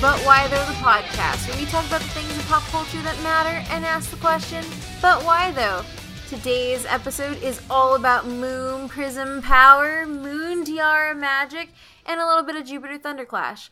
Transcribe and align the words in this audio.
back 0.02 0.16
to 0.16 0.22
But 0.22 0.26
Why 0.26 0.48
Though 0.48 0.64
the 0.66 0.78
podcast, 0.78 1.48
where 1.48 1.58
we 1.58 1.66
talk 1.66 1.86
about 1.86 2.00
the 2.00 2.08
things 2.08 2.34
in 2.36 2.42
pop 2.44 2.62
culture 2.64 3.00
that 3.02 3.20
matter 3.22 3.64
and 3.70 3.84
ask 3.84 4.10
the 4.10 4.16
question, 4.16 4.64
But 5.00 5.24
why 5.24 5.50
though? 5.52 5.82
Today's 6.28 6.86
episode 6.86 7.42
is 7.42 7.60
all 7.70 7.94
about 7.94 8.26
moon 8.26 8.88
prism 8.88 9.42
power, 9.42 10.06
moon 10.06 10.64
tiara 10.64 11.14
magic, 11.14 11.70
and 12.06 12.20
a 12.20 12.26
little 12.26 12.42
bit 12.42 12.56
of 12.56 12.66
Jupiter 12.66 12.98
Thunderclash. 12.98 13.70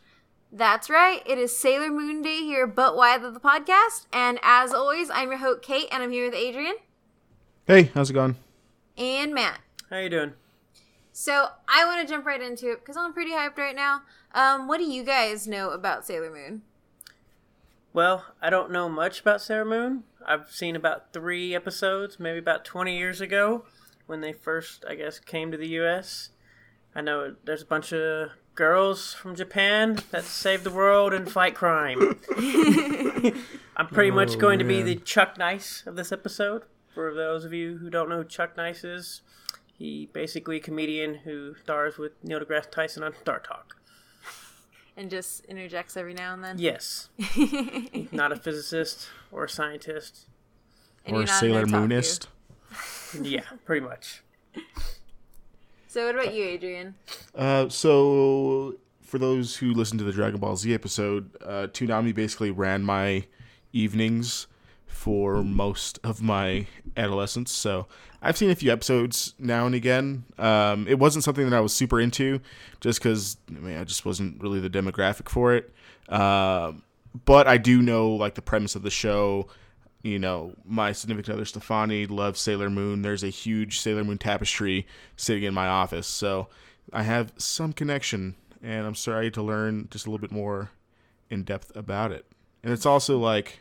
That's 0.51 0.89
right, 0.89 1.21
it 1.25 1.39
is 1.39 1.57
Sailor 1.57 1.89
Moon 1.89 2.21
Day 2.21 2.41
here, 2.43 2.67
But 2.67 2.95
Why 2.95 3.17
Though 3.17 3.31
the 3.31 3.39
podcast, 3.39 4.05
and 4.13 4.39
as 4.43 4.71
always, 4.73 5.09
I'm 5.09 5.29
your 5.29 5.39
host 5.39 5.63
Kate, 5.63 5.87
and 5.91 6.03
I'm 6.03 6.11
here 6.11 6.25
with 6.25 6.35
Adrian 6.35 6.75
Hey, 7.65 7.83
how's 7.93 8.09
it 8.09 8.13
going? 8.13 8.35
and 8.97 9.33
Matt. 9.33 9.59
How 9.89 9.97
you 9.97 10.09
doing? 10.09 10.33
So 11.15 11.47
I 11.69 11.85
want 11.85 12.01
to 12.05 12.11
jump 12.11 12.25
right 12.25 12.41
into 12.41 12.71
it 12.71 12.79
because 12.79 12.97
I'm 12.97 13.13
pretty 13.13 13.31
hyped 13.31 13.57
right 13.57 13.75
now. 13.75 14.01
Um, 14.33 14.67
what 14.67 14.79
do 14.79 14.83
you 14.83 15.03
guys 15.03 15.47
know 15.47 15.69
about 15.69 16.05
Sailor 16.05 16.31
Moon? 16.31 16.63
Well, 17.93 18.25
I 18.41 18.49
don't 18.49 18.71
know 18.71 18.89
much 18.89 19.21
about 19.21 19.39
Sailor 19.39 19.65
Moon. 19.65 20.03
I've 20.25 20.49
seen 20.49 20.75
about 20.75 21.13
three 21.13 21.53
episodes, 21.53 22.19
maybe 22.19 22.39
about 22.39 22.65
20 22.65 22.97
years 22.97 23.21
ago, 23.21 23.65
when 24.07 24.21
they 24.21 24.33
first, 24.33 24.83
I 24.89 24.95
guess, 24.95 25.19
came 25.19 25.51
to 25.51 25.57
the 25.57 25.67
U.S. 25.69 26.29
I 26.95 27.01
know 27.01 27.35
there's 27.45 27.61
a 27.61 27.65
bunch 27.67 27.93
of 27.93 28.29
girls 28.55 29.13
from 29.13 29.35
Japan 29.35 29.99
that 30.09 30.23
save 30.23 30.63
the 30.63 30.71
world 30.71 31.13
and 31.13 31.29
fight 31.31 31.53
crime. 31.53 32.19
I'm 33.77 33.87
pretty 33.87 34.11
much 34.11 34.35
Oh, 34.35 34.39
going 34.39 34.57
to 34.59 34.65
be 34.65 34.81
the 34.81 34.95
Chuck 34.95 35.37
Nice 35.37 35.83
of 35.85 35.95
this 35.95 36.11
episode. 36.11 36.63
For 36.93 37.13
those 37.13 37.45
of 37.45 37.53
you 37.53 37.77
who 37.77 37.89
don't 37.91 38.09
know 38.09 38.17
who 38.17 38.23
Chuck 38.25 38.57
Nice 38.57 38.83
is, 38.83 39.21
he 39.73 40.09
basically 40.13 40.57
a 40.57 40.59
comedian 40.59 41.15
who 41.15 41.55
stars 41.55 41.97
with 41.97 42.11
Neil 42.23 42.39
deGrasse 42.39 42.71
Tyson 42.71 43.03
on 43.03 43.13
Star 43.21 43.39
Talk. 43.39 43.75
And 44.95 45.09
just 45.09 45.43
interjects 45.45 45.97
every 45.97 46.13
now 46.13 46.33
and 46.33 46.43
then. 46.43 46.59
Yes, 46.59 47.09
not 48.11 48.31
a 48.31 48.35
physicist 48.35 49.07
or 49.31 49.45
a 49.45 49.49
scientist. 49.49 50.27
And 51.05 51.15
or 51.15 51.19
you're 51.21 51.27
Sailor. 51.27 51.65
Moonist? 51.65 52.27
Yeah, 53.19 53.41
pretty 53.65 53.85
much. 53.85 54.23
So 55.87 56.05
what 56.05 56.15
about 56.15 56.33
you, 56.33 56.43
Adrian? 56.43 56.95
Uh, 57.35 57.69
so, 57.69 58.75
for 59.01 59.19
those 59.19 59.55
who 59.57 59.73
listened 59.73 59.99
to 59.99 60.03
the 60.05 60.11
Dragon 60.11 60.39
Ball 60.39 60.55
Z 60.55 60.73
episode, 60.73 61.29
uh, 61.43 61.67
Toonami 61.67 62.13
basically 62.15 62.51
ran 62.51 62.83
my 62.83 63.25
evenings 63.73 64.47
for 64.93 65.43
most 65.43 65.99
of 66.03 66.21
my 66.21 66.67
adolescence. 66.95 67.51
So, 67.51 67.87
I've 68.21 68.37
seen 68.37 68.49
a 68.49 68.55
few 68.55 68.71
episodes 68.71 69.33
now 69.37 69.65
and 69.65 69.75
again. 69.75 70.23
Um, 70.39 70.87
it 70.87 70.97
wasn't 70.97 71.25
something 71.25 71.49
that 71.49 71.55
I 71.55 71.59
was 71.59 71.73
super 71.73 71.99
into, 71.99 72.39
just 72.79 72.99
because 72.99 73.35
I 73.49 73.59
mean 73.59 73.77
I 73.77 73.83
just 73.83 74.05
wasn't 74.05 74.41
really 74.41 74.61
the 74.61 74.69
demographic 74.69 75.29
for 75.29 75.53
it. 75.53 75.73
Um 76.07 76.83
but 77.25 77.47
I 77.47 77.57
do 77.57 77.81
know 77.81 78.09
like 78.09 78.35
the 78.35 78.41
premise 78.41 78.75
of 78.75 78.81
the 78.81 78.89
show. 78.89 79.47
You 80.01 80.19
know, 80.19 80.53
my 80.65 80.91
significant 80.91 81.35
other 81.35 81.45
Stefani 81.45 82.07
loves 82.07 82.39
Sailor 82.39 82.69
Moon. 82.69 83.03
There's 83.03 83.23
a 83.23 83.29
huge 83.29 83.79
Sailor 83.79 84.03
Moon 84.03 84.17
tapestry 84.17 84.87
sitting 85.15 85.43
in 85.43 85.53
my 85.53 85.67
office, 85.67 86.07
so 86.07 86.47
I 86.91 87.03
have 87.03 87.31
some 87.37 87.71
connection, 87.71 88.35
and 88.61 88.85
I'm 88.85 88.95
sorry 88.95 89.31
to 89.31 89.41
learn 89.41 89.87
just 89.91 90.05
a 90.05 90.09
little 90.09 90.21
bit 90.21 90.31
more 90.31 90.71
in 91.29 91.43
depth 91.43 91.71
about 91.75 92.11
it. 92.11 92.25
And 92.63 92.73
it's 92.73 92.85
also 92.85 93.17
like, 93.17 93.59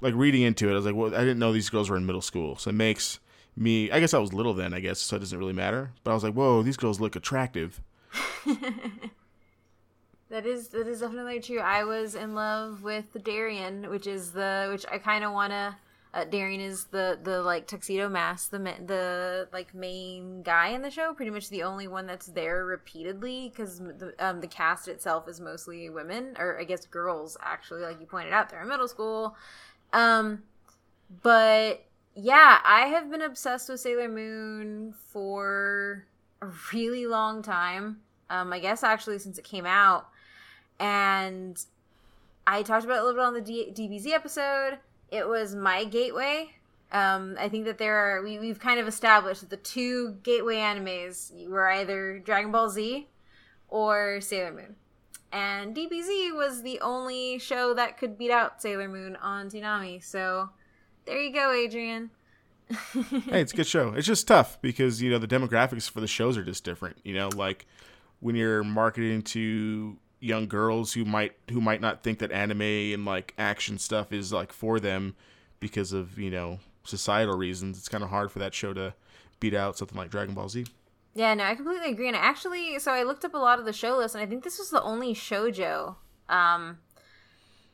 like 0.00 0.14
reading 0.14 0.42
into 0.42 0.68
it, 0.68 0.72
I 0.72 0.76
was 0.76 0.86
like, 0.86 0.94
well, 0.94 1.14
I 1.14 1.20
didn't 1.20 1.38
know 1.38 1.52
these 1.52 1.70
girls 1.70 1.90
were 1.90 1.96
in 1.96 2.06
middle 2.06 2.22
school, 2.22 2.56
so 2.56 2.70
it 2.70 2.74
makes 2.74 3.20
me. 3.56 3.90
I 3.90 4.00
guess 4.00 4.14
I 4.14 4.18
was 4.18 4.32
little 4.32 4.54
then, 4.54 4.72
I 4.74 4.80
guess, 4.80 5.00
so 5.00 5.16
it 5.16 5.20
doesn't 5.20 5.38
really 5.38 5.52
matter. 5.52 5.92
But 6.04 6.12
I 6.12 6.14
was 6.14 6.24
like, 6.24 6.34
whoa, 6.34 6.62
these 6.62 6.76
girls 6.76 7.00
look 7.00 7.16
attractive. 7.16 7.80
That 10.30 10.44
is 10.44 10.68
that 10.68 10.86
is 10.86 11.00
definitely 11.00 11.40
true. 11.40 11.60
I 11.60 11.84
was 11.84 12.14
in 12.14 12.34
love 12.34 12.82
with 12.82 13.16
Darien, 13.24 13.88
which 13.88 14.06
is 14.06 14.32
the 14.32 14.68
which 14.70 14.84
I 14.90 14.98
kind 14.98 15.24
of 15.24 15.32
want 15.32 15.52
to. 15.52 15.76
Uh, 16.12 16.24
Darien 16.24 16.60
is 16.60 16.84
the 16.86 17.18
the 17.22 17.42
like 17.42 17.66
tuxedo 17.66 18.10
mask, 18.10 18.50
the 18.50 18.58
the 18.58 19.48
like 19.54 19.74
main 19.74 20.42
guy 20.42 20.68
in 20.68 20.82
the 20.82 20.90
show. 20.90 21.14
Pretty 21.14 21.30
much 21.30 21.48
the 21.48 21.62
only 21.62 21.88
one 21.88 22.06
that's 22.06 22.26
there 22.26 22.66
repeatedly 22.66 23.48
because 23.48 23.78
the 23.78 24.14
um, 24.18 24.40
the 24.40 24.46
cast 24.46 24.86
itself 24.86 25.28
is 25.28 25.40
mostly 25.40 25.88
women 25.88 26.36
or 26.38 26.60
I 26.60 26.64
guess 26.64 26.84
girls 26.84 27.38
actually. 27.40 27.80
Like 27.80 27.98
you 27.98 28.06
pointed 28.06 28.34
out, 28.34 28.50
they're 28.50 28.62
in 28.62 28.68
middle 28.68 28.88
school. 28.88 29.34
Um, 29.92 30.42
but 31.22 31.84
yeah, 32.14 32.58
I 32.64 32.86
have 32.86 33.10
been 33.10 33.22
obsessed 33.22 33.68
with 33.68 33.80
Sailor 33.80 34.08
Moon 34.08 34.92
for 34.92 36.04
a 36.42 36.48
really 36.72 37.06
long 37.06 37.42
time. 37.42 38.00
Um, 38.30 38.52
I 38.52 38.58
guess 38.58 38.82
actually 38.82 39.18
since 39.18 39.38
it 39.38 39.44
came 39.44 39.64
out, 39.64 40.08
and 40.78 41.58
I 42.46 42.62
talked 42.62 42.84
about 42.84 42.96
it 42.96 43.00
a 43.00 43.04
little 43.04 43.20
bit 43.20 43.26
on 43.26 43.34
the 43.34 43.40
D- 43.40 43.72
DBZ 43.74 44.12
episode. 44.12 44.78
It 45.10 45.26
was 45.26 45.54
my 45.54 45.84
gateway. 45.84 46.50
Um, 46.92 47.36
I 47.38 47.48
think 47.48 47.66
that 47.66 47.78
there 47.78 47.96
are 47.96 48.22
we, 48.22 48.38
we've 48.38 48.58
kind 48.58 48.80
of 48.80 48.88
established 48.88 49.42
that 49.42 49.50
the 49.50 49.56
two 49.56 50.16
gateway 50.22 50.56
animes 50.56 51.46
were 51.48 51.70
either 51.70 52.18
Dragon 52.18 52.50
Ball 52.50 52.70
Z 52.70 53.06
or 53.68 54.20
Sailor 54.20 54.52
Moon. 54.52 54.76
And 55.32 55.76
DBZ 55.76 56.34
was 56.34 56.62
the 56.62 56.80
only 56.80 57.38
show 57.38 57.74
that 57.74 57.98
could 57.98 58.16
beat 58.16 58.30
out 58.30 58.62
Sailor 58.62 58.88
Moon 58.88 59.16
on 59.16 59.50
Toonami. 59.50 60.02
So 60.02 60.50
there 61.04 61.20
you 61.20 61.32
go, 61.32 61.52
Adrian. 61.52 62.10
hey, 62.92 63.40
it's 63.40 63.52
a 63.52 63.56
good 63.56 63.66
show. 63.66 63.92
It's 63.94 64.06
just 64.06 64.26
tough 64.28 64.60
because 64.60 65.00
you 65.00 65.10
know 65.10 65.18
the 65.18 65.26
demographics 65.26 65.90
for 65.90 66.00
the 66.00 66.06
shows 66.06 66.36
are 66.36 66.44
just 66.44 66.64
different. 66.64 66.98
You 67.02 67.14
know, 67.14 67.28
like 67.34 67.66
when 68.20 68.36
you're 68.36 68.64
marketing 68.64 69.22
to 69.22 69.96
young 70.20 70.46
girls 70.46 70.92
who 70.92 71.04
might 71.04 71.32
who 71.50 71.60
might 71.60 71.80
not 71.80 72.02
think 72.02 72.18
that 72.18 72.32
anime 72.32 72.62
and 72.62 73.04
like 73.04 73.34
action 73.38 73.78
stuff 73.78 74.12
is 74.12 74.32
like 74.32 74.52
for 74.52 74.80
them 74.80 75.14
because 75.60 75.92
of 75.92 76.18
you 76.18 76.30
know 76.30 76.58
societal 76.84 77.36
reasons. 77.36 77.78
It's 77.78 77.88
kind 77.88 78.04
of 78.04 78.10
hard 78.10 78.30
for 78.30 78.38
that 78.40 78.54
show 78.54 78.72
to 78.74 78.94
beat 79.40 79.54
out 79.54 79.78
something 79.78 79.96
like 79.96 80.10
Dragon 80.10 80.34
Ball 80.34 80.48
Z. 80.48 80.66
Yeah, 81.14 81.34
no, 81.34 81.44
I 81.44 81.54
completely 81.54 81.90
agree. 81.90 82.08
And 82.08 82.16
actually, 82.16 82.78
so 82.78 82.92
I 82.92 83.02
looked 83.02 83.24
up 83.24 83.34
a 83.34 83.38
lot 83.38 83.58
of 83.58 83.64
the 83.64 83.72
show 83.72 83.96
list, 83.96 84.14
and 84.14 84.22
I 84.22 84.26
think 84.26 84.44
this 84.44 84.58
was 84.58 84.70
the 84.70 84.82
only 84.82 85.14
shojo, 85.14 85.96
um, 86.28 86.78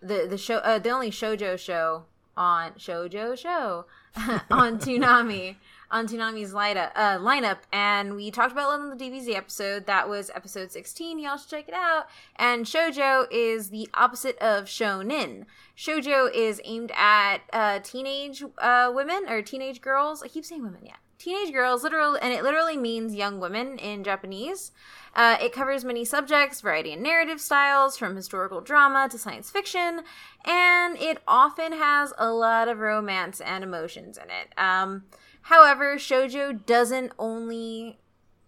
the 0.00 0.26
the 0.28 0.38
show, 0.38 0.56
uh, 0.58 0.78
the 0.78 0.90
only 0.90 1.10
shojo 1.10 1.58
show 1.58 2.04
on 2.36 2.72
shojo 2.72 3.36
show 3.36 3.86
on 4.50 4.78
Toonami 4.78 5.56
on 5.90 6.08
Toonami's 6.08 6.52
lineup, 6.52 6.90
uh, 6.96 7.18
lineup, 7.18 7.58
and 7.72 8.16
we 8.16 8.30
talked 8.30 8.50
about 8.50 8.70
it 8.70 8.80
on 8.80 8.96
the 8.96 8.96
DBZ 8.96 9.36
episode. 9.36 9.86
That 9.86 10.08
was 10.08 10.30
episode 10.34 10.72
sixteen. 10.72 11.18
Y'all 11.18 11.36
should 11.36 11.50
check 11.50 11.68
it 11.68 11.74
out. 11.74 12.06
And 12.36 12.64
shojo 12.64 13.26
is 13.30 13.70
the 13.70 13.88
opposite 13.94 14.38
of 14.38 14.64
shonen. 14.64 15.44
Shojo 15.76 16.32
is 16.32 16.60
aimed 16.64 16.92
at 16.96 17.38
uh, 17.52 17.80
teenage 17.80 18.42
uh, 18.58 18.90
women 18.94 19.26
or 19.28 19.42
teenage 19.42 19.80
girls. 19.80 20.22
I 20.22 20.28
keep 20.28 20.44
saying 20.44 20.62
women, 20.62 20.80
yeah 20.84 20.96
teenage 21.18 21.52
girls 21.52 21.82
literal 21.82 22.16
and 22.20 22.32
it 22.32 22.42
literally 22.42 22.76
means 22.76 23.14
young 23.14 23.40
women 23.40 23.78
in 23.78 24.04
japanese. 24.04 24.72
Uh, 25.16 25.36
it 25.40 25.52
covers 25.52 25.84
many 25.84 26.04
subjects 26.04 26.60
variety 26.60 26.92
and 26.92 27.02
narrative 27.02 27.40
styles 27.40 27.96
from 27.96 28.16
historical 28.16 28.60
drama 28.60 29.08
to 29.10 29.18
science 29.18 29.50
fiction 29.50 30.00
and 30.44 30.96
it 30.98 31.18
often 31.26 31.72
has 31.72 32.12
a 32.18 32.30
lot 32.30 32.68
of 32.68 32.78
romance 32.78 33.40
and 33.40 33.62
emotions 33.64 34.18
in 34.18 34.24
it. 34.24 34.58
Um, 34.58 35.04
however 35.42 35.96
shojo 35.96 36.64
doesn't 36.66 37.12
only 37.18 37.98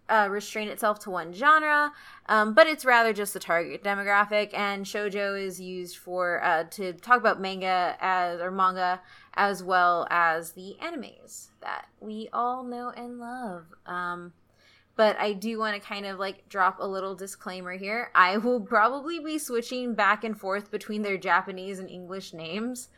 uh, 0.09 0.29
restrain 0.31 0.69
itself 0.69 0.99
to 1.01 1.11
one 1.11 1.33
genre, 1.33 1.93
um, 2.29 2.55
but 2.55 2.67
it's 2.67 2.85
rather 2.85 3.13
just 3.13 3.35
the 3.35 3.41
target 3.41 3.83
demographic. 3.83 4.53
And 4.55 4.85
shojo 4.85 5.41
is 5.41 5.61
used 5.61 5.97
for 5.97 6.43
uh, 6.43 6.65
to 6.73 6.93
talk 6.95 7.19
about 7.19 7.41
manga 7.41 7.97
as 8.01 8.41
or 8.41 8.51
manga 8.51 9.01
as 9.35 9.63
well 9.63 10.07
as 10.11 10.53
the 10.53 10.77
animes 10.83 11.49
that 11.61 11.87
we 12.01 12.29
all 12.33 12.65
know 12.65 12.93
and 12.97 13.19
love. 13.19 13.67
Um, 13.85 14.33
but 14.97 15.19
I 15.21 15.35
do 15.35 15.59
want 15.59 15.81
to 15.81 15.87
kind 15.87 16.07
of 16.07 16.19
like 16.19 16.49
drop 16.49 16.79
a 16.81 16.87
little 16.87 17.15
disclaimer 17.15 17.77
here. 17.77 18.11
I 18.15 18.39
will 18.39 18.61
probably 18.61 19.21
be 19.21 19.39
switching 19.39 19.95
back 19.95 20.25
and 20.25 20.39
forth 20.39 20.71
between 20.71 21.03
their 21.03 21.19
Japanese 21.19 21.79
and 21.79 21.91
English 21.91 22.33
names. 22.33 22.89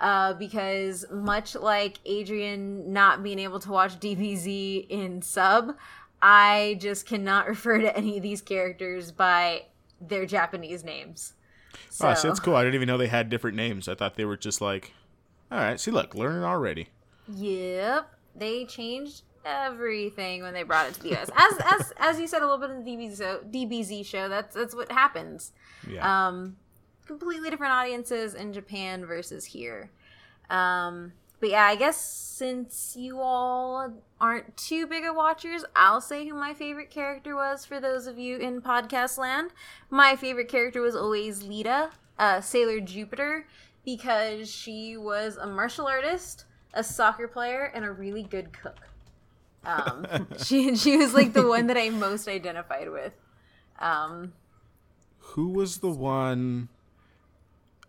Uh, 0.00 0.32
because 0.32 1.04
much 1.12 1.54
like 1.54 1.98
Adrian 2.06 2.90
not 2.90 3.22
being 3.22 3.38
able 3.38 3.60
to 3.60 3.70
watch 3.70 4.00
DBZ 4.00 4.86
in 4.88 5.20
sub, 5.20 5.76
I 6.22 6.76
just 6.80 7.06
cannot 7.06 7.46
refer 7.48 7.78
to 7.78 7.96
any 7.96 8.16
of 8.16 8.22
these 8.22 8.42
characters 8.42 9.12
by 9.12 9.64
their 10.00 10.26
Japanese 10.26 10.84
names. 10.84 11.34
So, 11.88 12.08
Oh, 12.08 12.14
see, 12.14 12.28
that's 12.28 12.40
cool. 12.40 12.56
I 12.56 12.62
didn't 12.62 12.74
even 12.76 12.88
know 12.88 12.98
they 12.98 13.06
had 13.06 13.28
different 13.30 13.56
names. 13.56 13.88
I 13.88 13.94
thought 13.94 14.16
they 14.16 14.24
were 14.24 14.36
just 14.36 14.60
like, 14.60 14.92
all 15.50 15.58
right, 15.58 15.78
see, 15.78 15.90
look, 15.90 16.14
learning 16.14 16.42
already. 16.44 16.88
yep, 17.28 18.12
they 18.34 18.64
changed 18.64 19.22
everything 19.44 20.42
when 20.42 20.52
they 20.54 20.62
brought 20.62 20.88
it 20.88 20.94
to 20.94 21.02
the 21.02 21.14
US. 21.16 21.30
As 21.36 21.52
as 21.80 21.92
as 21.98 22.20
you 22.20 22.26
said 22.26 22.42
a 22.42 22.46
little 22.46 22.58
bit 22.58 22.70
in 22.70 22.84
the 22.84 22.90
DBZ, 22.90 23.16
so, 23.16 23.40
DBZ 23.50 24.04
show, 24.06 24.28
that's 24.28 24.54
that's 24.54 24.74
what 24.74 24.90
happens. 24.92 25.52
Yeah. 25.88 26.28
Um, 26.28 26.56
completely 27.06 27.50
different 27.50 27.72
audiences 27.72 28.34
in 28.34 28.52
Japan 28.52 29.04
versus 29.06 29.44
here. 29.44 29.90
Um, 30.48 31.12
but 31.40 31.50
yeah, 31.50 31.64
I 31.64 31.74
guess 31.76 32.00
since 32.00 32.94
you 32.96 33.20
all 33.20 33.92
aren't 34.20 34.56
too 34.56 34.86
big 34.86 35.04
of 35.04 35.16
watchers, 35.16 35.64
I'll 35.74 36.00
say 36.00 36.26
who 36.28 36.34
my 36.34 36.54
favorite 36.54 36.90
character 36.90 37.34
was 37.34 37.64
for 37.64 37.80
those 37.80 38.06
of 38.06 38.18
you 38.18 38.36
in 38.38 38.60
podcast 38.62 39.18
land. 39.18 39.50
My 39.90 40.16
favorite 40.16 40.48
character 40.48 40.80
was 40.80 40.94
always 40.94 41.42
Lita, 41.42 41.90
uh, 42.18 42.40
Sailor 42.40 42.80
Jupiter, 42.80 43.46
because 43.84 44.50
she 44.50 44.96
was 44.96 45.36
a 45.36 45.46
martial 45.46 45.86
artist, 45.86 46.44
a 46.74 46.84
soccer 46.84 47.26
player, 47.28 47.70
and 47.74 47.84
a 47.84 47.90
really 47.90 48.22
good 48.22 48.52
cook. 48.52 48.88
Um, 49.64 50.06
she 50.44 50.76
she 50.76 50.96
was 50.96 51.14
like 51.14 51.32
the 51.32 51.46
one 51.46 51.66
that 51.68 51.76
I 51.76 51.90
most 51.90 52.28
identified 52.28 52.90
with. 52.90 53.12
Um, 53.78 54.32
Who 55.18 55.48
was 55.48 55.78
the 55.78 55.90
one? 55.90 56.68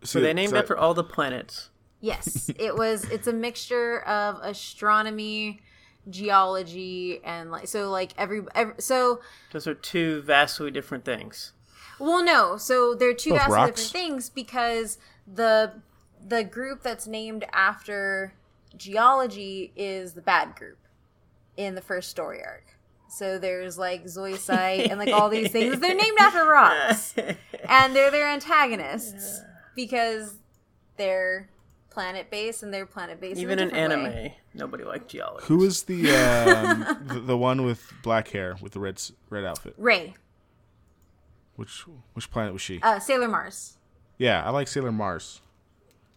So 0.02 0.20
they 0.20 0.32
named 0.32 0.50
so- 0.50 0.58
after 0.58 0.76
all 0.76 0.94
the 0.94 1.04
planets. 1.04 1.70
Yes, 2.02 2.50
it 2.58 2.76
was. 2.76 3.04
It's 3.04 3.26
a 3.26 3.32
mixture 3.32 4.00
of 4.02 4.38
astronomy, 4.42 5.60
geology, 6.10 7.20
and 7.24 7.50
like 7.50 7.66
so. 7.68 7.88
Like 7.90 8.12
every, 8.18 8.42
every 8.54 8.74
so. 8.78 9.20
Those 9.52 9.66
are 9.66 9.74
two 9.74 10.20
vastly 10.22 10.70
different 10.70 11.06
things. 11.06 11.52
Well, 11.98 12.22
no. 12.22 12.58
So 12.58 12.94
they're 12.94 13.14
two 13.14 13.30
Both 13.30 13.38
vastly 13.38 13.54
rocks? 13.54 13.82
different 13.84 14.06
things 14.06 14.28
because 14.28 14.98
the 15.32 15.80
the 16.26 16.44
group 16.44 16.82
that's 16.82 17.06
named 17.06 17.44
after 17.52 18.34
geology 18.76 19.72
is 19.76 20.12
the 20.14 20.20
bad 20.22 20.54
group 20.56 20.78
in 21.56 21.74
the 21.74 21.80
first 21.82 22.10
story 22.10 22.42
arc. 22.44 22.64
So 23.08 23.38
there's 23.38 23.76
like 23.78 24.04
Zoisite 24.06 24.88
and 24.90 24.98
like 24.98 25.10
all 25.10 25.28
these 25.28 25.52
things. 25.52 25.78
They're 25.78 25.94
named 25.94 26.16
after 26.18 26.44
rocks, 26.46 27.14
and 27.68 27.94
they're 27.94 28.10
their 28.10 28.26
antagonists 28.26 29.40
because 29.76 30.38
they're 30.96 31.48
planet 31.92 32.30
based 32.30 32.62
and 32.62 32.72
they're 32.72 32.86
planet 32.86 33.20
based. 33.20 33.38
Even 33.40 33.58
in, 33.58 33.68
in 33.70 33.74
a 33.74 33.78
different 33.88 33.92
anime, 33.92 34.12
way. 34.12 34.36
nobody 34.54 34.84
liked 34.84 35.08
geology. 35.08 35.46
Who 35.46 35.62
is 35.64 35.82
the, 35.84 36.10
um, 36.16 37.06
the 37.06 37.20
the 37.20 37.36
one 37.36 37.64
with 37.64 37.92
black 38.02 38.28
hair 38.28 38.56
with 38.60 38.72
the 38.72 38.80
red 38.80 39.00
red 39.30 39.44
outfit? 39.44 39.74
Ray, 39.78 40.14
Which 41.56 41.84
which 42.14 42.30
planet 42.30 42.52
was 42.52 42.62
she? 42.62 42.80
uh, 42.82 42.98
Sailor 42.98 43.28
Mars, 43.28 43.76
yeah, 44.18 44.44
I 44.44 44.50
like 44.50 44.68
Sailor 44.68 44.92
Mars. 44.92 45.40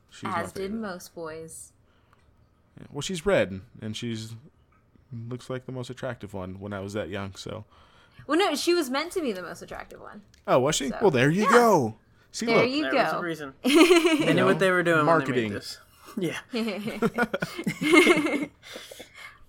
She's 0.09 0.29
as 0.33 0.51
did 0.53 0.73
most 0.73 1.13
boys. 1.13 1.71
Well, 2.91 3.01
she's 3.01 3.25
red, 3.25 3.61
and 3.81 3.95
she's 3.95 4.35
looks 5.29 5.49
like 5.49 5.65
the 5.65 5.71
most 5.71 5.89
attractive 5.89 6.33
one 6.33 6.59
when 6.59 6.73
I 6.73 6.79
was 6.79 6.93
that 6.93 7.09
young. 7.09 7.35
So, 7.35 7.65
Well, 8.27 8.37
no, 8.37 8.55
she 8.55 8.73
was 8.73 8.89
meant 8.89 9.11
to 9.13 9.21
be 9.21 9.31
the 9.31 9.41
most 9.41 9.61
attractive 9.61 9.99
one. 10.01 10.21
oh, 10.47 10.59
was 10.59 10.75
she? 10.75 10.89
So, 10.89 10.97
well, 11.01 11.11
there 11.11 11.29
you 11.29 11.43
yeah. 11.43 11.51
go. 11.51 11.95
See, 12.35 12.47
There 12.47 12.57
look, 12.57 12.69
you 12.69 12.81
There 12.81 12.91
go. 12.91 12.97
was 12.97 13.13
a 13.13 13.19
reason. 13.21 13.53
They 13.63 14.33
knew 14.33 14.43
what 14.43 14.59
they 14.59 14.69
were 14.69 14.83
doing 14.83 15.05
Marketing. 15.05 15.53
when 15.53 15.53
they 15.53 15.53
made 15.53 15.61
this. 15.61 15.79
Yeah. 16.17 16.37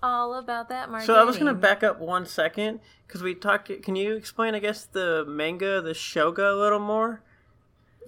All 0.04 0.34
about 0.34 0.68
that 0.68 0.88
marketing. 0.88 1.06
So 1.12 1.20
I 1.20 1.24
was 1.24 1.36
gonna 1.36 1.52
back 1.52 1.82
up 1.82 1.98
one 1.98 2.26
second 2.26 2.78
because 3.06 3.24
we 3.24 3.34
talked. 3.34 3.72
Can 3.82 3.96
you 3.96 4.14
explain, 4.14 4.54
I 4.54 4.60
guess, 4.60 4.84
the 4.84 5.24
manga, 5.26 5.80
the 5.80 5.94
shoga, 5.94 6.52
a 6.52 6.56
little 6.56 6.78
more? 6.78 7.22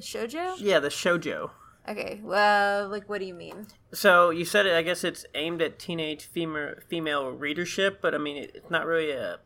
Shoujo? 0.01 0.55
Yeah, 0.59 0.79
the 0.79 0.91
shojo. 0.91 1.51
Okay. 1.89 2.21
Well, 2.23 2.89
like, 2.89 3.09
what 3.09 3.19
do 3.19 3.25
you 3.25 3.35
mean? 3.35 3.67
So 3.93 4.31
you 4.31 4.45
said 4.45 4.65
it. 4.67 4.75
I 4.75 4.83
guess 4.83 5.03
it's 5.03 5.27
aimed 5.35 5.61
at 5.61 5.81
teenage 5.81 6.25
female 6.25 6.75
female 6.87 7.31
readership, 7.31 8.01
but 8.01 8.15
I 8.15 8.19
mean, 8.19 8.45
it, 8.45 8.53
it's 8.55 8.71
not 8.71 8.87
really 8.87 9.11
a 9.11 9.41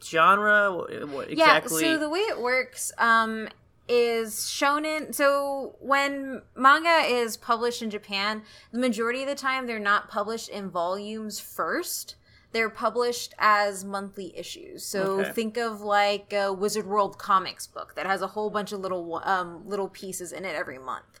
genre. 0.00 0.72
What, 0.72 1.08
what 1.08 1.28
exactly? 1.30 1.82
Yeah. 1.84 1.94
So 1.94 1.98
the 1.98 2.08
way 2.08 2.20
it 2.20 2.40
works 2.40 2.92
um, 2.98 3.48
is 3.90 4.34
shonen. 4.36 5.12
So 5.14 5.74
when 5.80 6.42
manga 6.54 7.04
is 7.06 7.36
published 7.36 7.82
in 7.82 7.90
Japan, 7.90 8.42
the 8.72 8.78
majority 8.78 9.22
of 9.22 9.28
the 9.28 9.34
time 9.34 9.66
they're 9.66 9.78
not 9.80 10.08
published 10.08 10.48
in 10.48 10.70
volumes 10.70 11.40
first. 11.40 12.14
They're 12.52 12.70
published 12.70 13.34
as 13.38 13.84
monthly 13.84 14.36
issues. 14.36 14.84
So 14.84 15.20
Okay. 15.20 15.32
think 15.32 15.56
of 15.56 15.80
like 15.82 16.32
a 16.32 16.52
Wizard 16.52 16.86
World 16.86 17.16
comics 17.18 17.66
book 17.66 17.94
that 17.96 18.06
has 18.06 18.22
a 18.22 18.26
whole 18.28 18.50
bunch 18.50 18.72
of 18.72 18.80
little 18.80 19.20
um, 19.24 19.68
little 19.68 19.88
pieces 19.88 20.32
in 20.32 20.44
it 20.44 20.54
every 20.56 20.78
month. 20.78 21.20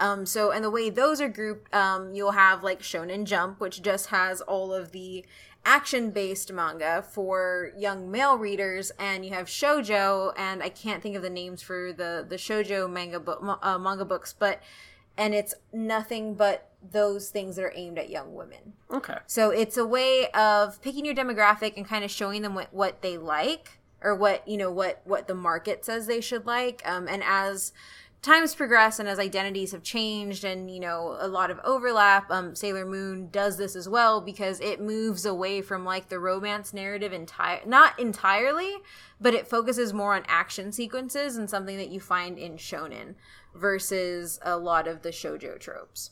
Um, 0.00 0.24
so, 0.26 0.52
and 0.52 0.64
the 0.64 0.70
way 0.70 0.90
those 0.90 1.20
are 1.20 1.28
grouped, 1.28 1.74
um, 1.74 2.14
you'll 2.14 2.30
have 2.30 2.62
like 2.62 2.80
Shonen 2.80 3.24
Jump, 3.24 3.58
which 3.58 3.82
just 3.82 4.06
has 4.10 4.40
all 4.40 4.72
of 4.72 4.92
the 4.92 5.24
action 5.64 6.10
based 6.10 6.52
manga 6.52 7.02
for 7.02 7.72
young 7.76 8.10
male 8.10 8.36
readers, 8.38 8.90
and 8.98 9.24
you 9.24 9.32
have 9.32 9.46
Shoujo, 9.46 10.32
and 10.36 10.62
I 10.62 10.68
can't 10.68 11.02
think 11.02 11.16
of 11.16 11.22
the 11.22 11.30
names 11.30 11.62
for 11.62 11.92
the 11.92 12.24
the 12.28 12.36
Shoujo 12.36 12.90
manga 12.90 13.20
book, 13.20 13.42
uh, 13.62 13.78
manga 13.78 14.04
books, 14.04 14.34
but 14.36 14.62
and 15.16 15.34
it's 15.34 15.54
nothing 15.72 16.34
but 16.34 16.70
those 16.92 17.28
things 17.30 17.56
that 17.56 17.64
are 17.64 17.72
aimed 17.74 17.98
at 17.98 18.08
young 18.08 18.34
women. 18.34 18.72
okay. 18.92 19.18
So 19.26 19.50
it's 19.50 19.76
a 19.76 19.84
way 19.84 20.30
of 20.30 20.80
picking 20.80 21.04
your 21.04 21.14
demographic 21.14 21.76
and 21.76 21.84
kind 21.86 22.04
of 22.04 22.10
showing 22.10 22.42
them 22.42 22.54
what, 22.54 22.72
what 22.72 23.02
they 23.02 23.18
like 23.18 23.80
or 24.00 24.14
what 24.14 24.46
you 24.46 24.56
know 24.56 24.70
what 24.70 25.00
what 25.04 25.26
the 25.26 25.34
market 25.34 25.84
says 25.84 26.06
they 26.06 26.20
should 26.20 26.46
like. 26.46 26.82
Um, 26.84 27.08
and 27.08 27.22
as 27.24 27.72
times 28.20 28.54
progress 28.54 28.98
and 28.98 29.08
as 29.08 29.18
identities 29.18 29.72
have 29.72 29.82
changed 29.82 30.44
and 30.44 30.70
you 30.70 30.80
know 30.80 31.16
a 31.20 31.28
lot 31.28 31.50
of 31.50 31.60
overlap, 31.64 32.30
um, 32.30 32.54
Sailor 32.54 32.84
Moon 32.84 33.28
does 33.30 33.56
this 33.56 33.76
as 33.76 33.88
well 33.88 34.20
because 34.20 34.60
it 34.60 34.80
moves 34.80 35.24
away 35.24 35.62
from 35.62 35.84
like 35.84 36.08
the 36.08 36.18
romance 36.18 36.72
narrative 36.72 37.12
entire 37.12 37.60
not 37.66 37.98
entirely, 37.98 38.76
but 39.20 39.34
it 39.34 39.46
focuses 39.46 39.92
more 39.92 40.14
on 40.14 40.24
action 40.26 40.72
sequences 40.72 41.36
and 41.36 41.48
something 41.48 41.76
that 41.76 41.90
you 41.90 42.00
find 42.00 42.38
in 42.38 42.56
shonen 42.56 43.14
versus 43.54 44.38
a 44.42 44.56
lot 44.56 44.86
of 44.86 45.02
the 45.02 45.10
shojo 45.10 45.58
tropes. 45.58 46.10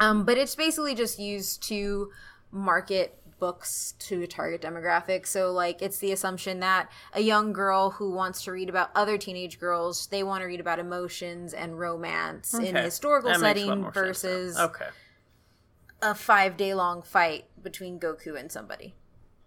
Um, 0.00 0.24
but 0.24 0.36
it's 0.36 0.54
basically 0.54 0.94
just 0.94 1.18
used 1.18 1.62
to 1.64 2.10
market 2.50 3.18
books 3.38 3.94
to 3.98 4.22
a 4.22 4.26
target 4.26 4.62
demographic. 4.62 5.26
So, 5.26 5.52
like, 5.52 5.82
it's 5.82 5.98
the 5.98 6.12
assumption 6.12 6.60
that 6.60 6.90
a 7.12 7.20
young 7.20 7.52
girl 7.52 7.90
who 7.90 8.10
wants 8.12 8.42
to 8.44 8.52
read 8.52 8.68
about 8.68 8.90
other 8.94 9.18
teenage 9.18 9.58
girls, 9.58 10.06
they 10.06 10.22
want 10.22 10.42
to 10.42 10.46
read 10.46 10.60
about 10.60 10.78
emotions 10.78 11.52
and 11.52 11.78
romance 11.78 12.54
in 12.54 12.76
a 12.76 12.82
historical 12.82 13.30
That 13.30 13.36
a 13.36 13.40
setting 13.40 13.66
sense 13.66 13.94
versus 13.94 14.58
okay. 14.58 14.88
a 16.02 16.14
five 16.14 16.56
day 16.56 16.74
long 16.74 17.02
fight 17.02 17.46
between 17.62 17.98
Goku 17.98 18.38
and 18.38 18.50
somebody. 18.50 18.94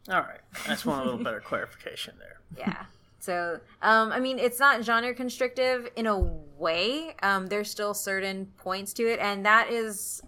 All 0.09 0.21
right. 0.21 0.39
I 0.65 0.69
just 0.69 0.85
want 0.85 1.01
a 1.01 1.03
little 1.05 1.23
better 1.23 1.41
clarification 1.41 2.15
there. 2.19 2.33
Yeah. 2.57 2.85
So, 3.19 3.59
um, 3.81 4.13
I 4.13 4.21
mean, 4.21 4.39
it's 4.39 4.57
not 4.57 4.83
genre 4.85 5.13
constrictive 5.13 5.89
in 5.97 6.07
a 6.07 6.17
way. 6.17 7.13
Um, 7.21 7.47
there's 7.47 7.69
still 7.69 7.93
certain 7.93 8.45
points 8.55 8.93
to 8.93 9.03
it, 9.03 9.19
and 9.19 9.45
that 9.45 9.69
is 9.69 10.21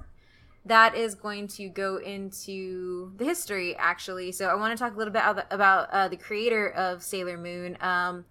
that 0.69 0.95
is 0.95 1.15
going 1.15 1.47
to 1.47 1.69
go 1.69 1.97
into 1.97 3.11
the 3.17 3.25
history 3.25 3.75
actually. 3.75 4.31
So, 4.31 4.47
I 4.47 4.55
want 4.55 4.77
to 4.77 4.81
talk 4.81 4.95
a 4.95 4.97
little 4.97 5.13
bit 5.13 5.23
about, 5.51 5.89
uh, 5.91 6.07
the 6.07 6.17
creator 6.17 6.69
of 6.69 7.03
Sailor 7.03 7.37
Moon, 7.37 7.77
um, 7.81 8.25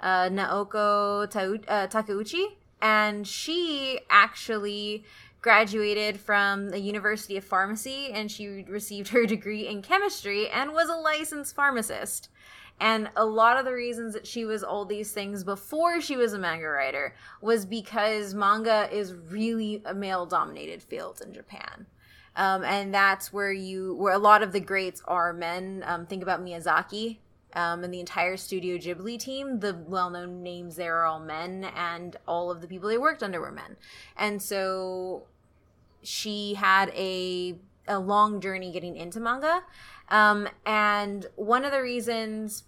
uh, 0.00 0.28
Naoko 0.28 1.24
uh, 1.24 1.86
Takeuchi, 1.86 2.44
and 2.80 3.26
she 3.26 4.00
actually 4.08 5.04
graduated 5.42 6.20
from 6.20 6.68
the 6.68 6.78
University 6.78 7.36
of 7.36 7.44
Pharmacy, 7.44 8.10
and 8.12 8.30
she 8.30 8.64
received 8.68 9.08
her 9.08 9.26
degree 9.26 9.66
in 9.66 9.82
chemistry 9.82 10.48
and 10.48 10.72
was 10.72 10.88
a 10.88 10.94
licensed 10.94 11.54
pharmacist. 11.54 12.28
And 12.80 13.10
a 13.14 13.24
lot 13.24 13.58
of 13.58 13.66
the 13.66 13.74
reasons 13.74 14.14
that 14.14 14.26
she 14.26 14.44
was 14.44 14.64
all 14.64 14.86
these 14.86 15.12
things 15.12 15.44
before 15.44 16.00
she 16.00 16.16
was 16.16 16.32
a 16.32 16.38
manga 16.38 16.66
writer 16.66 17.14
was 17.42 17.66
because 17.66 18.34
manga 18.34 18.88
is 18.90 19.14
really 19.14 19.82
a 19.84 19.94
male 19.94 20.24
dominated 20.24 20.82
field 20.82 21.20
in 21.24 21.32
Japan. 21.34 21.86
Um, 22.36 22.64
and 22.64 22.94
that's 22.94 23.32
where 23.32 23.52
you, 23.52 23.94
where 23.96 24.14
a 24.14 24.18
lot 24.18 24.42
of 24.42 24.52
the 24.52 24.60
greats 24.60 25.02
are 25.06 25.32
men. 25.32 25.84
Um, 25.86 26.06
think 26.06 26.22
about 26.22 26.42
Miyazaki 26.42 27.18
um, 27.54 27.84
and 27.84 27.92
the 27.92 28.00
entire 28.00 28.36
Studio 28.36 28.78
Ghibli 28.78 29.18
team. 29.18 29.60
The 29.60 29.76
well 29.86 30.10
known 30.10 30.42
names 30.42 30.76
there 30.76 30.96
are 30.98 31.06
all 31.06 31.20
men, 31.20 31.64
and 31.76 32.16
all 32.26 32.50
of 32.50 32.60
the 32.60 32.68
people 32.68 32.88
they 32.88 32.98
worked 32.98 33.22
under 33.22 33.40
were 33.40 33.52
men. 33.52 33.76
And 34.16 34.40
so 34.40 35.26
she 36.02 36.54
had 36.54 36.90
a 36.90 37.58
a 37.88 37.98
long 37.98 38.40
journey 38.40 38.70
getting 38.70 38.96
into 38.96 39.20
manga. 39.20 39.62
Um, 40.08 40.48
and 40.64 41.26
one 41.36 41.64
of 41.64 41.72
the 41.72 41.82
reasons 41.82 42.64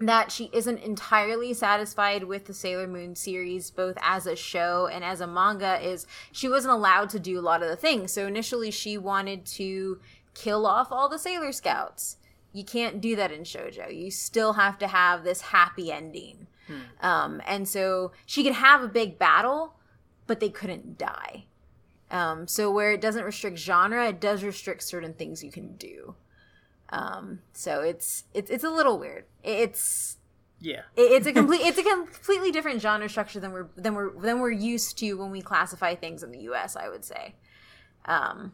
that 0.00 0.32
she 0.32 0.48
isn't 0.52 0.78
entirely 0.78 1.52
satisfied 1.52 2.24
with 2.24 2.46
the 2.46 2.54
Sailor 2.54 2.86
Moon 2.86 3.14
series, 3.14 3.70
both 3.70 3.96
as 4.00 4.26
a 4.26 4.34
show 4.34 4.88
and 4.90 5.04
as 5.04 5.20
a 5.20 5.26
manga, 5.26 5.78
is 5.86 6.06
she 6.32 6.48
wasn't 6.48 6.72
allowed 6.72 7.10
to 7.10 7.20
do 7.20 7.38
a 7.38 7.42
lot 7.42 7.62
of 7.62 7.68
the 7.68 7.76
things. 7.76 8.12
So 8.12 8.26
initially, 8.26 8.70
she 8.70 8.96
wanted 8.96 9.44
to 9.46 10.00
kill 10.34 10.66
off 10.66 10.90
all 10.90 11.08
the 11.08 11.18
Sailor 11.18 11.52
Scouts. 11.52 12.16
You 12.52 12.64
can't 12.64 13.00
do 13.00 13.14
that 13.16 13.30
in 13.30 13.42
shojo. 13.42 13.94
You 13.94 14.10
still 14.10 14.54
have 14.54 14.78
to 14.78 14.88
have 14.88 15.22
this 15.22 15.42
happy 15.42 15.92
ending. 15.92 16.46
Um, 17.00 17.42
and 17.46 17.68
so 17.68 18.12
she 18.26 18.42
could 18.42 18.54
have 18.54 18.82
a 18.82 18.88
big 18.88 19.18
battle, 19.18 19.74
but 20.26 20.40
they 20.40 20.48
couldn't 20.48 20.96
die. 20.98 21.44
Um, 22.10 22.48
so 22.48 22.70
where 22.70 22.92
it 22.92 23.00
doesn't 23.00 23.24
restrict 23.24 23.58
genre, 23.58 24.08
it 24.08 24.20
does 24.20 24.42
restrict 24.42 24.82
certain 24.82 25.14
things 25.14 25.44
you 25.44 25.50
can 25.50 25.76
do. 25.76 26.14
Um, 26.88 27.40
so 27.52 27.82
it's 27.82 28.24
it's 28.34 28.50
it's 28.50 28.64
a 28.64 28.70
little 28.70 28.98
weird. 28.98 29.24
It's 29.42 30.18
Yeah. 30.60 30.82
it's 30.96 31.26
a 31.26 31.32
complete 31.32 31.60
it's 31.62 31.78
a 31.78 31.82
completely 31.82 32.50
different 32.52 32.80
genre 32.80 33.08
structure 33.08 33.40
than 33.40 33.52
we're 33.52 33.68
than 33.76 33.94
we're 33.94 34.12
than 34.18 34.40
we're 34.40 34.50
used 34.50 34.98
to 34.98 35.14
when 35.14 35.30
we 35.30 35.40
classify 35.42 35.94
things 35.94 36.22
in 36.22 36.30
the 36.30 36.40
U.S. 36.50 36.76
I 36.76 36.88
would 36.88 37.04
say. 37.04 37.34
Um, 38.04 38.52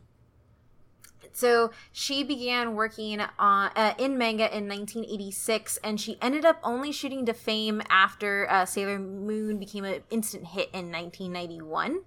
So 1.32 1.70
she 1.92 2.22
began 2.24 2.74
working 2.74 3.20
on 3.38 3.70
uh, 3.76 3.94
in 3.98 4.16
manga 4.16 4.44
in 4.56 4.68
1986, 4.68 5.78
and 5.84 6.00
she 6.00 6.16
ended 6.22 6.44
up 6.46 6.58
only 6.62 6.92
shooting 6.92 7.26
to 7.26 7.34
fame 7.34 7.82
after 7.90 8.50
uh, 8.50 8.64
Sailor 8.64 8.98
Moon 8.98 9.58
became 9.58 9.84
an 9.84 10.02
instant 10.08 10.46
hit 10.46 10.70
in 10.72 10.90
1991. 10.90 12.00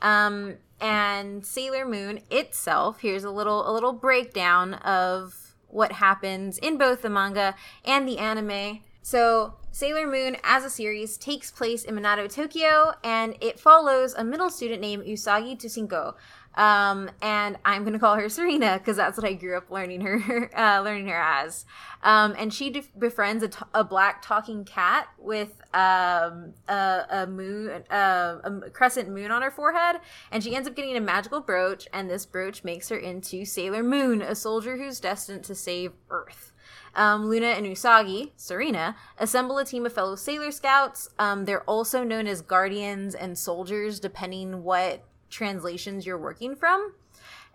Um, 0.00 0.56
and 0.80 1.44
Sailor 1.44 1.84
Moon 1.86 2.20
itself, 2.30 3.00
here's 3.00 3.24
a 3.24 3.30
little 3.30 3.70
a 3.70 3.72
little 3.72 3.92
breakdown 3.92 4.74
of 4.74 5.41
what 5.72 5.92
happens 5.92 6.58
in 6.58 6.78
both 6.78 7.02
the 7.02 7.10
manga 7.10 7.54
and 7.84 8.06
the 8.06 8.18
anime. 8.18 8.80
So 9.02 9.54
Sailor 9.72 10.06
Moon 10.06 10.36
as 10.44 10.64
a 10.64 10.70
series 10.70 11.16
takes 11.16 11.50
place 11.50 11.82
in 11.82 11.96
Minato, 11.96 12.32
Tokyo, 12.32 12.92
and 13.02 13.36
it 13.40 13.58
follows 13.58 14.14
a 14.14 14.22
middle 14.22 14.50
student 14.50 14.80
named 14.80 15.04
Usagi 15.04 15.58
Tsukino. 15.58 16.14
Um, 16.54 17.10
and 17.22 17.56
I'm 17.64 17.84
gonna 17.84 17.98
call 17.98 18.16
her 18.16 18.28
Serena 18.28 18.78
because 18.78 18.96
that's 18.96 19.16
what 19.16 19.26
I 19.26 19.32
grew 19.32 19.56
up 19.56 19.70
learning 19.70 20.02
her, 20.02 20.50
uh, 20.56 20.82
learning 20.82 21.08
her 21.08 21.20
as. 21.20 21.64
Um, 22.02 22.34
and 22.38 22.52
she 22.52 22.70
def- 22.70 22.90
befriends 22.98 23.42
a, 23.42 23.48
t- 23.48 23.64
a 23.72 23.84
black 23.84 24.22
talking 24.22 24.64
cat 24.64 25.08
with 25.18 25.62
um, 25.72 26.52
a, 26.68 27.06
a 27.10 27.26
moon, 27.26 27.84
uh, 27.90 28.38
a 28.44 28.70
crescent 28.70 29.08
moon 29.08 29.30
on 29.30 29.42
her 29.42 29.50
forehead, 29.50 30.00
and 30.30 30.42
she 30.42 30.54
ends 30.54 30.68
up 30.68 30.76
getting 30.76 30.96
a 30.96 31.00
magical 31.00 31.40
brooch, 31.40 31.86
and 31.92 32.10
this 32.10 32.26
brooch 32.26 32.64
makes 32.64 32.88
her 32.88 32.96
into 32.96 33.44
Sailor 33.44 33.82
Moon, 33.82 34.20
a 34.20 34.34
soldier 34.34 34.76
who's 34.76 35.00
destined 35.00 35.44
to 35.44 35.54
save 35.54 35.92
Earth. 36.10 36.52
Um, 36.94 37.28
Luna 37.30 37.46
and 37.46 37.64
Usagi, 37.64 38.32
Serena, 38.36 38.96
assemble 39.18 39.58
a 39.58 39.64
team 39.64 39.86
of 39.86 39.92
fellow 39.92 40.14
Sailor 40.14 40.50
Scouts. 40.50 41.08
Um, 41.18 41.46
they're 41.46 41.62
also 41.62 42.04
known 42.04 42.26
as 42.26 42.42
guardians 42.42 43.14
and 43.14 43.38
soldiers, 43.38 43.98
depending 43.98 44.62
what 44.62 45.02
translations 45.32 46.06
you're 46.06 46.18
working 46.18 46.54
from. 46.54 46.92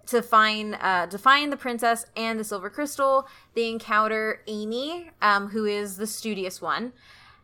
To 0.08 0.22
find 0.22 0.78
uh, 0.80 1.08
to 1.08 1.18
find 1.18 1.52
the 1.52 1.58
princess 1.58 2.06
and 2.16 2.40
the 2.40 2.44
silver 2.46 2.70
crystal, 2.70 3.28
they 3.56 3.70
encounter 3.70 4.42
Amy, 4.48 5.12
um, 5.22 5.50
who 5.50 5.66
is 5.66 5.98
the 5.98 6.08
studious 6.08 6.62
one, 6.62 6.94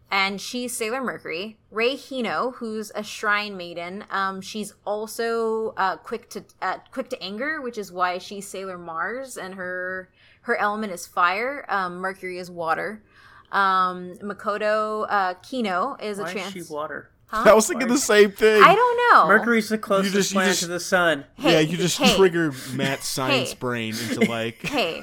and 0.09 0.39
she's 0.39 0.75
Sailor 0.75 1.03
Mercury. 1.03 1.57
Rei 1.71 1.95
Hino, 1.95 2.55
who's 2.55 2.89
a 2.95 3.03
shrine 3.03 3.57
maiden, 3.57 4.05
um, 4.09 4.39
she's 4.39 4.73
also 4.85 5.73
uh, 5.75 5.97
quick 5.97 6.29
to 6.29 6.45
uh, 6.61 6.77
quick 6.91 7.09
to 7.09 7.21
anger, 7.21 7.59
which 7.61 7.77
is 7.77 7.91
why 7.91 8.17
she's 8.17 8.47
Sailor 8.47 8.77
Mars, 8.77 9.37
and 9.37 9.55
her 9.55 10.09
her 10.43 10.55
element 10.55 10.93
is 10.93 11.05
fire. 11.05 11.65
Um, 11.67 11.95
Mercury 11.95 12.37
is 12.37 12.49
water. 12.49 13.03
Um, 13.51 14.15
Makoto 14.21 15.05
uh, 15.09 15.33
Kino 15.35 15.97
is 16.01 16.17
Why 16.17 16.29
a 16.29 16.31
trans. 16.31 16.55
is 16.55 16.67
she 16.67 16.73
water? 16.73 17.09
Huh? 17.27 17.43
I 17.49 17.53
was 17.53 17.67
thinking 17.67 17.87
the 17.87 17.97
same 17.97 18.31
thing. 18.31 18.61
I 18.61 18.75
don't 18.75 18.97
know. 19.11 19.27
Mercury's 19.27 19.69
the 19.69 19.77
closest 19.77 20.13
just- 20.13 20.31
you 20.31 20.35
planet 20.35 20.51
just- 20.51 20.61
to 20.61 20.67
the 20.67 20.79
sun. 20.79 21.25
Hey, 21.35 21.53
yeah, 21.53 21.59
you 21.59 21.77
just 21.77 21.97
hey, 21.97 22.15
triggered 22.15 22.53
Matt's 22.73 23.07
science 23.09 23.51
Hey. 23.51 23.57
brain 23.59 23.95
into 24.09 24.21
like. 24.29 24.61
Hey, 24.67 25.01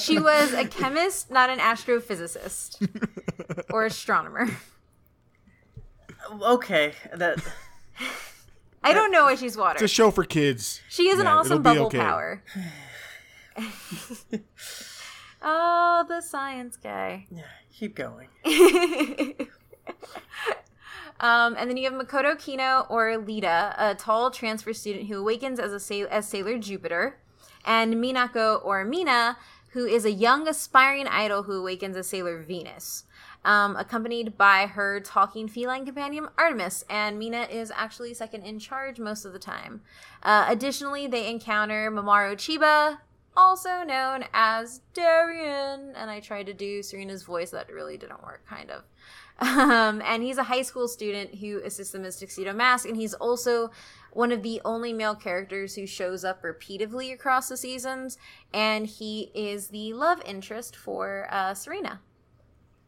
she 0.00 0.18
was 0.18 0.52
a 0.52 0.66
chemist, 0.66 1.30
not 1.30 1.50
an 1.50 1.58
astrophysicist 1.58 2.78
or 3.70 3.84
astronomer. 3.86 4.48
Okay, 6.42 6.92
that 7.14 7.38
I 8.82 8.92
don't 8.92 9.10
know 9.12 9.24
why 9.24 9.34
she's 9.36 9.56
water. 9.56 9.74
It's 9.74 9.82
a 9.82 9.88
show 9.88 10.10
for 10.10 10.24
kids. 10.24 10.80
She 10.88 11.08
is 11.08 11.18
an 11.20 11.26
Yeah, 11.26 11.36
awesome 11.36 11.52
it'll 11.52 11.62
be 11.62 11.62
bubble 11.64 11.86
okay. 11.86 11.98
power. 11.98 12.42
oh, 15.42 16.04
the 16.08 16.20
science 16.20 16.76
guy. 16.76 17.26
Yeah, 17.30 17.42
keep 17.72 17.94
going. 17.94 18.28
Um, 21.20 21.56
and 21.58 21.70
then 21.70 21.76
you 21.76 21.90
have 21.90 21.98
Makoto 21.98 22.38
Kino 22.38 22.86
or 22.88 23.16
Lita, 23.16 23.74
a 23.78 23.94
tall 23.94 24.30
transfer 24.30 24.72
student 24.72 25.08
who 25.08 25.18
awakens 25.18 25.58
as 25.58 25.72
a 25.72 25.80
sail- 25.80 26.08
as 26.10 26.28
Sailor 26.28 26.58
Jupiter, 26.58 27.18
and 27.64 27.94
Minako 27.94 28.64
or 28.64 28.84
Mina, 28.84 29.38
who 29.70 29.86
is 29.86 30.04
a 30.04 30.10
young 30.10 30.48
aspiring 30.48 31.06
idol 31.06 31.42
who 31.44 31.52
awakens 31.52 31.96
as 31.96 32.06
Sailor 32.06 32.42
Venus. 32.42 33.04
Um, 33.44 33.76
accompanied 33.76 34.36
by 34.36 34.66
her 34.66 34.98
talking 35.00 35.46
feline 35.46 35.84
companion 35.84 36.28
Artemis, 36.36 36.84
and 36.90 37.18
Mina 37.18 37.42
is 37.42 37.70
actually 37.74 38.12
second 38.12 38.42
in 38.42 38.58
charge 38.58 38.98
most 38.98 39.24
of 39.24 39.32
the 39.32 39.38
time. 39.38 39.82
Uh, 40.22 40.46
additionally, 40.48 41.06
they 41.06 41.30
encounter 41.30 41.90
Mamoru 41.90 42.34
Chiba, 42.34 42.98
also 43.36 43.84
known 43.84 44.24
as 44.32 44.80
Darien, 44.94 45.92
and 45.94 46.10
I 46.10 46.20
tried 46.20 46.46
to 46.46 46.54
do 46.54 46.82
Serena's 46.82 47.22
voice, 47.22 47.50
that 47.50 47.70
really 47.70 47.96
didn't 47.96 48.24
work, 48.24 48.44
kind 48.48 48.70
of. 48.70 48.82
Um, 49.38 50.00
and 50.04 50.22
he's 50.22 50.38
a 50.38 50.44
high 50.44 50.62
school 50.62 50.88
student 50.88 51.34
who 51.36 51.60
assists 51.62 51.92
the 51.92 51.98
Mystic 51.98 52.28
Tuxedo 52.28 52.52
Mask, 52.52 52.88
and 52.88 52.96
he's 52.96 53.14
also 53.14 53.70
one 54.12 54.32
of 54.32 54.42
the 54.42 54.62
only 54.64 54.94
male 54.94 55.14
characters 55.14 55.74
who 55.74 55.86
shows 55.86 56.24
up 56.24 56.42
repeatedly 56.42 57.12
across 57.12 57.48
the 57.48 57.56
seasons, 57.56 58.16
and 58.54 58.86
he 58.86 59.30
is 59.34 59.68
the 59.68 59.92
love 59.92 60.22
interest 60.24 60.74
for 60.74 61.28
uh, 61.30 61.52
Serena. 61.52 62.00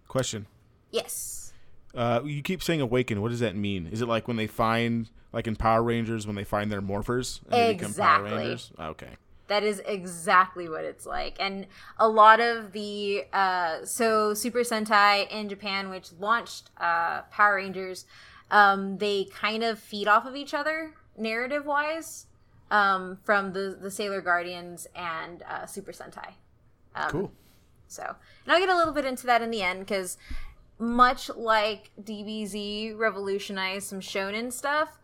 Question. 0.06 0.46
Yes. 0.90 1.52
Uh, 1.94 2.20
you 2.24 2.42
keep 2.42 2.62
saying 2.62 2.80
awaken. 2.80 3.20
What 3.20 3.30
does 3.30 3.40
that 3.40 3.54
mean? 3.56 3.86
Is 3.86 4.00
it 4.00 4.08
like 4.08 4.26
when 4.26 4.38
they 4.38 4.46
find, 4.46 5.10
like 5.32 5.46
in 5.46 5.54
Power 5.54 5.82
Rangers, 5.82 6.26
when 6.26 6.36
they 6.36 6.44
find 6.44 6.72
their 6.72 6.80
morphers 6.80 7.40
and 7.50 7.52
they 7.52 7.74
become 7.74 7.92
Power 7.92 8.24
Rangers? 8.24 8.72
Okay. 8.78 9.16
That 9.48 9.64
is 9.64 9.82
exactly 9.86 10.68
what 10.68 10.84
it's 10.84 11.04
like. 11.06 11.36
And 11.40 11.66
a 11.98 12.08
lot 12.08 12.40
of 12.40 12.72
the 12.72 13.24
uh 13.32 13.84
so 13.84 14.34
Super 14.34 14.60
Sentai 14.60 15.28
in 15.30 15.48
Japan, 15.48 15.90
which 15.90 16.12
launched 16.18 16.70
uh 16.78 17.22
Power 17.30 17.56
Rangers, 17.56 18.06
um, 18.50 18.98
they 18.98 19.24
kind 19.24 19.62
of 19.62 19.78
feed 19.78 20.08
off 20.08 20.26
of 20.26 20.36
each 20.36 20.54
other 20.54 20.94
narrative 21.16 21.66
wise. 21.66 22.26
Um, 22.70 23.16
from 23.24 23.54
the 23.54 23.78
the 23.80 23.90
Sailor 23.90 24.20
Guardians 24.20 24.86
and 24.94 25.42
uh, 25.48 25.64
Super 25.64 25.92
Sentai. 25.92 26.34
Um, 26.94 27.10
Cool. 27.10 27.32
So, 27.86 28.02
and 28.44 28.52
I'll 28.52 28.60
get 28.60 28.68
a 28.68 28.76
little 28.76 28.92
bit 28.92 29.06
into 29.06 29.26
that 29.26 29.40
in 29.40 29.50
the 29.50 29.62
end 29.62 29.80
because, 29.80 30.18
much 30.78 31.30
like 31.30 31.90
DBZ 32.02 32.96
revolutionized 32.96 33.86
some 33.86 34.00
shonen 34.00 34.52
stuff, 34.52 34.98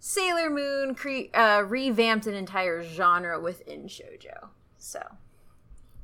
Sailor 0.00 0.48
Moon 0.48 0.94
cre- 0.94 1.34
uh, 1.34 1.62
revamped 1.66 2.26
an 2.26 2.34
entire 2.34 2.82
genre 2.82 3.38
within 3.38 3.84
shojo. 3.84 4.48
So, 4.78 5.02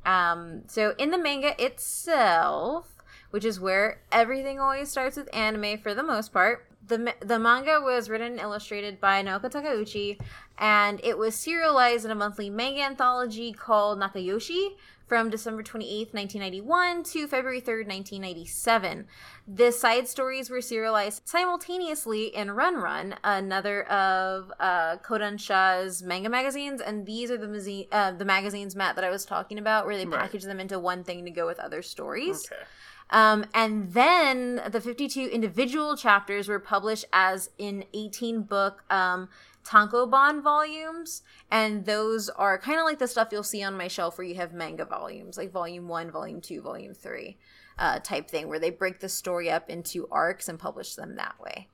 um, 0.05 0.61
so 0.67 0.93
in 0.99 1.09
the 1.09 1.17
manga 1.17 1.61
itself, 1.61 2.97
which 3.31 3.43
is 3.43 3.59
where 3.59 4.01
everything 4.11 4.59
always 4.59 4.89
starts 4.89 5.17
with 5.17 5.35
anime 5.35 5.79
for 5.79 5.95
the 5.95 6.03
most 6.03 6.31
part. 6.31 6.67
The, 6.87 7.13
the 7.19 7.39
manga 7.39 7.81
was 7.81 8.07
written 8.09 8.33
and 8.33 8.39
illustrated 8.39 9.01
by 9.01 9.21
Naoko 9.21 9.51
Takeuchi, 9.51 10.19
and 10.59 11.01
it 11.03 11.17
was 11.17 11.35
serialized 11.35 12.05
in 12.05 12.11
a 12.11 12.15
monthly 12.15 12.51
manga 12.51 12.81
anthology 12.81 13.51
called 13.51 13.99
Nakayoshi 13.99 14.75
from 15.07 15.29
December 15.29 15.63
28th, 15.63 16.13
1991 16.13 17.03
to 17.03 17.27
February 17.27 17.61
3rd, 17.61 17.87
1997. 17.87 19.07
The 19.49 19.71
side 19.71 20.09
stories 20.09 20.49
were 20.49 20.59
serialized 20.59 21.21
simultaneously 21.25 22.25
in 22.35 22.51
Run 22.51 22.75
Run, 22.75 23.15
another 23.23 23.83
of 23.83 24.51
uh, 24.59 24.97
Kodansha's 24.97 26.03
manga 26.03 26.27
magazines, 26.27 26.81
and 26.81 27.05
these 27.05 27.31
are 27.31 27.37
the, 27.37 27.47
mazi- 27.47 27.87
uh, 27.93 28.11
the 28.11 28.25
magazines, 28.25 28.75
Matt, 28.75 28.95
that 28.95 29.05
I 29.05 29.09
was 29.09 29.23
talking 29.23 29.57
about, 29.57 29.85
where 29.85 29.95
they 29.95 30.05
Right. 30.05 30.19
package 30.19 30.43
them 30.43 30.59
into 30.59 30.77
one 30.79 31.05
thing 31.05 31.23
to 31.23 31.31
go 31.31 31.45
with 31.45 31.59
other 31.59 31.81
stories. 31.81 32.45
Okay. 32.51 32.61
Um, 33.09 33.45
and 33.53 33.93
then 33.93 34.61
the 34.69 34.81
52 34.81 35.27
individual 35.27 35.95
chapters 35.95 36.49
were 36.49 36.59
published 36.59 37.05
as 37.13 37.49
in 37.57 37.85
18 37.93 38.41
book 38.41 38.83
um, 38.89 39.29
tankobon 39.63 40.43
volumes. 40.43 41.21
And 41.49 41.85
those 41.85 42.27
are 42.27 42.57
kind 42.57 42.79
of 42.79 42.83
like 42.83 42.99
the 42.99 43.07
stuff 43.07 43.29
you'll 43.31 43.43
see 43.43 43.63
on 43.63 43.77
my 43.77 43.87
shelf 43.87 44.17
where 44.17 44.27
you 44.27 44.35
have 44.35 44.51
manga 44.51 44.83
volumes, 44.83 45.37
like 45.37 45.53
volume 45.53 45.87
one, 45.87 46.11
volume 46.11 46.41
two, 46.41 46.61
volume 46.61 46.93
three 46.93 47.37
uh, 47.77 47.99
type 47.99 48.29
thing, 48.29 48.47
where 48.47 48.59
they 48.59 48.69
break 48.69 48.99
the 48.99 49.09
story 49.09 49.49
up 49.49 49.69
into 49.69 50.07
arcs 50.11 50.49
and 50.49 50.59
publish 50.59 50.95
them 50.95 51.15
that 51.15 51.35
way. 51.39 51.67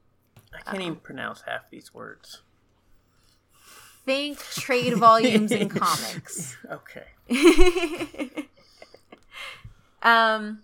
I 0.53 0.71
can't 0.71 0.81
even 0.83 0.95
pronounce 0.97 1.41
half 1.47 1.69
these 1.69 1.93
words. 1.93 2.41
Think 4.05 4.37
trade 4.37 4.95
volumes 4.95 5.51
in 5.51 5.69
comics. 5.69 6.57
Okay. 6.69 7.05
Um, 10.03 10.59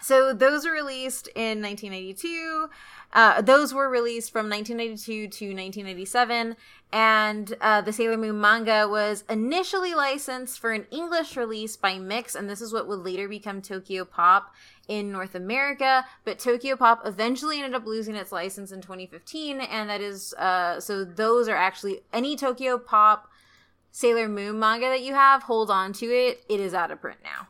so 0.00 0.32
those 0.32 0.64
were 0.64 0.72
released 0.72 1.28
in 1.34 1.62
1992. 1.62 2.68
Uh, 3.12 3.40
those 3.40 3.72
were 3.72 3.88
released 3.88 4.30
from 4.30 4.50
1992 4.50 5.28
to 5.28 5.46
1997, 5.46 6.56
and 6.92 7.56
uh, 7.60 7.80
the 7.80 7.92
Sailor 7.92 8.18
Moon 8.18 8.40
manga 8.40 8.86
was 8.86 9.24
initially 9.30 9.94
licensed 9.94 10.60
for 10.60 10.72
an 10.72 10.86
English 10.90 11.36
release 11.36 11.76
by 11.76 11.94
Mixx, 11.94 12.34
and 12.34 12.50
this 12.50 12.60
is 12.60 12.72
what 12.72 12.86
would 12.86 13.00
later 13.00 13.28
become 13.28 13.62
Tokyo 13.62 14.04
Pop 14.04 14.54
in 14.88 15.10
North 15.10 15.34
America. 15.34 16.04
But 16.24 16.38
Tokyo 16.38 16.76
Pop 16.76 17.00
eventually 17.06 17.58
ended 17.58 17.74
up 17.74 17.86
losing 17.86 18.14
its 18.14 18.32
license 18.32 18.72
in 18.72 18.82
2015, 18.82 19.60
and 19.60 19.88
that 19.88 20.02
is 20.02 20.34
uh, 20.34 20.80
so 20.80 21.04
those 21.04 21.48
are 21.48 21.56
actually 21.56 22.00
any 22.12 22.36
Tokyo 22.36 22.76
Pop 22.76 23.30
Sailor 23.90 24.28
Moon 24.28 24.58
manga 24.58 24.86
that 24.86 25.02
you 25.02 25.14
have, 25.14 25.44
hold 25.44 25.70
on 25.70 25.92
to 25.94 26.06
it. 26.06 26.44
It 26.48 26.60
is 26.60 26.74
out 26.74 26.90
of 26.90 27.00
print 27.00 27.20
now 27.24 27.48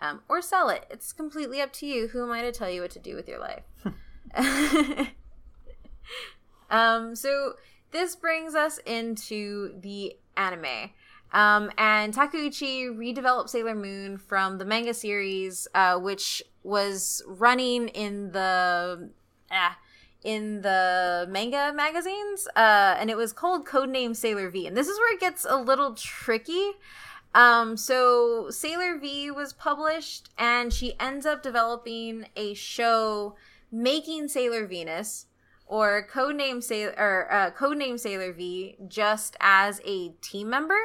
um, 0.00 0.22
or 0.28 0.42
sell 0.42 0.68
it. 0.68 0.86
It's 0.90 1.12
completely 1.12 1.60
up 1.60 1.72
to 1.74 1.86
you. 1.86 2.08
Who 2.08 2.22
am 2.22 2.32
I 2.32 2.42
to 2.42 2.52
tell 2.52 2.70
you 2.70 2.82
what 2.82 2.90
to 2.92 2.98
do 2.98 3.14
with 3.14 3.28
your 3.28 3.40
life? 3.40 3.64
um, 6.70 7.14
so 7.14 7.54
this 7.90 8.16
brings 8.16 8.54
us 8.54 8.78
into 8.78 9.78
the 9.80 10.16
anime. 10.36 10.90
Um, 11.32 11.70
and 11.76 12.14
Takeuchi 12.14 12.86
redeveloped 12.86 13.50
Sailor 13.50 13.74
Moon 13.74 14.16
from 14.16 14.58
the 14.58 14.64
manga 14.64 14.94
series, 14.94 15.68
uh, 15.74 15.98
which 15.98 16.42
was 16.62 17.22
running 17.26 17.88
in 17.88 18.32
the 18.32 19.10
ah, 19.50 19.78
in 20.24 20.62
the 20.62 21.26
manga 21.28 21.72
magazines, 21.74 22.48
uh, 22.56 22.96
and 22.98 23.10
it 23.10 23.16
was 23.16 23.32
called 23.32 23.66
Codename 23.66 24.16
Sailor 24.16 24.50
V. 24.50 24.66
And 24.66 24.76
this 24.76 24.88
is 24.88 24.98
where 24.98 25.14
it 25.14 25.20
gets 25.20 25.46
a 25.48 25.56
little 25.56 25.94
tricky. 25.94 26.72
Um, 27.34 27.76
so 27.76 28.48
Sailor 28.50 28.98
V 28.98 29.30
was 29.30 29.52
published, 29.52 30.30
and 30.38 30.72
she 30.72 30.98
ends 30.98 31.26
up 31.26 31.42
developing 31.42 32.26
a 32.36 32.54
show 32.54 33.36
making 33.70 34.28
Sailor 34.28 34.66
Venus 34.66 35.26
or 35.66 36.06
codename 36.10 36.62
Sailor 36.62 36.94
or 36.96 37.32
uh, 37.32 37.50
codename 37.50 37.98
Sailor 37.98 38.32
V 38.32 38.76
just 38.88 39.36
as 39.40 39.80
a 39.84 40.10
team 40.20 40.50
member 40.50 40.78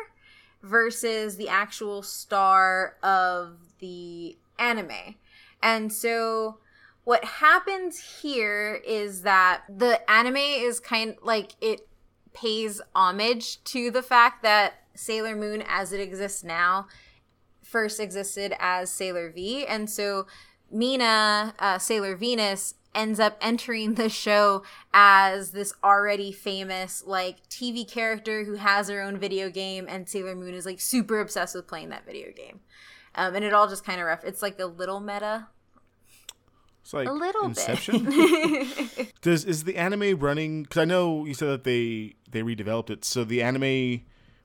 versus 0.62 1.38
the 1.38 1.50
actual 1.50 2.02
star 2.04 2.98
of 3.04 3.58
the 3.80 4.38
anime. 4.60 5.16
And 5.62 5.92
so 5.92 6.60
what 7.04 7.24
happens 7.24 8.22
here 8.22 8.82
is 8.86 9.24
that 9.24 9.63
the 9.70 10.10
anime 10.10 10.38
is 10.38 10.80
kind 10.80 11.16
like 11.22 11.56
it 11.62 11.88
pays 12.34 12.82
homage 12.96 13.63
to 13.66 13.92
the 13.92 14.02
fact 14.02 14.42
that 14.44 14.74
Sailor 14.96 15.36
Moon 15.36 15.63
as 15.68 15.92
it 15.92 16.00
exists 16.00 16.44
now 16.44 16.88
first 17.62 18.00
existed 18.00 18.54
as 18.60 18.90
Sailor 18.92 19.32
V. 19.32 19.66
And 19.66 19.90
so 19.90 20.28
Mina, 20.74 21.53
uh, 21.60 21.77
Sailor 21.77 22.15
Venus, 22.15 22.75
ends 22.96 23.20
up 23.20 23.38
entering 23.42 23.96
the 23.96 24.10
show 24.10 24.63
as 24.94 25.51
this 25.51 25.74
already 25.84 26.32
famous 26.32 27.03
like 27.06 27.48
TV 27.50 27.89
character 27.89 28.44
who 28.44 28.56
has 28.56 28.89
her 28.89 29.01
own 29.01 29.18
video 29.18 29.50
game, 29.50 29.86
and 29.88 30.10
Sailor 30.10 30.36
Moon 30.36 30.53
is 30.53 30.65
like 30.65 30.82
super 30.82 31.20
obsessed 31.20 31.56
with 31.56 31.68
playing 31.68 31.89
that 31.89 32.06
video 32.06 32.32
game. 32.32 32.60
Um, 33.15 33.36
and 33.36 33.46
it 33.46 33.53
all 33.53 33.68
just 33.68 33.86
kind 33.86 34.01
of 34.01 34.08
rough. 34.08 34.24
It's 34.24 34.42
like 34.42 34.60
a 34.60 34.65
little 34.65 35.00
meta. 35.00 35.48
It's 36.82 36.94
like 36.94 37.08
A 37.08 37.13
little 37.13 37.46
Inception. 37.46 38.06
bit. 38.06 39.13
Does 39.22 39.46
is 39.46 39.63
the 39.63 39.77
anime 39.77 40.20
running? 40.20 40.63
Because 40.63 40.82
I 40.82 40.86
know 40.86 41.24
you 41.25 41.34
said 41.34 41.48
that 41.50 41.63
they 41.63 42.15
they 42.30 42.42
redeveloped 42.42 42.89
it, 42.89 43.06
so 43.06 43.24
the 43.24 43.42
anime 43.42 44.01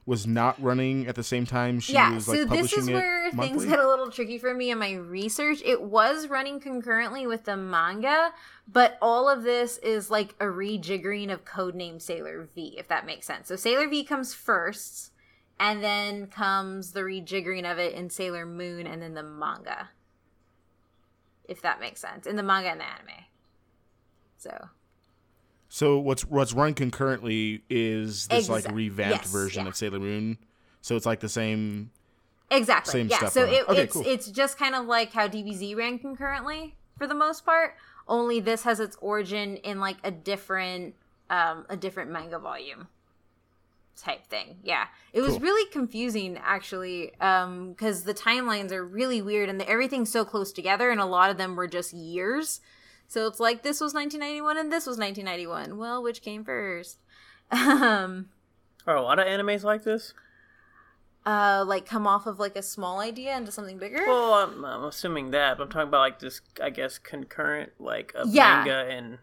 was 0.09 0.27
not 0.27 0.61
running 0.61 1.07
at 1.07 1.15
the 1.15 1.23
same 1.23 1.45
time 1.45 1.79
she 1.79 1.93
yeah, 1.93 2.15
was 2.15 2.27
like 2.27 2.39
so 2.39 2.45
this 2.47 2.73
is 2.73 2.89
it 2.89 2.95
where 2.95 3.31
things 3.31 3.37
monthly? 3.37 3.69
get 3.69 3.79
a 3.79 3.87
little 3.87 4.11
tricky 4.11 4.39
for 4.39 4.55
me 4.55 4.71
in 4.71 4.79
my 4.79 4.95
research. 4.95 5.61
It 5.63 5.83
was 5.83 6.29
running 6.29 6.61
concurrently 6.61 7.27
with 7.27 7.45
the 7.45 7.59
manga, 7.59 8.33
but 8.67 8.97
all 9.03 9.29
of 9.29 9.43
this 9.43 9.77
is 9.79 10.11
like 10.11 10.35
a 10.41 10.47
rejiggering 10.47 11.31
of 11.31 11.45
codename 11.45 12.01
Sailor 12.01 12.49
V, 12.55 12.77
if 12.79 12.89
that 12.89 13.05
makes 13.05 13.27
sense. 13.27 13.49
So 13.49 13.57
Sailor 13.57 13.87
V 13.87 14.03
comes 14.03 14.33
first, 14.33 15.13
and 15.61 15.85
then 15.85 16.27
comes 16.29 16.93
the 16.93 17.01
rejiggering 17.01 17.71
of 17.71 17.79
it 17.79 17.93
in 17.93 18.09
Sailor 18.09 18.47
Moon 18.47 18.87
and 18.87 19.03
then 19.03 19.13
the 19.13 19.23
manga. 19.23 19.91
If 21.45 21.61
that 21.63 21.81
makes 21.81 22.01
sense. 22.01 22.27
In 22.27 22.37
the 22.37 22.43
manga 22.43 22.71
and 22.71 22.81
the 22.81 22.85
anime. 22.85 23.25
So 24.39 24.69
So 25.69 25.99
what's 25.99 26.23
what's 26.25 26.53
run 26.53 26.75
concurrently 26.75 27.63
is 27.69 28.27
this 28.29 28.49
like 28.49 28.67
revamped 28.73 29.25
yes, 29.25 29.33
version 29.33 29.65
yeah. 29.65 29.69
of 29.69 29.77
Sailor 29.77 29.99
Moon. 30.01 30.39
So 30.81 30.97
it's 30.97 31.07
like 31.07 31.21
the 31.21 31.29
same. 31.29 31.91
Exactly. 32.51 32.93
Same 32.93 33.09
yeah. 33.09 33.19
stuff 33.19 33.33
So 33.33 33.45
it, 33.45 33.69
Okay, 33.69 33.83
it's 33.83 33.93
cool. 33.93 34.03
it's 34.07 34.31
just 34.31 34.59
kind 34.59 34.75
of 34.75 34.87
like 34.87 35.13
how 35.13 35.29
DBZ 35.29 35.77
ran 35.77 35.99
concurrently 35.99 36.75
for 36.97 37.07
the 37.07 37.15
most 37.15 37.45
part. 37.45 37.75
Only 38.07 38.41
this 38.41 38.63
has 38.63 38.81
its 38.81 38.97
origin 39.03 39.57
in 39.59 39.81
like 39.81 39.99
a 40.03 40.11
different 40.11 40.95
um 41.29 41.67
a 41.69 41.77
different 41.77 42.11
manga 42.11 42.39
volume 42.39 42.89
type 44.01 44.27
thing. 44.29 44.57
Yeah. 44.63 44.87
It 45.13 45.21
was 45.21 45.33
Cool. 45.33 45.41
really 45.41 45.71
confusing 45.71 46.39
actually 46.43 47.13
um 47.21 47.75
cuz 47.75 48.05
the 48.05 48.15
timelines 48.15 48.73
are 48.73 48.85
really 48.85 49.21
weird 49.21 49.51
and 49.51 49.61
the, 49.61 49.69
everything's 49.69 50.11
so 50.11 50.25
close 50.25 50.51
together 50.53 50.91
and 50.91 51.01
a 51.01 51.05
lot 51.05 51.31
of 51.31 51.37
them 51.37 51.57
were 51.57 51.67
just 51.67 51.93
years. 51.93 52.61
So 53.09 53.27
it's 53.27 53.41
like 53.41 53.63
this 53.63 53.81
was 53.81 53.95
1991 53.95 54.59
and 54.59 54.71
this 54.73 54.87
was 54.87 54.99
1991. 54.99 55.79
Well, 55.79 56.03
which 56.03 56.23
came 56.23 56.45
first? 56.45 56.99
Um 57.51 58.29
Are 58.87 58.97
a 58.97 59.03
lot 59.03 59.19
of 59.19 59.27
animes 59.27 59.65
like 59.65 59.83
this? 59.85 60.15
uh 61.27 61.65
like 61.67 61.85
come 61.85 62.07
off 62.07 62.27
of 62.27 62.39
like 62.39 62.57
a 62.57 62.63
small 62.63 63.01
idea 63.01 63.37
into 63.37 63.51
something 63.51 63.79
bigger? 63.79 64.03
Well, 64.07 64.35
I'm, 64.35 64.65
I'm 64.65 64.85
assuming 64.85 65.31
that, 65.33 65.57
but 65.59 65.65
I'm 65.65 65.69
talking 65.71 65.89
about 65.89 66.01
like 66.01 66.19
this, 66.21 66.41
I 66.63 66.71
guess, 66.71 66.99
concurrent 66.99 67.73
like 67.79 68.13
of 68.15 68.29
Yeah. 68.29 68.65
manga 68.65 68.91
and 68.91 69.19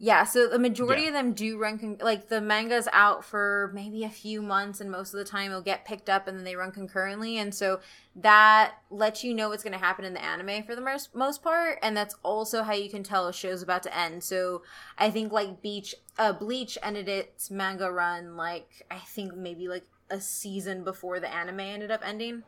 Yeah, 0.00 0.22
so 0.22 0.46
the 0.48 0.60
majority 0.60 1.02
Yeah. 1.02 1.08
of 1.08 1.14
them 1.14 1.32
do 1.32 1.58
run 1.58 1.76
con- 1.76 1.98
like 2.00 2.28
the 2.28 2.40
manga's 2.40 2.86
out 2.92 3.24
for 3.24 3.72
maybe 3.74 4.04
a 4.04 4.08
few 4.08 4.40
months, 4.40 4.80
and 4.80 4.88
most 4.92 5.12
of 5.12 5.18
the 5.18 5.24
time 5.24 5.50
it'll 5.50 5.60
get 5.60 5.84
picked 5.84 6.08
up 6.08 6.28
and 6.28 6.38
then 6.38 6.44
they 6.44 6.54
run 6.54 6.70
concurrently, 6.70 7.36
and 7.36 7.52
so 7.52 7.80
that 8.14 8.74
lets 8.90 9.24
you 9.24 9.34
know 9.34 9.48
what's 9.48 9.64
going 9.64 9.72
to 9.72 9.78
happen 9.78 10.04
in 10.04 10.14
the 10.14 10.22
anime 10.24 10.62
for 10.62 10.76
the 10.76 10.80
most 10.80 11.16
most 11.16 11.42
part, 11.42 11.80
and 11.82 11.96
that's 11.96 12.14
also 12.22 12.62
how 12.62 12.74
you 12.74 12.88
can 12.88 13.02
tell 13.02 13.26
a 13.26 13.32
show's 13.32 13.60
about 13.60 13.82
to 13.82 13.96
end. 13.98 14.22
So 14.22 14.62
I 14.96 15.10
think 15.10 15.32
like 15.32 15.62
Beach, 15.62 15.96
uh, 16.16 16.32
Bleach 16.32 16.78
ended 16.80 17.08
its 17.08 17.50
manga 17.50 17.90
run 17.90 18.36
like 18.36 18.86
I 18.92 18.98
think 18.98 19.34
maybe 19.34 19.66
like 19.66 19.84
a 20.10 20.20
season 20.20 20.84
before 20.84 21.18
the 21.18 21.28
anime 21.28 21.58
ended 21.58 21.90
up 21.90 22.02
ending. 22.06 22.44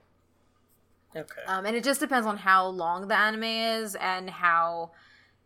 okay. 1.17 1.43
Um, 1.49 1.67
and 1.67 1.75
it 1.75 1.83
just 1.83 1.99
depends 1.99 2.29
on 2.29 2.37
how 2.39 2.69
long 2.69 3.09
the 3.09 3.19
anime 3.19 3.43
is 3.43 3.97
and 3.97 4.31
how 4.31 4.93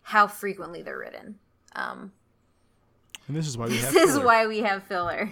how 0.02 0.26
frequently 0.26 0.82
they're 0.82 0.98
written. 0.98 1.38
Um, 1.74 2.12
And 3.28 3.36
this 3.36 3.46
is 3.46 3.56
why 3.58 3.66
we 3.66 3.76
have. 3.78 3.92
this 3.92 4.08
is 4.10 4.14
filler. 4.16 4.24
why 4.26 4.46
we 4.46 4.58
have 4.60 4.82
filler. 4.84 5.30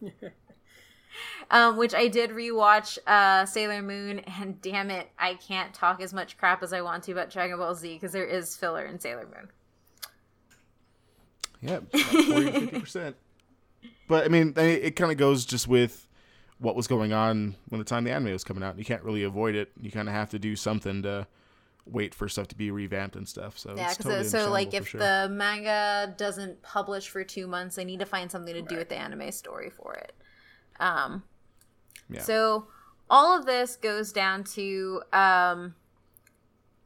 um, 1.50 1.76
which 1.76 1.94
I 1.94 2.08
did 2.08 2.30
rewatch 2.30 2.98
uh, 3.06 3.44
Sailor 3.46 3.82
Moon, 3.82 4.20
and 4.20 4.60
damn 4.62 4.90
it, 4.90 5.08
I 5.18 5.34
can't 5.34 5.74
talk 5.74 6.00
as 6.00 6.12
much 6.14 6.36
crap 6.38 6.62
as 6.62 6.72
I 6.72 6.80
want 6.80 7.04
to 7.04 7.12
about 7.12 7.30
Dragon 7.30 7.58
Ball 7.58 7.74
Z 7.74 7.92
because 7.94 8.12
there 8.12 8.24
is 8.24 8.56
filler 8.56 8.84
in 8.84 8.98
Sailor 9.00 9.26
Moon. 9.26 9.48
Yeah, 11.60 11.80
fifty 11.90 12.80
percent. 12.80 13.16
But 14.08 14.24
I 14.26 14.28
mean, 14.28 14.52
it 14.56 14.94
kind 14.94 15.10
of 15.10 15.16
goes 15.16 15.46
just 15.46 15.66
with 15.66 16.06
what 16.58 16.76
was 16.76 16.86
going 16.86 17.14
on 17.14 17.56
when 17.70 17.78
the 17.78 17.84
time 17.84 18.04
the 18.04 18.10
anime 18.10 18.32
was 18.32 18.44
coming 18.44 18.62
out. 18.62 18.76
You 18.78 18.84
can't 18.84 19.02
really 19.02 19.22
avoid 19.22 19.54
it. 19.54 19.72
You 19.80 19.90
kind 19.90 20.06
of 20.06 20.14
have 20.14 20.28
to 20.30 20.38
do 20.38 20.54
something 20.54 21.02
to 21.04 21.26
wait 21.84 22.14
for 22.14 22.28
stuff 22.28 22.48
to 22.48 22.56
be 22.56 22.70
revamped 22.70 23.16
and 23.16 23.28
stuff. 23.28 23.58
So 23.58 23.74
Yeah, 23.76 23.88
it's 23.88 23.96
because 23.96 24.30
totally 24.30 24.44
so 24.46 24.50
like 24.50 24.74
if 24.74 24.88
sure. 24.88 25.00
the 25.00 25.28
manga 25.30 26.14
doesn't 26.16 26.62
publish 26.62 27.08
for 27.08 27.24
two 27.24 27.46
months, 27.46 27.76
they 27.76 27.84
need 27.84 27.98
to 28.00 28.06
find 28.06 28.30
something 28.30 28.54
to 28.54 28.62
do 28.62 28.76
with 28.76 28.88
the 28.88 28.96
anime 28.96 29.32
story 29.32 29.70
for 29.70 29.94
it. 29.94 30.12
Um, 30.78 31.24
Yeah. 32.08 32.20
So 32.22 32.68
all 33.10 33.36
of 33.36 33.46
this 33.46 33.76
goes 33.76 34.12
down 34.12 34.44
to 34.44 35.02
um, 35.12 35.74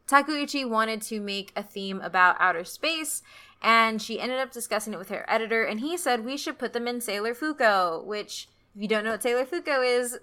Takeuchi 0.08 0.68
wanted 0.68 1.02
to 1.02 1.20
make 1.20 1.52
a 1.56 1.62
theme 1.62 2.00
about 2.00 2.36
outer 2.38 2.64
space, 2.64 3.22
and 3.62 4.00
she 4.00 4.20
ended 4.20 4.38
up 4.38 4.50
discussing 4.50 4.92
it 4.92 4.98
with 4.98 5.08
her 5.08 5.24
editor, 5.28 5.64
and 5.64 5.80
he 5.80 5.96
said 5.96 6.24
we 6.24 6.36
should 6.36 6.58
put 6.58 6.72
them 6.72 6.86
in 6.86 7.00
Sailor 7.00 7.34
Fuku. 7.34 8.02
Which, 8.04 8.48
if 8.74 8.82
you 8.82 8.88
don't 8.88 9.04
know 9.04 9.12
what 9.12 9.22
Sailor 9.22 9.44
Fuku 9.44 9.80
is, 9.82 10.18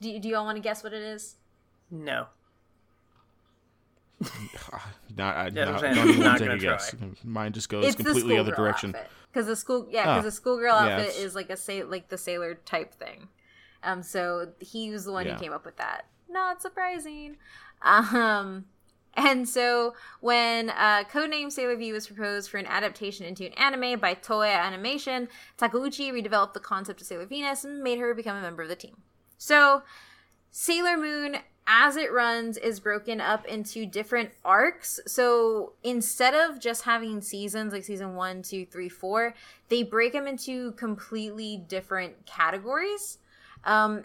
do, 0.00 0.18
do 0.18 0.28
you 0.28 0.36
all 0.36 0.44
want 0.44 0.56
to 0.56 0.62
guess 0.62 0.82
what 0.84 0.92
it 0.92 1.02
is? 1.02 1.36
no. 1.90 2.26
Not, 5.16 5.36
I, 5.36 5.48
Yeah, 5.52 5.64
not, 5.66 5.74
I'm 5.74 5.80
saying, 5.80 5.94
don't 5.94 6.08
even 6.10 6.20
not 6.24 6.38
take 6.38 6.46
a 6.46 6.50
gonna 6.50 6.58
guess. 6.60 6.94
Mine 7.24 7.52
just 7.52 7.68
goes 7.68 7.84
it's 7.86 7.96
the 7.96 8.04
completely 8.04 8.38
other 8.38 8.52
direction. 8.54 8.94
because 9.32 9.46
the 9.46 9.56
school 9.56 9.86
yeah 9.90 10.04
Ah. 10.06 10.16
because 10.16 10.24
the 10.24 10.36
schoolgirl 10.40 10.72
Yeah, 10.86 10.94
outfit 10.96 11.08
it's- 11.08 11.18
is 11.22 11.34
like 11.34 11.50
a 11.50 11.56
say 11.56 11.82
like 11.82 12.08
the 12.08 12.18
sailor 12.18 12.54
type 12.54 12.94
thing 12.94 13.28
um 13.82 14.02
so 14.02 14.52
he 14.60 14.90
was 14.90 15.04
the 15.04 15.12
one 15.12 15.26
Yeah. 15.26 15.34
who 15.34 15.40
came 15.42 15.52
up 15.52 15.64
with 15.64 15.76
that 15.76 16.06
not 16.28 16.62
surprising 16.62 17.36
um 17.82 18.64
and 19.16 19.48
so 19.48 19.94
when 20.20 20.70
uh, 20.70 21.04
codename 21.04 21.52
Sailor 21.52 21.76
V 21.76 21.92
was 21.92 22.08
proposed 22.08 22.50
for 22.50 22.58
an 22.58 22.66
adaptation 22.66 23.24
into 23.24 23.46
an 23.46 23.52
anime 23.52 24.00
by 24.00 24.12
Toei 24.16 24.52
Animation, 24.52 25.28
Takeuchi 25.56 26.10
redeveloped 26.12 26.52
the 26.52 26.58
concept 26.58 27.00
of 27.00 27.06
Sailor 27.06 27.26
Venus 27.26 27.62
and 27.62 27.80
made 27.80 28.00
her 28.00 28.12
become 28.12 28.36
a 28.36 28.42
member 28.42 28.64
of 28.64 28.68
the 28.68 28.74
team. 28.74 29.02
So 29.38 29.82
Sailor 30.50 30.96
Moon, 30.96 31.36
as 31.66 31.96
it 31.96 32.12
runs, 32.12 32.58
is 32.58 32.80
broken 32.80 33.20
up 33.20 33.46
into 33.46 33.86
different 33.86 34.30
arcs. 34.44 35.00
So 35.06 35.72
instead 35.82 36.34
of 36.34 36.60
just 36.60 36.82
having 36.82 37.20
seasons 37.20 37.72
like 37.72 37.84
season 37.84 38.14
one, 38.14 38.42
two, 38.42 38.66
three, 38.66 38.88
four, 38.88 39.34
they 39.68 39.82
break 39.82 40.12
them 40.12 40.26
into 40.26 40.72
completely 40.72 41.64
different 41.68 42.26
categories. 42.26 43.18
Um, 43.64 44.04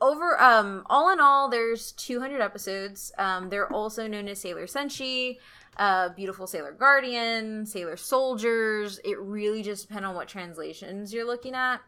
over 0.00 0.40
um 0.40 0.84
all 0.86 1.10
in 1.10 1.20
all 1.20 1.48
there's 1.48 1.92
200 1.92 2.40
episodes 2.40 3.12
um 3.18 3.48
they're 3.48 3.72
also 3.72 4.06
known 4.06 4.28
as 4.28 4.40
sailor 4.40 4.66
senshi 4.66 5.38
uh 5.76 6.08
beautiful 6.10 6.46
sailor 6.46 6.72
guardian 6.72 7.66
sailor 7.66 7.96
soldiers 7.96 9.00
it 9.04 9.18
really 9.18 9.62
just 9.62 9.88
depends 9.88 10.06
on 10.06 10.14
what 10.14 10.28
translations 10.28 11.12
you're 11.12 11.26
looking 11.26 11.54
at 11.54 11.78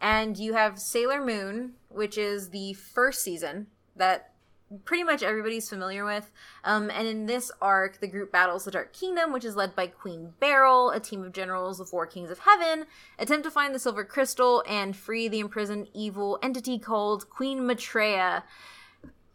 and 0.00 0.36
you 0.36 0.54
have 0.54 0.80
sailor 0.80 1.24
moon 1.24 1.74
which 1.88 2.18
is 2.18 2.50
the 2.50 2.72
first 2.72 3.22
season 3.22 3.68
that 3.94 4.33
pretty 4.84 5.04
much 5.04 5.22
everybody's 5.22 5.68
familiar 5.68 6.04
with. 6.04 6.30
Um, 6.64 6.90
and 6.90 7.06
in 7.06 7.26
this 7.26 7.50
arc, 7.60 8.00
the 8.00 8.06
group 8.06 8.32
battles 8.32 8.64
the 8.64 8.70
Dark 8.70 8.92
Kingdom, 8.92 9.32
which 9.32 9.44
is 9.44 9.56
led 9.56 9.74
by 9.76 9.86
Queen 9.86 10.32
Beryl, 10.40 10.90
a 10.90 11.00
team 11.00 11.22
of 11.22 11.32
generals 11.32 11.78
the 11.78 11.84
four 11.84 12.06
kings 12.06 12.30
of 12.30 12.40
heaven, 12.40 12.86
attempt 13.18 13.44
to 13.44 13.50
find 13.50 13.74
the 13.74 13.78
Silver 13.78 14.04
Crystal 14.04 14.62
and 14.68 14.96
free 14.96 15.28
the 15.28 15.40
imprisoned 15.40 15.88
evil 15.94 16.38
entity 16.42 16.78
called 16.78 17.28
Queen 17.30 17.60
Metaria. 17.60 18.42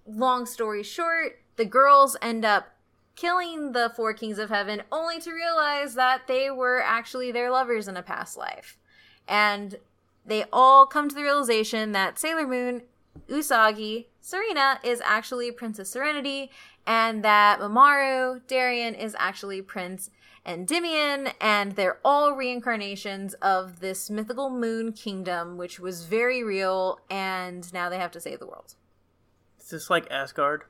Long 0.07 0.45
story 0.45 0.83
short, 0.83 1.39
the 1.55 1.65
girls 1.65 2.17
end 2.21 2.45
up 2.45 2.75
killing 3.15 3.73
the 3.73 3.91
four 3.95 4.13
kings 4.13 4.39
of 4.39 4.49
heaven 4.49 4.81
only 4.91 5.19
to 5.19 5.33
realize 5.33 5.95
that 5.95 6.25
they 6.27 6.49
were 6.49 6.81
actually 6.81 7.31
their 7.31 7.51
lovers 7.51 7.87
in 7.87 7.97
a 7.97 8.01
past 8.01 8.37
life. 8.37 8.77
And 9.27 9.77
they 10.25 10.45
all 10.53 10.85
come 10.85 11.09
to 11.09 11.15
the 11.15 11.23
realization 11.23 11.91
that 11.91 12.17
Sailor 12.17 12.47
Moon, 12.47 12.83
Usagi, 13.27 14.05
Serena 14.21 14.79
is 14.83 15.01
actually 15.03 15.51
Princess 15.51 15.89
Serenity, 15.89 16.51
and 16.85 17.23
that 17.23 17.59
Mamoru, 17.59 18.41
Darien 18.47 18.95
is 18.95 19.15
actually 19.19 19.61
Prince 19.61 20.09
Endymion, 20.45 21.29
and 21.39 21.73
they're 21.73 21.99
all 22.03 22.35
reincarnations 22.35 23.33
of 23.35 23.79
this 23.79 24.09
mythical 24.09 24.49
moon 24.49 24.93
kingdom, 24.93 25.57
which 25.57 25.79
was 25.79 26.05
very 26.05 26.43
real, 26.43 26.99
and 27.09 27.71
now 27.73 27.89
they 27.89 27.97
have 27.97 28.11
to 28.11 28.21
save 28.21 28.39
the 28.39 28.47
world. 28.47 28.75
Is 29.59 29.69
this 29.69 29.89
like 29.89 30.09
Asgard? 30.09 30.63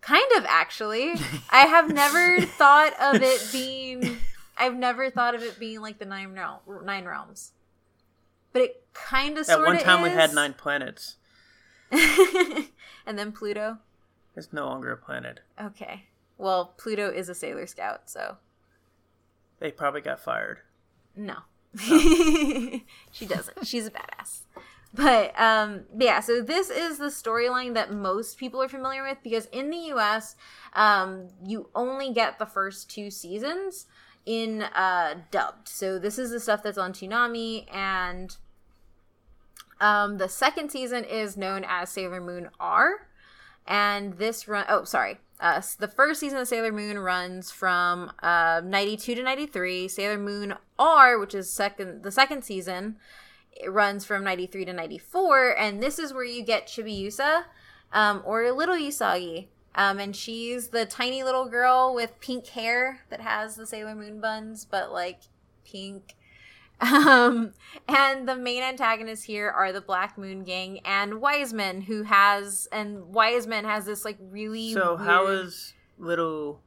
Kind 0.00 0.30
of, 0.36 0.46
actually. 0.48 1.14
I 1.50 1.66
have 1.66 1.92
never 1.92 2.40
thought 2.40 2.94
of 3.00 3.22
it 3.22 3.46
being. 3.52 4.16
I've 4.56 4.76
never 4.76 5.10
thought 5.10 5.34
of 5.34 5.42
it 5.42 5.58
being 5.58 5.80
like 5.80 5.98
the 5.98 6.04
nine 6.04 6.32
realm, 6.32 6.60
nine 6.84 7.04
realms, 7.04 7.52
but 8.52 8.62
it 8.62 8.84
kind 8.92 9.38
of. 9.38 9.48
At 9.48 9.60
one 9.60 9.78
time, 9.78 10.02
we 10.02 10.10
had 10.10 10.34
nine 10.34 10.54
planets. 10.54 11.16
and 11.90 13.18
then 13.18 13.32
Pluto. 13.32 13.78
It's 14.36 14.52
no 14.52 14.66
longer 14.66 14.92
a 14.92 14.96
planet. 14.96 15.40
Okay. 15.60 16.04
Well, 16.38 16.74
Pluto 16.76 17.10
is 17.10 17.28
a 17.28 17.34
Sailor 17.34 17.66
Scout, 17.66 18.08
so. 18.08 18.36
They 19.58 19.70
probably 19.70 20.00
got 20.00 20.20
fired. 20.20 20.60
No. 21.16 21.36
she 21.78 23.26
doesn't. 23.26 23.66
She's 23.66 23.86
a 23.86 23.90
badass. 23.90 24.42
But 24.92 25.38
um 25.38 25.82
yeah, 25.96 26.20
so 26.20 26.40
this 26.40 26.68
is 26.68 26.98
the 26.98 27.06
storyline 27.06 27.74
that 27.74 27.92
most 27.92 28.38
people 28.38 28.60
are 28.62 28.68
familiar 28.68 29.04
with 29.04 29.18
because 29.22 29.46
in 29.46 29.70
the 29.70 29.92
US, 29.94 30.34
um, 30.72 31.28
you 31.46 31.68
only 31.74 32.12
get 32.12 32.38
the 32.38 32.46
first 32.46 32.90
two 32.90 33.10
seasons 33.10 33.86
in 34.30 34.62
uh 34.62 35.14
dubbed. 35.32 35.68
So 35.68 35.98
this 35.98 36.16
is 36.16 36.30
the 36.30 36.38
stuff 36.38 36.62
that's 36.62 36.78
on 36.78 36.92
Toonami 36.92 37.66
and 37.74 38.36
um 39.80 40.18
the 40.18 40.28
second 40.28 40.70
season 40.70 41.02
is 41.02 41.36
known 41.36 41.64
as 41.68 41.90
Sailor 41.90 42.20
Moon 42.20 42.48
R. 42.60 43.08
And 43.66 44.18
this 44.18 44.46
run 44.46 44.66
oh 44.68 44.84
sorry. 44.84 45.18
Uh, 45.40 45.60
the 45.78 45.88
first 45.88 46.20
season 46.20 46.38
of 46.38 46.46
Sailor 46.46 46.70
Moon 46.70 46.98
runs 46.98 47.50
from 47.50 48.12
uh, 48.22 48.60
92 48.62 49.14
to 49.14 49.22
93. 49.22 49.88
Sailor 49.88 50.18
Moon 50.18 50.54
R, 50.78 51.18
which 51.18 51.34
is 51.34 51.50
second 51.50 52.04
the 52.04 52.12
second 52.12 52.44
season, 52.44 52.96
it 53.50 53.68
runs 53.68 54.04
from 54.04 54.22
93 54.22 54.66
to 54.66 54.72
94 54.72 55.58
and 55.58 55.82
this 55.82 55.98
is 55.98 56.12
where 56.14 56.24
you 56.24 56.44
get 56.44 56.68
chibiusa 56.68 57.44
um, 57.92 58.22
or 58.24 58.50
little 58.52 58.76
usagi 58.76 59.48
um, 59.74 59.98
and 59.98 60.14
she's 60.14 60.68
the 60.68 60.84
tiny 60.84 61.22
little 61.22 61.46
girl 61.46 61.94
with 61.94 62.18
pink 62.20 62.46
hair 62.48 63.00
that 63.10 63.20
has 63.20 63.56
the 63.56 63.66
sailor 63.66 63.94
moon 63.94 64.20
buns 64.20 64.64
but 64.64 64.92
like 64.92 65.20
pink 65.64 66.14
um, 66.80 67.52
and 67.88 68.26
the 68.26 68.34
main 68.34 68.62
antagonists 68.62 69.24
here 69.24 69.50
are 69.50 69.70
the 69.70 69.82
black 69.82 70.16
moon 70.16 70.44
gang 70.44 70.80
and 70.84 71.20
wiseman 71.20 71.82
who 71.82 72.04
has 72.04 72.68
and 72.72 73.12
wiseman 73.12 73.64
has 73.66 73.84
this 73.84 74.04
like 74.04 74.16
really 74.20 74.72
So 74.72 74.94
weird... 74.94 75.06
how 75.06 75.26
is 75.26 75.74
little 75.98 76.62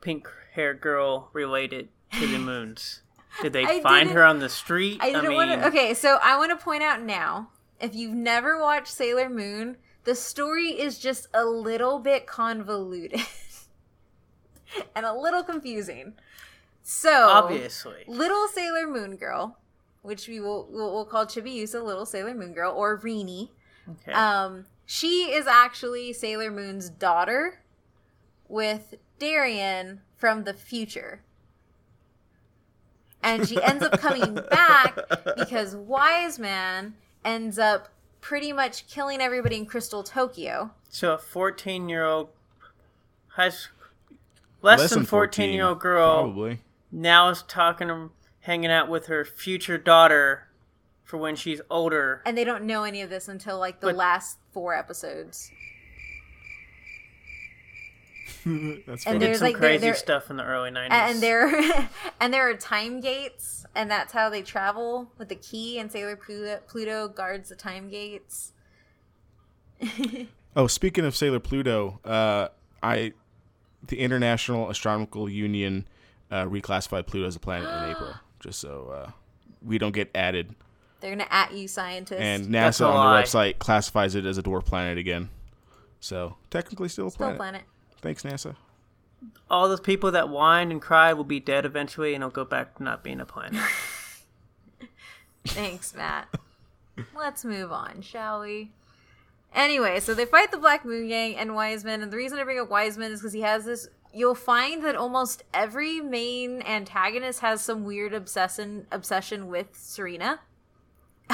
pink 0.00 0.28
hair 0.54 0.74
girl 0.74 1.30
related 1.32 1.88
to 2.18 2.26
the 2.26 2.38
moons? 2.40 3.02
Did 3.40 3.52
they 3.52 3.64
I 3.64 3.80
find 3.80 4.10
her 4.10 4.24
on 4.24 4.40
the 4.40 4.48
street? 4.48 4.98
I 5.00 5.12
didn't 5.12 5.28
mean, 5.28 5.36
want 5.36 5.50
to. 5.52 5.68
Okay, 5.68 5.94
so 5.94 6.18
I 6.22 6.36
want 6.36 6.50
to 6.50 6.62
point 6.62 6.82
out 6.82 7.00
now 7.02 7.50
if 7.80 7.94
you've 7.94 8.14
never 8.14 8.60
watched 8.60 8.88
Sailor 8.88 9.28
Moon, 9.28 9.76
the 10.04 10.14
story 10.14 10.68
is 10.68 10.98
just 10.98 11.28
a 11.34 11.44
little 11.44 11.98
bit 11.98 12.26
convoluted 12.26 13.20
and 14.96 15.04
a 15.06 15.12
little 15.14 15.42
confusing. 15.42 16.14
So, 16.82 17.28
obviously. 17.28 18.04
little 18.06 18.48
Sailor 18.48 18.86
Moon 18.86 19.16
Girl, 19.16 19.58
which 20.02 20.26
we 20.28 20.40
will 20.40 20.66
we'll, 20.70 20.92
we'll 20.92 21.04
call 21.04 21.26
Chibiusa 21.26 21.82
Little 21.84 22.06
Sailor 22.06 22.34
Moon 22.34 22.52
Girl 22.52 22.72
or 22.72 22.98
Rini, 22.98 23.50
Okay. 23.90 24.12
um, 24.12 24.66
she 24.86 25.32
is 25.32 25.46
actually 25.46 26.12
Sailor 26.12 26.50
Moon's 26.50 26.90
daughter 26.90 27.60
with 28.48 28.94
Darien 29.18 30.00
from 30.16 30.44
the 30.44 30.54
future. 30.54 31.22
And 33.22 33.46
she 33.46 33.62
ends 33.62 33.84
up 33.84 34.00
coming 34.00 34.34
back 34.50 34.98
because 35.36 35.76
Wise 35.76 36.38
Man 36.38 36.94
ends 37.24 37.58
up 37.58 37.88
pretty 38.20 38.52
much 38.52 38.86
killing 38.88 39.20
everybody 39.20 39.56
in 39.56 39.66
Crystal 39.66 40.02
Tokyo. 40.02 40.70
so 40.88 41.12
a 41.14 41.18
14 41.18 41.88
year 41.88 42.04
old 42.04 42.28
high 43.28 43.48
school, 43.50 43.76
less, 44.62 44.90
than 44.90 45.04
14 45.04 45.52
year 45.52 45.64
old 45.66 45.80
girl 45.80 46.22
Probably. 46.22 46.60
now 46.92 47.28
is 47.30 47.42
talking, 47.42 48.10
hanging 48.40 48.70
out 48.70 48.88
with 48.88 49.06
her 49.06 49.24
future 49.24 49.78
daughter 49.78 50.48
for 51.04 51.16
when 51.16 51.34
she's 51.36 51.60
older. 51.70 52.22
And 52.26 52.36
they 52.36 52.44
don't 52.44 52.64
know 52.64 52.84
any 52.84 53.02
of 53.02 53.10
this 53.10 53.26
until 53.28 53.58
like 53.58 53.80
the 53.80 53.88
But- 53.88 53.96
last 53.96 54.38
four 54.52 54.74
episodes. 54.74 55.50
That's 58.44 58.46
And 58.46 59.00
funny. 59.02 59.18
Did 59.18 59.20
there's, 59.28 59.38
some 59.38 59.46
like, 59.46 59.54
there- 59.54 59.60
crazy 59.70 59.80
there- 59.80 59.94
stuff 59.94 60.30
in 60.30 60.36
the 60.36 60.44
early 60.44 60.70
90s. 60.70 60.88
and 60.90 61.20
there 61.22 61.88
and 62.20 62.32
there 62.32 62.48
are 62.48 62.54
time 62.54 63.00
gates 63.00 63.59
and 63.74 63.90
that's 63.90 64.12
how 64.12 64.28
they 64.28 64.42
travel 64.42 65.10
with 65.18 65.28
the 65.28 65.34
key 65.34 65.78
and 65.78 65.90
sailor 65.92 66.16
pluto, 66.16 66.60
pluto 66.66 67.08
guards 67.08 67.48
the 67.48 67.56
time 67.56 67.88
gates 67.88 68.52
Oh, 70.56 70.66
speaking 70.66 71.04
of 71.04 71.14
Sailor 71.14 71.38
Pluto, 71.38 72.00
uh, 72.04 72.48
I 72.82 73.12
the 73.86 74.00
International 74.00 74.68
Astronomical 74.68 75.28
Union 75.28 75.86
uh, 76.30 76.44
reclassified 76.44 77.06
Pluto 77.06 77.26
as 77.26 77.36
a 77.36 77.38
planet 77.38 77.68
in 77.68 77.90
April, 77.96 78.14
just 78.40 78.58
so 78.60 78.90
uh, 78.92 79.10
we 79.64 79.78
don't 79.78 79.92
get 79.94 80.10
added. 80.14 80.54
they're 81.00 81.12
gonna 81.12 81.28
at 81.30 81.52
you 81.52 81.68
scientists 81.68 82.18
And 82.20 82.48
NASA 82.48 82.84
on 82.84 83.14
their 83.14 83.22
website 83.22 83.58
classifies 83.58 84.16
it 84.16 84.24
as 84.26 84.38
a 84.38 84.42
dwarf 84.42 84.64
planet 84.64 84.98
again. 84.98 85.30
So 86.00 86.36
technically, 86.50 86.88
still 86.88 87.06
a 87.06 87.10
still 87.12 87.26
planet. 87.26 87.38
planet 87.38 87.62
Thanks, 88.02 88.22
NASA. 88.24 88.56
All 89.50 89.68
those 89.68 89.80
people 89.80 90.10
that 90.12 90.28
whined 90.28 90.72
and 90.72 90.80
cried 90.80 91.14
will 91.14 91.24
be 91.24 91.40
dead 91.40 91.64
eventually, 91.64 92.14
and 92.14 92.22
it'll 92.22 92.30
go 92.30 92.44
back 92.44 92.76
to 92.76 92.82
not 92.82 93.02
being 93.02 93.20
a 93.20 93.26
planet. 93.26 93.60
thanks 95.46 95.94
matt. 95.94 96.28
Let's 97.16 97.44
move 97.44 97.72
on 97.72 98.02
shall 98.02 98.40
we? 98.40 98.70
Anyway 99.54 100.00
so 100.00 100.14
they 100.14 100.24
fight 100.24 100.50
the 100.50 100.58
black 100.58 100.84
moon 100.84 101.08
gang 101.08 101.36
and 101.36 101.54
wiseman 101.54 102.02
and 102.02 102.12
the 102.12 102.16
reason 102.16 102.38
i 102.38 102.44
bring 102.44 102.60
up 102.60 102.70
wiseman 102.70 103.10
is 103.10 103.20
because 103.20 103.32
he 103.32 103.40
has 103.40 103.64
this 103.64 103.88
you'll 104.12 104.34
find 104.34 104.84
that 104.84 104.94
almost 104.94 105.42
every 105.52 106.00
main 106.00 106.62
antagonist 106.62 107.40
has 107.40 107.60
some 107.60 107.84
weird 107.84 108.12
obsession 108.12 108.86
obsession 108.92 109.48
with 109.48 109.68
serena 109.72 110.40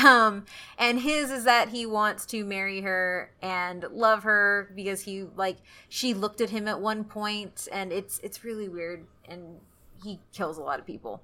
um 0.04 0.44
and 0.78 1.00
his 1.00 1.30
is 1.30 1.44
that 1.44 1.70
he 1.70 1.86
wants 1.86 2.26
to 2.26 2.44
marry 2.44 2.82
her 2.82 3.30
and 3.42 3.84
love 3.90 4.22
her 4.24 4.70
because 4.74 5.02
he 5.02 5.24
like 5.36 5.56
she 5.88 6.12
looked 6.14 6.40
at 6.40 6.50
him 6.50 6.68
at 6.68 6.80
one 6.80 7.04
point 7.04 7.66
and 7.72 7.92
it's 7.92 8.18
it's 8.20 8.44
really 8.44 8.68
weird 8.68 9.06
and 9.28 9.60
he 10.04 10.20
kills 10.32 10.58
a 10.58 10.62
lot 10.62 10.78
of 10.78 10.86
people. 10.86 11.22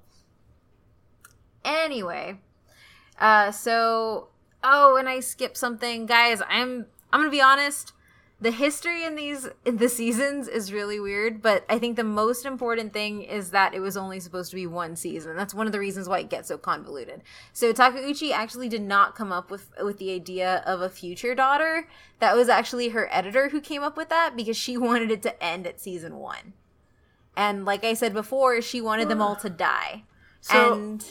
Anyway 1.63 2.39
uh 3.19 3.51
so 3.51 4.29
oh 4.63 4.95
and 4.95 5.07
i 5.07 5.19
skipped 5.19 5.57
something. 5.57 6.05
Guys 6.05 6.41
i'm 6.49 6.87
i'm 7.11 7.19
gonna 7.19 7.29
be 7.29 7.41
honest 7.41 7.93
the 8.43 8.51
history 8.51 9.05
in 9.05 9.15
these 9.15 9.47
in 9.65 9.77
the 9.77 9.87
seasons 9.87 10.49
is 10.49 10.73
really 10.73 10.99
weird 10.99 11.41
but 11.41 11.65
i 11.69 11.79
think 11.79 11.95
the 11.95 12.03
most 12.03 12.45
important 12.45 12.91
thing 12.91 13.23
is 13.23 13.51
that 13.51 13.73
it 13.73 13.79
was 13.79 13.95
only 13.95 14.19
supposed 14.19 14.49
to 14.51 14.55
be 14.55 14.67
one 14.67 14.95
season. 14.95 15.35
That's 15.35 15.53
one 15.53 15.65
of 15.65 15.71
the 15.71 15.79
reasons 15.79 16.09
why 16.09 16.19
it 16.19 16.29
gets 16.29 16.47
so 16.49 16.57
convoluted. 16.57 17.21
So 17.53 17.71
takeuchi 17.73 18.31
actually 18.31 18.69
did 18.69 18.81
not 18.81 19.15
come 19.15 19.31
up 19.31 19.49
with 19.49 19.71
with 19.81 19.97
the 19.97 20.13
idea 20.13 20.63
of 20.65 20.81
a 20.81 20.89
future 20.89 21.33
daughter. 21.33 21.87
That 22.19 22.35
was 22.35 22.49
actually 22.49 22.89
her 22.89 23.07
editor 23.11 23.49
who 23.49 23.61
came 23.61 23.83
up 23.83 23.97
with 23.97 24.09
that 24.09 24.35
because 24.35 24.57
she 24.57 24.77
wanted 24.87 25.11
it 25.11 25.21
to 25.23 25.43
end 25.43 25.65
at 25.65 25.79
season 25.79 26.17
one. 26.17 26.53
And 27.35 27.65
like 27.65 27.83
i 27.83 27.93
said 27.93 28.13
before 28.13 28.61
she 28.61 28.81
wanted 28.81 29.09
them 29.09 29.21
all 29.21 29.35
to 29.37 29.49
die. 29.69 30.03
So 30.41 30.73
and 30.73 31.05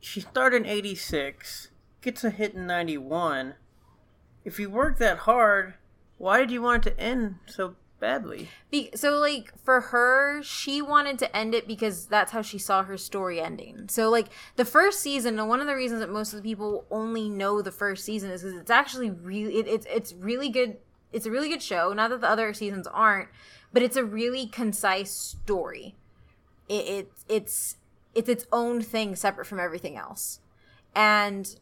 she 0.00 0.20
started 0.20 0.62
in 0.62 0.66
'86, 0.66 1.68
gets 2.00 2.24
a 2.24 2.30
hit 2.30 2.54
in 2.54 2.66
'91. 2.66 3.54
If 4.42 4.58
you 4.58 4.70
work 4.70 4.98
that 4.98 5.18
hard, 5.18 5.74
why 6.20 6.38
did 6.38 6.50
you 6.50 6.60
want 6.60 6.86
it 6.86 6.90
to 6.90 7.00
end 7.00 7.36
so 7.46 7.74
badly. 8.00 8.48
Be- 8.70 8.90
so 8.94 9.18
like 9.18 9.56
for 9.58 9.80
her, 9.80 10.42
she 10.42 10.82
wanted 10.82 11.18
to 11.20 11.36
end 11.36 11.54
it 11.54 11.68
because 11.68 12.06
that's 12.06 12.32
how 12.32 12.42
she 12.42 12.58
saw 12.58 12.82
her 12.82 12.96
story 12.96 13.40
ending. 13.40 13.86
So 13.88 14.10
like 14.10 14.26
the 14.56 14.64
first 14.64 15.00
season, 15.00 15.38
and 15.38 15.48
one 15.48 15.60
of 15.60 15.66
the 15.66 15.76
reasons 15.76 16.00
that 16.00 16.10
most 16.10 16.32
of 16.32 16.42
the 16.42 16.48
people 16.48 16.86
only 16.90 17.28
know 17.28 17.62
the 17.62 17.70
first 17.70 18.04
season 18.04 18.30
is 18.30 18.42
because 18.42 18.58
it's 18.58 18.70
actually 18.70 19.10
really 19.10 19.58
it, 19.58 19.68
it's 19.68 19.86
it's 19.88 20.12
really 20.14 20.48
good. 20.48 20.78
It's 21.12 21.26
a 21.26 21.30
really 21.30 21.48
good 21.48 21.62
show. 21.62 21.92
Not 21.92 22.10
that 22.10 22.20
the 22.20 22.28
other 22.28 22.52
seasons 22.54 22.86
aren't, 22.86 23.28
but 23.72 23.82
it's 23.82 23.96
a 23.96 24.04
really 24.04 24.46
concise 24.46 25.10
story. 25.10 25.94
It, 26.68 26.86
it 26.86 27.12
it's 27.28 27.76
it's 28.14 28.28
its 28.28 28.46
own 28.52 28.80
thing 28.80 29.14
separate 29.14 29.46
from 29.46 29.60
everything 29.60 29.96
else, 29.96 30.40
and 30.94 31.54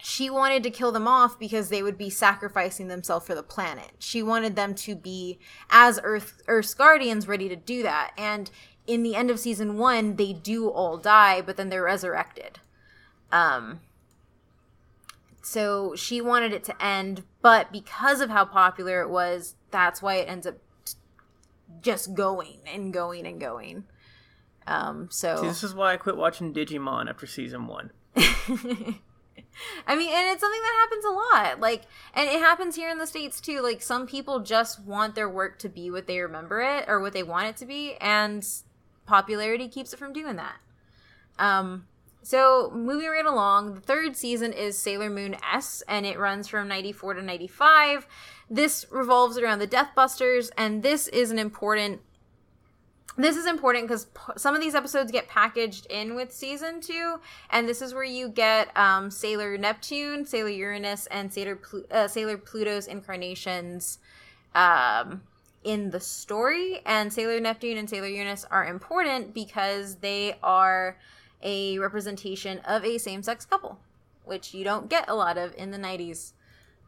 she 0.00 0.30
wanted 0.30 0.62
to 0.62 0.70
kill 0.70 0.92
them 0.92 1.08
off 1.08 1.38
because 1.38 1.68
they 1.68 1.82
would 1.82 1.98
be 1.98 2.08
sacrificing 2.08 2.88
themselves 2.88 3.26
for 3.26 3.34
the 3.34 3.42
planet. 3.42 3.92
She 3.98 4.22
wanted 4.22 4.54
them 4.54 4.74
to 4.76 4.94
be 4.94 5.38
as 5.70 5.98
Earth 6.02 6.40
Earth's 6.46 6.74
guardians 6.74 7.26
ready 7.26 7.48
to 7.48 7.56
do 7.56 7.82
that. 7.82 8.12
And 8.16 8.50
in 8.86 9.02
the 9.02 9.16
end 9.16 9.30
of 9.30 9.40
season 9.40 9.76
1, 9.76 10.16
they 10.16 10.32
do 10.32 10.68
all 10.68 10.96
die, 10.96 11.40
but 11.40 11.56
then 11.56 11.68
they're 11.68 11.82
resurrected. 11.82 12.60
Um 13.32 13.80
so 15.42 15.94
she 15.96 16.20
wanted 16.20 16.52
it 16.52 16.62
to 16.64 16.84
end, 16.84 17.24
but 17.42 17.72
because 17.72 18.20
of 18.20 18.30
how 18.30 18.44
popular 18.44 19.00
it 19.00 19.08
was, 19.08 19.56
that's 19.70 20.00
why 20.00 20.16
it 20.16 20.28
ends 20.28 20.46
up 20.46 20.56
just 21.80 22.14
going 22.14 22.58
and 22.66 22.92
going 22.92 23.26
and 23.26 23.40
going. 23.40 23.84
Um 24.66 25.08
so 25.10 25.40
See, 25.40 25.48
this 25.48 25.64
is 25.64 25.74
why 25.74 25.94
I 25.94 25.96
quit 25.96 26.16
watching 26.16 26.54
Digimon 26.54 27.08
after 27.08 27.26
season 27.26 27.66
one. 27.66 27.90
I 29.86 29.96
mean, 29.96 30.10
and 30.12 30.28
it's 30.28 30.40
something 30.40 30.60
that 30.60 30.88
happens 30.88 31.04
a 31.04 31.10
lot. 31.10 31.60
Like, 31.60 31.82
and 32.14 32.28
it 32.28 32.40
happens 32.40 32.76
here 32.76 32.90
in 32.90 32.98
the 32.98 33.06
States 33.06 33.40
too. 33.40 33.60
Like, 33.60 33.82
some 33.82 34.06
people 34.06 34.40
just 34.40 34.82
want 34.84 35.14
their 35.14 35.28
work 35.28 35.58
to 35.60 35.68
be 35.68 35.90
what 35.90 36.06
they 36.06 36.20
remember 36.20 36.60
it 36.60 36.84
or 36.88 37.00
what 37.00 37.12
they 37.12 37.22
want 37.22 37.48
it 37.48 37.56
to 37.58 37.66
be, 37.66 37.94
and 38.00 38.46
popularity 39.06 39.68
keeps 39.68 39.92
it 39.92 39.98
from 39.98 40.12
doing 40.12 40.36
that. 40.36 40.56
Um, 41.38 41.86
so 42.22 42.70
moving 42.74 43.08
right 43.08 43.24
along, 43.24 43.74
the 43.74 43.80
third 43.80 44.16
season 44.16 44.52
is 44.52 44.76
Sailor 44.76 45.08
Moon 45.08 45.36
S, 45.50 45.82
and 45.88 46.04
it 46.04 46.18
runs 46.18 46.48
from 46.48 46.68
94 46.68 47.14
to 47.14 47.22
95. 47.22 48.06
This 48.50 48.86
revolves 48.90 49.38
around 49.38 49.60
the 49.60 49.66
Death 49.66 49.90
Busters, 49.94 50.50
and 50.56 50.82
this 50.82 51.08
is 51.08 51.30
an 51.30 51.38
important 51.38 52.00
this 53.16 53.36
is 53.36 53.46
important 53.46 53.88
because 53.88 54.04
p- 54.06 54.32
some 54.36 54.54
of 54.54 54.60
these 54.60 54.74
episodes 54.74 55.10
get 55.10 55.28
packaged 55.28 55.86
in 55.86 56.14
with 56.14 56.32
season 56.32 56.80
two, 56.80 57.20
and 57.50 57.68
this 57.68 57.82
is 57.82 57.94
where 57.94 58.04
you 58.04 58.28
get 58.28 58.76
um, 58.76 59.10
Sailor 59.10 59.58
Neptune, 59.58 60.24
Sailor 60.24 60.50
Uranus, 60.50 61.06
and 61.06 61.32
Sailor 61.32 61.56
Plu- 61.56 61.86
uh, 61.90 62.06
Sailor 62.06 62.38
Pluto's 62.38 62.86
incarnations 62.86 63.98
um, 64.54 65.22
in 65.64 65.90
the 65.90 66.00
story. 66.00 66.80
And 66.86 67.12
Sailor 67.12 67.40
Neptune 67.40 67.76
and 67.76 67.90
Sailor 67.90 68.06
Uranus 68.08 68.44
are 68.50 68.66
important 68.66 69.34
because 69.34 69.96
they 69.96 70.36
are 70.42 70.96
a 71.42 71.78
representation 71.78 72.58
of 72.60 72.84
a 72.84 72.98
same-sex 72.98 73.44
couple, 73.44 73.78
which 74.24 74.54
you 74.54 74.64
don't 74.64 74.88
get 74.88 75.08
a 75.08 75.14
lot 75.14 75.38
of 75.38 75.54
in 75.56 75.70
the 75.72 75.78
'90s, 75.78 76.32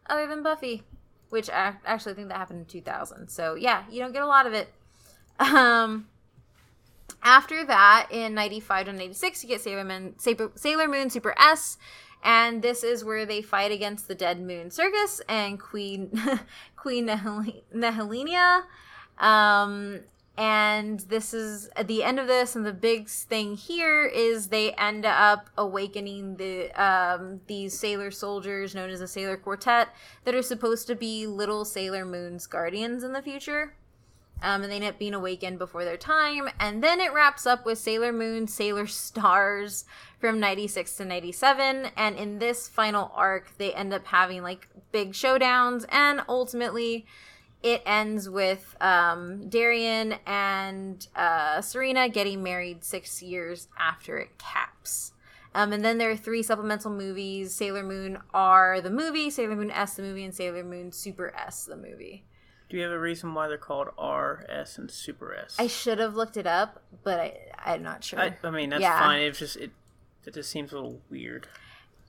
other 0.08 0.28
than 0.28 0.44
Buffy, 0.44 0.84
which 1.30 1.50
I 1.50 1.74
actually 1.84 2.14
think 2.14 2.28
that 2.28 2.36
happened 2.36 2.60
in 2.60 2.66
2000. 2.66 3.28
So 3.28 3.54
yeah, 3.54 3.84
you 3.90 4.00
don't 4.00 4.12
get 4.12 4.22
a 4.22 4.26
lot 4.26 4.46
of 4.46 4.52
it. 4.52 4.72
Um, 5.40 6.06
after 7.22 7.64
that, 7.64 8.08
in 8.10 8.34
95 8.34 8.86
to 8.86 8.92
96, 8.92 9.42
you 9.42 9.48
get 9.48 9.60
Sailor 9.60 9.84
Moon, 9.84 10.14
Sailor, 10.18 10.88
Moon 10.88 11.10
Super 11.10 11.34
S, 11.38 11.78
and 12.22 12.62
this 12.62 12.84
is 12.84 13.04
where 13.04 13.26
they 13.26 13.42
fight 13.42 13.72
against 13.72 14.06
the 14.06 14.14
Dead 14.14 14.40
Moon 14.40 14.70
Circus 14.70 15.20
and 15.28 15.58
Queen 15.58 16.10
Queen 16.76 17.06
Nihil-. 17.06 18.62
Um, 19.18 20.00
and 20.36 21.00
this 21.00 21.34
is 21.34 21.68
at 21.76 21.86
the 21.86 22.02
end 22.02 22.18
of 22.18 22.26
this, 22.26 22.56
and 22.56 22.64
the 22.64 22.72
big 22.72 23.08
thing 23.08 23.56
here 23.56 24.06
is 24.06 24.46
they 24.46 24.72
end 24.72 25.04
up 25.04 25.50
awakening 25.58 26.36
the 26.36 26.70
um, 26.82 27.40
these 27.46 27.78
sailor 27.78 28.10
soldiers 28.10 28.74
known 28.74 28.88
as 28.88 29.00
the 29.00 29.08
Sailor 29.08 29.36
Quartet 29.36 29.88
that 30.24 30.34
are 30.34 30.42
supposed 30.42 30.86
to 30.86 30.94
be 30.94 31.26
little 31.26 31.66
Sailor 31.66 32.06
Moon's 32.06 32.46
guardians 32.46 33.04
in 33.04 33.12
the 33.12 33.20
future. 33.20 33.74
Um, 34.42 34.62
and 34.62 34.70
they 34.70 34.76
end 34.76 34.84
up 34.84 34.98
being 34.98 35.14
awakened 35.14 35.58
before 35.58 35.84
their 35.84 35.96
time. 35.96 36.48
And 36.58 36.82
then 36.82 37.00
it 37.00 37.12
wraps 37.12 37.46
up 37.46 37.64
with 37.66 37.78
Sailor 37.78 38.12
Moon, 38.12 38.46
Sailor 38.46 38.86
Stars 38.86 39.84
from 40.18 40.40
96 40.40 40.96
to 40.96 41.04
97. 41.04 41.90
And 41.96 42.16
in 42.16 42.38
this 42.38 42.68
final 42.68 43.12
arc, 43.14 43.56
they 43.58 43.72
end 43.74 43.92
up 43.92 44.06
having 44.06 44.42
like 44.42 44.68
big 44.92 45.12
showdowns. 45.12 45.84
And 45.90 46.22
ultimately, 46.28 47.06
it 47.62 47.82
ends 47.84 48.28
with 48.28 48.76
um, 48.80 49.48
Darien 49.48 50.14
and 50.26 51.06
uh, 51.14 51.60
Serena 51.60 52.08
getting 52.08 52.42
married 52.42 52.84
six 52.84 53.22
years 53.22 53.68
after 53.78 54.18
it 54.18 54.38
caps. 54.38 55.12
Um, 55.54 55.72
and 55.72 55.84
then 55.84 55.98
there 55.98 56.10
are 56.10 56.16
three 56.16 56.42
supplemental 56.42 56.90
movies 56.90 57.54
Sailor 57.54 57.82
Moon 57.82 58.18
R, 58.32 58.80
the 58.80 58.90
movie, 58.90 59.30
Sailor 59.30 59.56
Moon 59.56 59.70
S, 59.70 59.94
the 59.94 60.02
movie, 60.02 60.24
and 60.24 60.34
Sailor 60.34 60.64
Moon 60.64 60.92
Super 60.92 61.34
S, 61.36 61.64
the 61.64 61.76
movie. 61.76 62.24
Do 62.70 62.76
you 62.76 62.84
have 62.84 62.92
a 62.92 62.98
reason 62.98 63.34
why 63.34 63.48
they're 63.48 63.58
called 63.58 63.88
R, 63.98 64.46
S, 64.48 64.78
and 64.78 64.90
Super 64.90 65.34
S? 65.34 65.56
I 65.58 65.66
should 65.66 65.98
have 65.98 66.14
looked 66.14 66.36
it 66.36 66.46
up, 66.46 66.80
but 67.02 67.18
I, 67.18 67.74
I'm 67.74 67.82
not 67.82 68.04
sure. 68.04 68.20
I, 68.20 68.36
I 68.44 68.50
mean, 68.50 68.70
that's 68.70 68.80
Yeah. 68.82 68.98
fine. 68.98 69.22
It's 69.22 69.40
just 69.40 69.56
it. 69.56 69.72
It 70.24 70.34
just 70.34 70.50
seems 70.50 70.70
a 70.72 70.76
little 70.76 71.00
weird. 71.10 71.48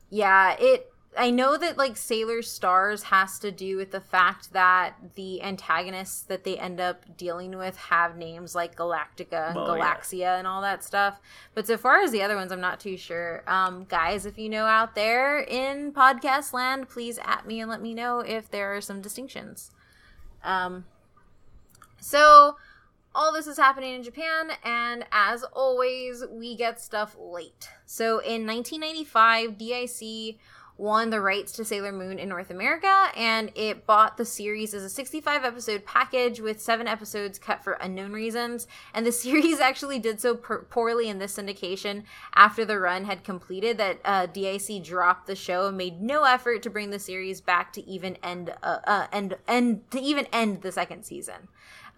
yeah, 0.09 0.55
it. 0.59 0.87
I 1.17 1.29
know 1.29 1.57
that 1.57 1.77
like 1.77 1.97
Sailor 1.97 2.41
Stars 2.41 3.03
has 3.03 3.37
to 3.39 3.51
do 3.51 3.75
with 3.75 3.91
the 3.91 3.99
fact 3.99 4.53
that 4.53 4.95
the 5.15 5.41
antagonists 5.41 6.21
that 6.23 6.45
they 6.45 6.57
end 6.57 6.79
up 6.79 7.17
dealing 7.17 7.57
with 7.57 7.75
have 7.75 8.15
names 8.15 8.55
like 8.55 8.77
Galactica 8.77 9.47
and 9.49 9.55
yeah. 9.57 9.61
Galaxia 9.65 10.37
and 10.39 10.47
all 10.47 10.61
that 10.61 10.85
stuff. 10.85 11.19
But 11.53 11.67
so 11.67 11.75
far 11.75 11.99
as 12.01 12.11
the 12.11 12.21
other 12.21 12.37
ones, 12.37 12.49
I'm 12.53 12.61
not 12.61 12.79
too 12.79 12.95
sure. 12.95 13.43
Um, 13.45 13.83
guys, 13.89 14.25
if 14.25 14.37
you 14.37 14.47
know 14.47 14.65
out 14.65 14.95
there 14.95 15.39
in 15.39 15.91
podcast 15.91 16.53
land, 16.53 16.87
please 16.87 17.19
at 17.25 17.45
me 17.45 17.59
and 17.59 17.69
let 17.69 17.81
me 17.81 17.93
know 17.93 18.19
if 18.19 18.49
there 18.49 18.73
are 18.73 18.79
some 18.81 19.01
distinctions. 19.01 19.71
Um, 20.43 20.85
so 21.99 22.57
all 23.13 23.33
this 23.33 23.47
is 23.47 23.57
happening 23.57 23.93
in 23.93 24.03
Japan, 24.03 24.51
and 24.63 25.05
as 25.11 25.43
always, 25.43 26.23
we 26.29 26.55
get 26.55 26.79
stuff 26.79 27.15
late. 27.19 27.69
So 27.85 28.19
in 28.19 28.47
1995, 28.47 29.57
DIC 29.57 30.37
won 30.81 31.11
the 31.11 31.21
rights 31.21 31.51
to 31.51 31.63
Sailor 31.63 31.91
Moon 31.91 32.17
in 32.17 32.27
North 32.27 32.49
America, 32.49 33.11
and 33.15 33.51
it 33.53 33.85
bought 33.85 34.17
the 34.17 34.25
series 34.25 34.73
as 34.73 34.81
a 34.81 34.89
65 34.89 35.45
episode 35.45 35.85
package 35.85 36.39
with 36.41 36.59
seven 36.59 36.87
episodes 36.87 37.37
cut 37.37 37.63
for 37.63 37.73
unknown 37.73 38.11
reasons. 38.11 38.65
And 38.91 39.05
the 39.05 39.11
series 39.11 39.59
actually 39.59 39.99
did 39.99 40.19
so 40.19 40.35
per- 40.35 40.63
poorly 40.63 41.07
in 41.07 41.19
this 41.19 41.37
syndication 41.37 42.03
after 42.33 42.65
the 42.65 42.79
run 42.79 43.05
had 43.05 43.23
completed 43.23 43.77
that 43.77 43.99
uh, 44.03 44.25
DIC 44.25 44.83
dropped 44.83 45.27
the 45.27 45.35
show 45.35 45.67
and 45.67 45.77
made 45.77 46.01
no 46.01 46.23
effort 46.23 46.63
to 46.63 46.71
bring 46.71 46.89
the 46.89 46.99
series 46.99 47.41
back 47.41 47.71
to 47.73 47.87
even 47.87 48.17
end 48.23 48.51
uh, 48.63 48.79
uh, 48.85 49.05
end 49.13 49.35
end 49.47 49.89
to 49.91 50.01
even 50.01 50.25
end 50.33 50.63
the 50.63 50.71
second 50.71 51.03
season. 51.03 51.47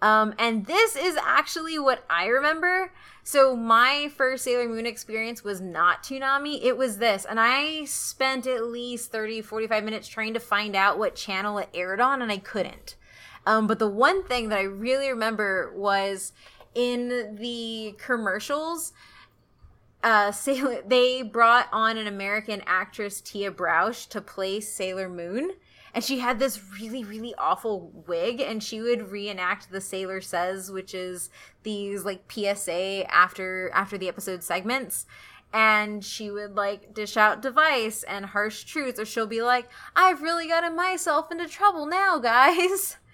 Um, 0.02 0.34
and 0.38 0.66
this 0.66 0.96
is 0.96 1.16
actually 1.16 1.78
what 1.78 2.04
I 2.10 2.26
remember. 2.26 2.92
So 3.22 3.56
my 3.56 4.10
first 4.14 4.44
Sailor 4.44 4.68
Moon 4.68 4.84
experience 4.84 5.42
was 5.42 5.60
not 5.60 6.02
Toonami, 6.02 6.62
it 6.62 6.76
was 6.76 6.98
this. 6.98 7.24
And 7.24 7.40
I 7.40 7.84
spent 7.86 8.46
at 8.46 8.66
least 8.66 9.10
30, 9.10 9.40
45 9.40 9.82
minutes 9.82 10.08
trying 10.08 10.34
to 10.34 10.40
find 10.40 10.76
out 10.76 10.98
what 10.98 11.14
channel 11.14 11.58
it 11.58 11.70
aired 11.72 12.00
on, 12.00 12.20
and 12.20 12.30
I 12.30 12.36
couldn't. 12.36 12.96
Um, 13.46 13.66
but 13.66 13.78
the 13.78 13.88
one 13.88 14.24
thing 14.24 14.48
that 14.50 14.58
I 14.58 14.62
really 14.62 15.08
remember 15.08 15.72
was 15.74 16.32
in 16.74 17.36
the 17.36 17.94
commercials, 17.98 18.92
uh, 20.02 20.32
Sailor, 20.32 20.82
they 20.86 21.22
brought 21.22 21.68
on 21.72 21.96
an 21.96 22.06
American 22.06 22.62
actress, 22.66 23.20
Tia 23.20 23.50
Broush, 23.50 24.08
to 24.10 24.20
play 24.20 24.60
Sailor 24.60 25.08
Moon. 25.08 25.52
And 25.94 26.02
she 26.02 26.18
had 26.18 26.40
this 26.40 26.60
really, 26.80 27.04
really 27.04 27.36
awful 27.38 27.92
wig, 28.08 28.40
and 28.40 28.60
she 28.60 28.82
would 28.82 29.12
reenact 29.12 29.70
the 29.70 29.80
Sailor 29.80 30.20
Says, 30.20 30.72
which 30.72 30.92
is 30.92 31.30
these 31.62 32.04
like 32.04 32.30
PSA 32.30 33.08
after 33.08 33.70
after 33.72 33.96
the 33.96 34.08
episode 34.08 34.42
segments. 34.42 35.06
And 35.52 36.04
she 36.04 36.32
would 36.32 36.56
like 36.56 36.92
dish 36.92 37.16
out 37.16 37.40
device 37.40 38.02
and 38.02 38.26
harsh 38.26 38.64
truths, 38.64 38.98
or 38.98 39.04
she'll 39.04 39.28
be 39.28 39.40
like, 39.40 39.68
I've 39.94 40.20
really 40.20 40.48
gotten 40.48 40.74
myself 40.74 41.30
into 41.30 41.46
trouble 41.46 41.86
now, 41.86 42.18
guys. 42.18 42.96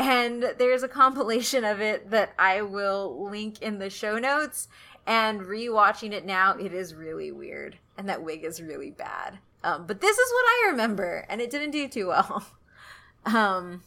And 0.00 0.54
there's 0.58 0.84
a 0.84 0.88
compilation 0.88 1.64
of 1.64 1.80
it 1.80 2.10
that 2.10 2.32
I 2.38 2.62
will 2.62 3.28
link 3.28 3.60
in 3.60 3.80
the 3.80 3.90
show 3.90 4.16
notes. 4.16 4.68
And 5.08 5.40
rewatching 5.40 6.12
it 6.12 6.24
now, 6.24 6.52
it 6.52 6.72
is 6.72 6.94
really 6.94 7.32
weird. 7.32 7.78
And 7.96 8.08
that 8.08 8.22
wig 8.22 8.44
is 8.44 8.62
really 8.62 8.92
bad. 8.92 9.40
Um, 9.62 9.86
but 9.86 10.00
this 10.00 10.18
is 10.18 10.32
what 10.32 10.44
I 10.46 10.68
remember, 10.70 11.26
and 11.28 11.40
it 11.40 11.50
didn't 11.50 11.72
do 11.72 11.88
too 11.88 12.08
well. 12.08 12.46
um, 13.26 13.82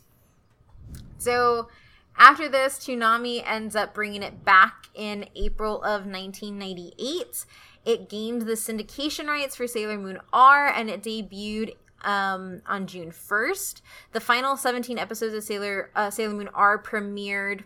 so 1.18 1.70
after 2.18 2.50
this, 2.50 2.78
Toonami 2.78 3.44
ends 3.46 3.76
up 3.76 3.94
bringing 3.94 4.24
it 4.24 4.44
back 4.44 4.88
in 4.94 5.28
April 5.36 5.78
of 5.78 6.06
1998. 6.06 7.46
It 7.86 8.10
gained 8.10 8.44
the 8.44 8.54
syndication 8.54 9.28
rights 9.28 9.56
for 9.56 9.66
Sailor 9.66 9.98
Moon 9.98 10.20
R, 10.32 10.68
and 10.68 10.90
it 10.90 11.02
debuted 11.02 11.76
um, 12.04 12.62
on 12.68 12.88
June 12.88 13.12
1st. 13.12 13.82
The 14.12 14.20
final 14.20 14.58
17 14.58 14.98
episodes 14.98 15.34
of 15.34 15.44
Sailor 15.44 15.90
uh, 15.96 16.10
Sailor 16.10 16.34
Moon 16.34 16.50
R 16.54 16.82
premiered 16.82 17.64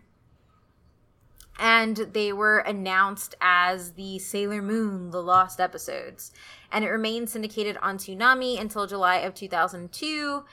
and 1.57 1.97
they 1.97 2.33
were 2.33 2.59
announced 2.59 3.35
as 3.39 3.93
the 3.93 4.19
Sailor 4.19 4.61
Moon 4.61 5.11
The 5.11 5.21
Lost 5.21 5.59
Episodes. 5.59 6.31
And 6.71 6.83
it 6.83 6.89
remained 6.89 7.29
syndicated 7.29 7.77
on 7.81 7.97
Toonami 7.97 8.59
until 8.59 8.87
July 8.87 9.17
of 9.17 9.33
2002 9.33 10.43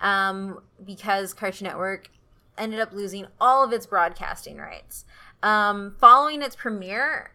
um, 0.00 0.60
because 0.84 1.32
Cartoon 1.32 1.66
Network 1.66 2.10
ended 2.58 2.80
up 2.80 2.92
losing 2.92 3.26
all 3.40 3.64
of 3.64 3.72
its 3.72 3.86
broadcasting 3.86 4.58
rights. 4.58 5.04
Um, 5.42 5.96
following 5.98 6.42
its 6.42 6.56
premiere, 6.56 7.32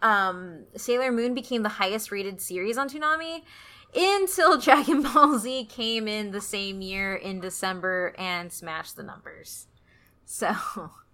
um, 0.00 0.64
Sailor 0.76 1.10
Moon 1.10 1.34
became 1.34 1.64
the 1.64 1.68
highest 1.70 2.12
rated 2.12 2.40
series 2.40 2.78
on 2.78 2.88
Toonami 2.88 3.42
until 3.94 4.58
Dragon 4.60 5.02
Ball 5.02 5.38
Z 5.38 5.64
came 5.64 6.06
in 6.06 6.30
the 6.30 6.40
same 6.40 6.80
year 6.80 7.16
in 7.16 7.40
December 7.40 8.14
and 8.16 8.52
smashed 8.52 8.94
the 8.94 9.02
numbers. 9.02 9.66
So. 10.24 10.54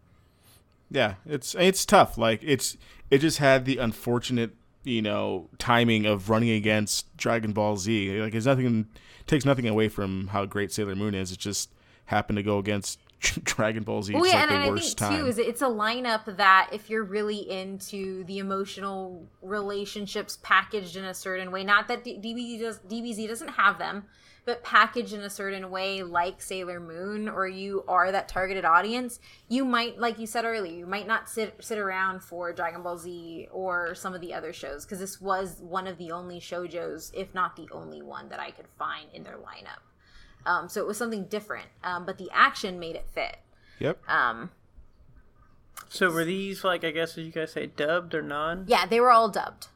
Yeah, 0.94 1.14
it's 1.26 1.57
it's 1.59 1.85
tough. 1.85 2.16
Like 2.16 2.40
it's 2.42 2.76
it 3.11 3.18
just 3.18 3.38
had 3.38 3.64
the 3.64 3.78
unfortunate 3.78 4.52
you 4.85 5.02
know 5.02 5.48
timing 5.59 6.07
of 6.07 6.30
running 6.30 6.50
against 6.50 7.14
Dragon 7.16 7.52
Ball 7.52 7.76
Z. 7.76 8.20
Like 8.20 8.33
it's 8.35 8.46
nothing 8.46 8.87
takes 9.26 9.44
nothing 9.44 9.66
away 9.66 9.88
from 9.88 10.28
how 10.28 10.46
great 10.46 10.72
Sailor 10.72 10.94
Moon 10.94 11.14
is. 11.14 11.33
It 11.33 11.38
just 11.40 11.70
happened 12.07 12.37
to 12.37 12.42
go 12.44 12.59
against 12.59 13.00
Dragon 13.44 13.83
Ball 13.83 14.02
Z. 14.02 14.14
Well, 14.14 14.22
It's 14.24 14.33
yeah, 14.33 14.40
like 14.42 14.50
and, 14.50 14.62
the 14.62 14.68
and 14.68 14.78
I 14.78 14.80
think 14.83 14.96
time. 14.96 15.18
too 15.18 15.26
is 15.26 15.38
it's 15.38 15.62
a 15.62 15.66
lineup 15.66 16.37
that 16.37 16.68
if 16.72 16.88
you're 16.88 17.02
really 17.04 17.50
into 17.50 18.22
the 18.24 18.38
emotional 18.38 19.26
relationships 19.42 20.38
packaged 20.42 20.96
in 20.96 21.04
a 21.04 21.14
certain 21.14 21.50
way, 21.50 21.64
not 21.64 21.88
that 21.88 22.04
D- 22.04 22.18
DBZ 22.22 22.61
does 22.61 22.78
DBZ 22.80 23.26
doesn't 23.26 23.48
have 23.48 23.78
them, 23.78 24.04
but 24.46 24.62
packaged 24.62 25.12
in 25.12 25.20
a 25.22 25.30
certain 25.30 25.70
way, 25.70 26.02
like 26.02 26.42
Sailor 26.42 26.78
Moon, 26.80 27.28
or 27.28 27.46
you 27.48 27.85
are 27.88 28.12
that 28.12 28.28
targeted 28.28 28.64
audience, 28.64 29.18
you 29.48 29.64
might, 29.64 29.98
like 29.98 30.18
you 30.18 30.26
said 30.26 30.44
earlier, 30.44 30.72
you 30.72 30.87
might 30.87 31.07
not 31.07 31.28
sit 31.30 31.54
sit 31.61 31.78
around 31.78 32.22
for 32.22 32.52
Dragon 32.52 32.83
Ball 32.83 32.98
Z 32.98 33.48
or 33.52 33.94
some 33.94 34.14
of 34.14 34.20
the 34.20 34.35
other 34.35 34.52
shows 34.52 34.85
because 34.85 34.98
this 34.98 35.20
was 35.20 35.61
one 35.61 35.87
of 35.87 35.96
the 35.98 36.11
only 36.11 36.40
shoujos, 36.40 37.11
if 37.14 37.35
not 37.35 37.57
the 37.57 37.68
only 37.72 38.02
one, 38.02 38.28
that 38.28 38.40
I 38.40 38.50
could 38.50 38.68
find 38.78 39.07
in 39.14 39.22
their 39.22 39.37
lineup. 39.38 39.80
Um, 40.46 40.68
so 40.68 40.80
it 40.83 40.87
was 40.87 40.98
something 40.98 41.24
different, 41.24 41.68
um, 41.83 42.04
but 42.04 42.18
the 42.18 42.28
action 42.30 42.78
made 42.78 42.96
it 42.96 43.07
fit. 43.14 43.38
Yep. 43.78 43.98
Um, 44.09 44.50
So 45.88 46.11
were 46.11 46.24
these 46.24 46.64
like 46.64 46.85
I 46.85 46.90
guess 46.90 47.16
as 47.16 47.24
you 47.24 47.33
guys 47.33 47.52
say 47.52 47.66
dubbed 47.66 48.14
or 48.14 48.20
non? 48.22 48.64
yeah, 48.68 48.85
they 48.87 49.00
were 49.00 49.11
all 49.11 49.28
dubbed. 49.30 49.68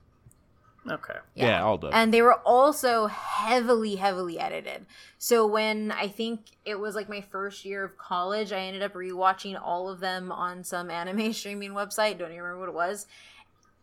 Okay. 0.91 1.19
yeah. 1.35 1.63
all 1.63 1.79
done. 1.79 1.93
And 1.93 2.13
they 2.13 2.23
were 2.23 2.35
also 2.35 3.07
heavily, 3.07 3.97
heavily 3.97 4.39
edited. 4.39 4.87
So 5.19 5.47
when 5.47 5.93
I 5.93 6.09
think 6.09 6.41
it 6.65 6.79
was 6.79 6.95
like 6.95 7.09
my 7.09 7.21
first 7.21 7.65
year 7.65 7.85
of 7.85 7.97
college, 7.99 8.53
I 8.53 8.61
ended 8.61 8.83
up 8.83 8.95
rewatching 8.95 9.61
all 9.61 9.89
of 9.89 10.01
them 10.01 10.31
on 10.33 10.65
some 10.65 10.91
anime 10.91 11.33
streaming 11.33 11.73
website. 11.73 12.19
Don't 12.19 12.31
even 12.31 12.43
remember 12.43 12.61
what 12.61 12.69
it 12.69 12.75
was. 12.75 13.07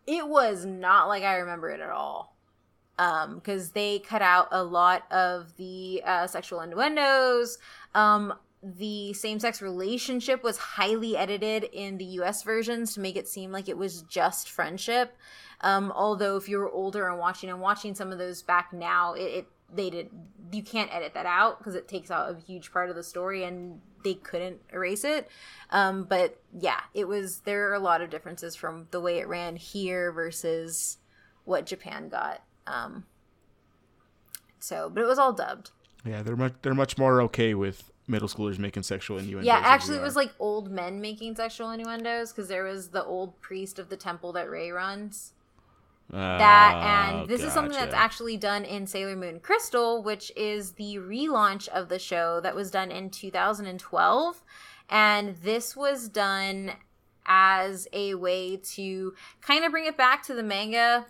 It 0.08 0.28
was 0.28 0.66
not 0.66 1.08
like 1.08 1.24
I 1.24 1.36
remember 1.38 1.70
it 1.70 1.80
at 1.82 1.90
all. 1.90 2.36
Um, 2.98 3.36
because 3.36 3.72
they 3.72 4.00
cut 4.00 4.22
out 4.22 4.48
a 4.52 4.64
lot 4.64 5.12
of 5.12 5.58
the 5.58 6.02
uh, 6.06 6.28
sexual 6.28 6.62
innuendos. 6.62 7.58
Um, 7.94 8.34
the 8.66 9.14
same-sex 9.14 9.62
relationship 9.62 10.44
was 10.44 10.58
highly 10.58 11.16
edited 11.16 11.66
in 11.66 11.98
the 11.98 12.06
U.S. 12.06 12.42
versions 12.42 12.96
to 12.96 13.00
make 13.00 13.16
it 13.16 13.28
seem 13.28 13.52
like 13.52 13.70
it 13.70 13.78
was 13.78 14.02
just 14.04 14.50
friendship. 14.50 15.16
Um, 15.62 15.92
although 15.96 16.36
if 16.36 16.50
you 16.50 16.58
were 16.58 16.70
older 16.70 17.08
and 17.08 17.20
watching 17.20 17.50
and 17.50 17.62
watching 17.62 17.94
some 17.94 18.12
of 18.12 18.18
those 18.18 18.42
back 18.42 18.74
now, 18.74 19.14
it, 19.14 19.22
it 19.22 19.48
they 19.74 19.90
did 19.90 20.10
you 20.52 20.64
can't 20.64 20.94
edit 20.94 21.14
that 21.14 21.26
out 21.26 21.58
because 21.58 21.76
it 21.76 21.88
takes 21.88 22.12
out 22.12 22.32
a 22.32 22.40
huge 22.40 22.72
part 22.72 22.90
of 22.90 22.96
the 22.96 23.04
story 23.04 23.44
and 23.44 23.82
they 24.04 24.14
couldn't 24.14 24.60
erase 24.72 25.04
it. 25.04 25.30
Um, 25.72 26.04
but 26.04 26.40
yeah, 26.58 26.82
it 26.94 27.08
was 27.08 27.42
there 27.42 27.70
are 27.70 27.74
a 27.74 27.80
lot 27.80 28.02
of 28.02 28.10
differences 28.10 28.56
from 28.56 28.88
the 28.92 29.02
way 29.02 29.20
it 29.20 29.28
ran 29.28 29.56
here 29.56 30.12
versus 30.12 30.98
what 31.44 31.66
Japan 31.66 32.10
got. 32.10 32.42
Um, 32.68 33.06
so, 34.60 34.90
but 34.90 35.04
it 35.04 35.08
was 35.08 35.20
all 35.20 35.34
dubbed. 35.34 35.72
yeah, 36.06 36.22
they're 36.24 36.36
much 36.36 36.54
they're 36.62 36.74
much 36.74 36.98
more 36.98 37.22
okay 37.24 37.54
with 37.54 37.92
middle 38.08 38.28
schoolers 38.28 38.60
making 38.60 38.84
sexual 38.84 39.18
innuendos. 39.18 39.46
Yeah, 39.46 39.62
actually, 39.64 39.98
it 39.98 40.02
was 40.02 40.16
like 40.16 40.32
old 40.40 40.72
men 40.72 41.02
making 41.02 41.36
sexual 41.36 41.72
innuendos 41.72 42.32
because 42.32 42.48
there 42.48 42.64
was 42.64 42.90
the 42.90 43.04
old 43.04 43.40
priest 43.42 43.80
of 43.80 43.90
the 43.90 43.98
temple 43.98 44.34
that 44.34 44.50
Ray 44.50 44.72
runs. 44.72 45.34
that 46.12 46.76
Oh, 46.76 47.20
and 47.20 47.30
this 47.30 47.42
is 47.42 47.52
something 47.52 47.78
that's 47.78 47.94
actually 47.94 48.38
done 48.38 48.64
in 48.64 48.86
Sailor 48.86 49.16
Moon 49.16 49.40
Crystal, 49.40 50.04
which 50.04 50.32
is 50.36 50.74
the 50.74 50.98
relaunch 50.98 51.68
of 51.70 51.90
the 51.90 52.00
show 52.00 52.40
that 52.42 52.56
was 52.56 52.70
done 52.70 52.92
in 52.92 53.10
2012. 53.10 54.44
And 54.88 55.36
this 55.38 55.76
was 55.76 56.08
done 56.08 56.74
as 57.26 57.88
a 57.92 58.14
way 58.14 58.58
to 58.58 59.14
kind 59.42 59.66
of 59.66 59.72
bring 59.72 59.86
it 59.86 59.98
back 59.98 60.22
to 60.24 60.36
the 60.36 60.44
manga, 60.44 61.08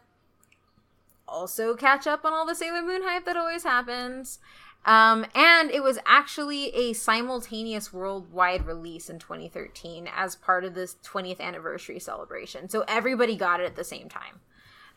also 1.27 1.75
catch 1.75 2.08
up 2.08 2.23
on 2.23 2.34
all 2.34 2.45
the 2.45 2.55
Sailor 2.55 2.81
Moon 2.81 3.01
hype 3.03 3.25
that 3.25 3.36
always 3.36 3.63
happens. 3.63 4.39
Um, 4.86 5.26
and 5.34 5.71
it 5.71 5.82
was 5.82 5.98
actually 6.06 6.67
a 6.76 6.93
simultaneous 6.93 7.91
worldwide 7.91 8.67
release 8.67 9.10
in 9.10 9.17
2013 9.17 10.08
as 10.15 10.36
part 10.36 10.63
of 10.63 10.76
this 10.76 10.98
20th 11.04 11.39
anniversary 11.39 12.00
celebration. 12.00 12.69
So 12.69 12.86
everybody 12.88 13.36
got 13.36 13.60
it 13.60 13.65
at 13.65 13.76
the 13.76 13.84
same 13.84 14.10
time. 14.10 14.41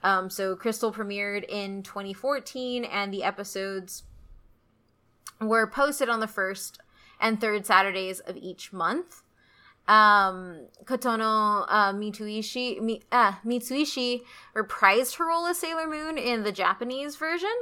Um, 0.02 0.30
so 0.30 0.54
Crystal 0.54 0.92
premiered 0.92 1.44
in 1.48 1.82
2014, 1.82 2.84
and 2.84 3.12
the 3.12 3.24
episodes 3.24 4.04
were 5.40 5.66
posted 5.66 6.08
on 6.08 6.20
the 6.20 6.26
first 6.26 6.80
and 7.20 7.40
third 7.40 7.66
Saturdays 7.66 8.20
of 8.20 8.36
each 8.36 8.72
month. 8.72 9.22
Um, 9.88 10.66
Kotono 10.84 11.64
uh, 11.66 11.92
Mitsuishi, 11.94 12.80
Mi, 12.80 13.02
uh, 13.10 13.32
Mitsuishi 13.44 14.22
reprised 14.54 15.16
her 15.16 15.26
role 15.26 15.46
as 15.46 15.58
Sailor 15.58 15.88
Moon 15.88 16.18
in 16.18 16.42
the 16.42 16.52
Japanese 16.52 17.16
version, 17.16 17.54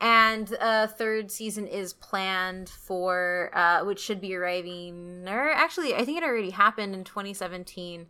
and 0.00 0.52
a 0.60 0.86
third 0.86 1.30
season 1.30 1.66
is 1.66 1.92
planned 1.92 2.68
for, 2.68 3.50
uh, 3.54 3.84
which 3.84 3.98
should 3.98 4.20
be 4.20 4.34
arriving. 4.34 5.24
Or 5.26 5.50
actually, 5.50 5.94
I 5.94 6.04
think 6.04 6.18
it 6.18 6.24
already 6.24 6.50
happened 6.50 6.94
in 6.94 7.04
2017. 7.04 8.06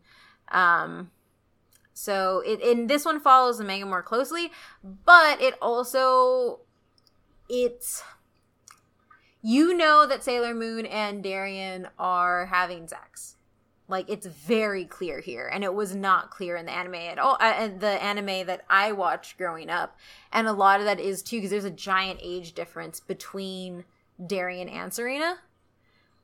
Um, 0.48 1.10
so 1.92 2.42
it 2.44 2.60
and 2.62 2.90
this 2.90 3.04
one 3.04 3.20
follows 3.20 3.58
the 3.58 3.64
manga 3.64 3.86
more 3.86 4.02
closely, 4.02 4.52
but 4.82 5.40
it 5.40 5.54
also 5.62 6.60
it's 7.48 8.02
you 9.42 9.74
know 9.74 10.06
that 10.06 10.22
Sailor 10.22 10.54
Moon 10.54 10.84
and 10.86 11.22
Darien 11.22 11.88
are 11.98 12.46
having 12.46 12.86
sex. 12.88 13.35
Like 13.88 14.10
it's 14.10 14.26
very 14.26 14.84
clear 14.84 15.20
here, 15.20 15.48
and 15.52 15.62
it 15.62 15.72
was 15.72 15.94
not 15.94 16.30
clear 16.30 16.56
in 16.56 16.66
the 16.66 16.72
anime 16.72 16.96
at 16.96 17.18
all. 17.18 17.36
Uh, 17.40 17.68
the 17.68 18.02
anime 18.02 18.46
that 18.46 18.64
I 18.68 18.92
watched 18.92 19.38
growing 19.38 19.70
up, 19.70 19.96
and 20.32 20.48
a 20.48 20.52
lot 20.52 20.80
of 20.80 20.86
that 20.86 20.98
is 20.98 21.22
too 21.22 21.36
because 21.36 21.50
there's 21.50 21.64
a 21.64 21.70
giant 21.70 22.18
age 22.22 22.52
difference 22.52 22.98
between 22.98 23.84
Darien 24.24 24.68
and 24.68 24.92
Serena. 24.92 25.38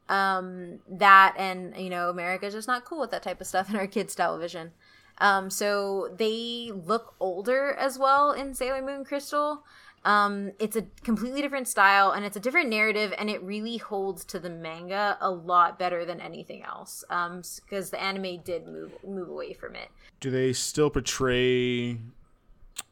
Um, 0.09 0.81
that 0.89 1.35
and 1.39 1.77
you 1.77 1.89
know 1.89 2.11
America's 2.11 2.55
just 2.55 2.67
not 2.67 2.85
cool 2.85 3.01
with 3.01 3.13
that 3.13 3.23
type 3.23 3.41
of 3.41 3.47
stuff 3.47 3.71
in 3.71 3.77
our 3.77 3.87
kids' 3.87 4.17
television. 4.17 4.73
Um, 5.19 5.51
so 5.51 6.09
they 6.17 6.73
look 6.75 7.15
older 7.21 7.75
as 7.75 7.99
well 7.99 8.33
in 8.33 8.55
Sailor 8.55 8.83
Moon 8.83 9.05
Crystal. 9.05 9.63
Um, 10.05 10.53
it's 10.59 10.75
a 10.75 10.83
completely 11.05 11.43
different 11.43 11.69
style 11.69 12.11
and 12.11 12.25
it's 12.25 12.37
a 12.37 12.41
different 12.41 12.69
narrative, 12.71 13.15
and 13.19 13.31
it 13.31 13.43
really 13.43 13.77
holds 13.77 14.25
to 14.27 14.39
the 14.41 14.51
manga 14.51 15.17
a 15.21 15.31
lot 15.31 15.79
better 15.79 16.05
than 16.05 16.21
anything 16.21 16.65
else. 16.65 17.05
Um, 17.09 17.43
because 17.65 17.91
the 17.91 18.03
anime 18.03 18.43
did 18.43 18.67
move 18.67 18.93
move 19.07 19.29
away 19.29 19.53
from 19.53 19.77
it. 19.77 19.89
Do 20.21 20.31
they 20.31 20.53
still 20.53 20.91
portray 20.91 21.99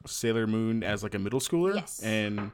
Sailor 0.06 0.46
Moon 0.46 0.82
as 0.82 1.02
like 1.02 1.14
a 1.14 1.18
middle 1.18 1.40
schooler? 1.40 1.74
Yes. 1.74 2.00
And 2.02 2.52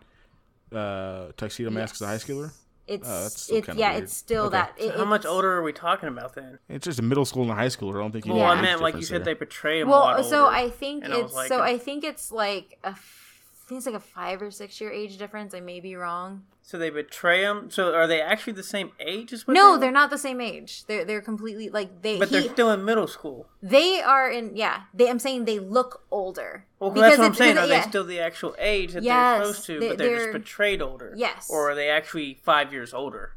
uh, 0.72 1.28
Tuxedo 1.36 1.70
Mask 1.70 1.94
as 1.96 2.02
a 2.02 2.06
high 2.06 2.16
schooler? 2.16 2.52
It's 2.86 3.06
Oh, 3.08 3.22
that's 3.22 3.40
still 3.42 3.56
it's 3.56 3.68
yeah, 3.74 3.90
weird. 3.92 4.04
it's 4.04 4.16
still 4.16 4.44
Okay. 4.44 4.52
that. 4.58 4.74
It, 4.78 4.94
How 4.96 5.04
much 5.04 5.26
older 5.26 5.52
are 5.54 5.62
we 5.62 5.72
talking 5.72 6.08
about 6.08 6.34
then? 6.34 6.58
It's 6.68 6.84
just 6.84 6.98
a 7.00 7.02
middle 7.02 7.24
school 7.24 7.42
and 7.42 7.50
a 7.50 7.54
high 7.54 7.66
schooler. 7.66 7.96
I 7.96 7.98
don't 7.98 8.12
think 8.12 8.26
you 8.26 8.34
Well, 8.34 8.44
I 8.44 8.60
meant 8.60 8.80
like 8.80 8.94
you 8.94 9.02
said 9.02 9.18
there. 9.24 9.34
they 9.34 9.34
portray 9.34 9.80
him 9.80 9.88
a 9.88 9.90
lot 9.90 10.14
Well, 10.18 10.24
so 10.24 10.44
older, 10.44 10.56
I 10.56 10.70
think 10.70 11.04
and 11.04 11.12
I 11.12 11.18
it's 11.20 11.34
like, 11.34 11.48
so 11.48 11.60
I 11.60 11.78
think 11.78 12.04
it's 12.04 12.30
like 12.30 12.78
a 12.84 12.90
f- 12.90 13.25
I 13.66 13.68
think 13.68 13.78
it's 13.78 13.86
like 13.86 13.96
a 13.96 14.00
five 14.00 14.40
or 14.42 14.52
six 14.52 14.80
year 14.80 14.92
age 14.92 15.18
difference. 15.18 15.52
I 15.52 15.58
may 15.58 15.80
be 15.80 15.96
wrong. 15.96 16.44
So 16.62 16.78
they 16.78 16.88
betray 16.88 17.42
him. 17.42 17.68
So 17.68 17.94
are 17.94 18.06
they 18.06 18.20
actually 18.20 18.52
the 18.52 18.62
same 18.62 18.92
age 19.00 19.32
as 19.32 19.44
what 19.46 19.54
No, 19.54 19.74
they 19.74 19.80
they're 19.82 19.90
not 19.92 20.10
the 20.10 20.18
same 20.18 20.40
age. 20.40 20.84
They're 20.86 21.04
they're 21.04 21.20
completely 21.20 21.68
like 21.70 22.02
they. 22.02 22.16
But 22.16 22.28
he- 22.28 22.38
they're 22.40 22.52
still 22.52 22.70
in 22.70 22.84
middle 22.84 23.08
school. 23.08 23.48
They 23.60 24.00
are 24.00 24.30
in 24.30 24.54
yeah. 24.54 24.82
They 24.94 25.10
I'm 25.10 25.18
saying 25.18 25.46
they 25.46 25.58
look 25.58 26.04
older. 26.12 26.64
Well, 26.78 26.90
Because 26.90 27.10
that's 27.10 27.18
what 27.18 27.26
I'm 27.26 27.34
saying. 27.34 27.58
Are 27.58 27.64
it- 27.64 27.68
they 27.68 27.80
still 27.82 28.04
the 28.04 28.20
actual 28.20 28.54
age 28.58 28.92
that 28.92 29.02
Yes, 29.02 29.38
they're 29.38 29.46
supposed 29.46 29.66
to, 29.66 29.80
they- 29.80 29.88
but 29.88 29.98
they're, 29.98 30.10
just 30.10 30.22
they're- 30.26 30.32
portrayed 30.32 30.80
older? 30.80 31.12
Yes. 31.16 31.48
Or 31.50 31.68
are 31.70 31.74
they 31.74 31.88
actually 31.88 32.38
five 32.44 32.72
years 32.72 32.94
older? 32.94 33.32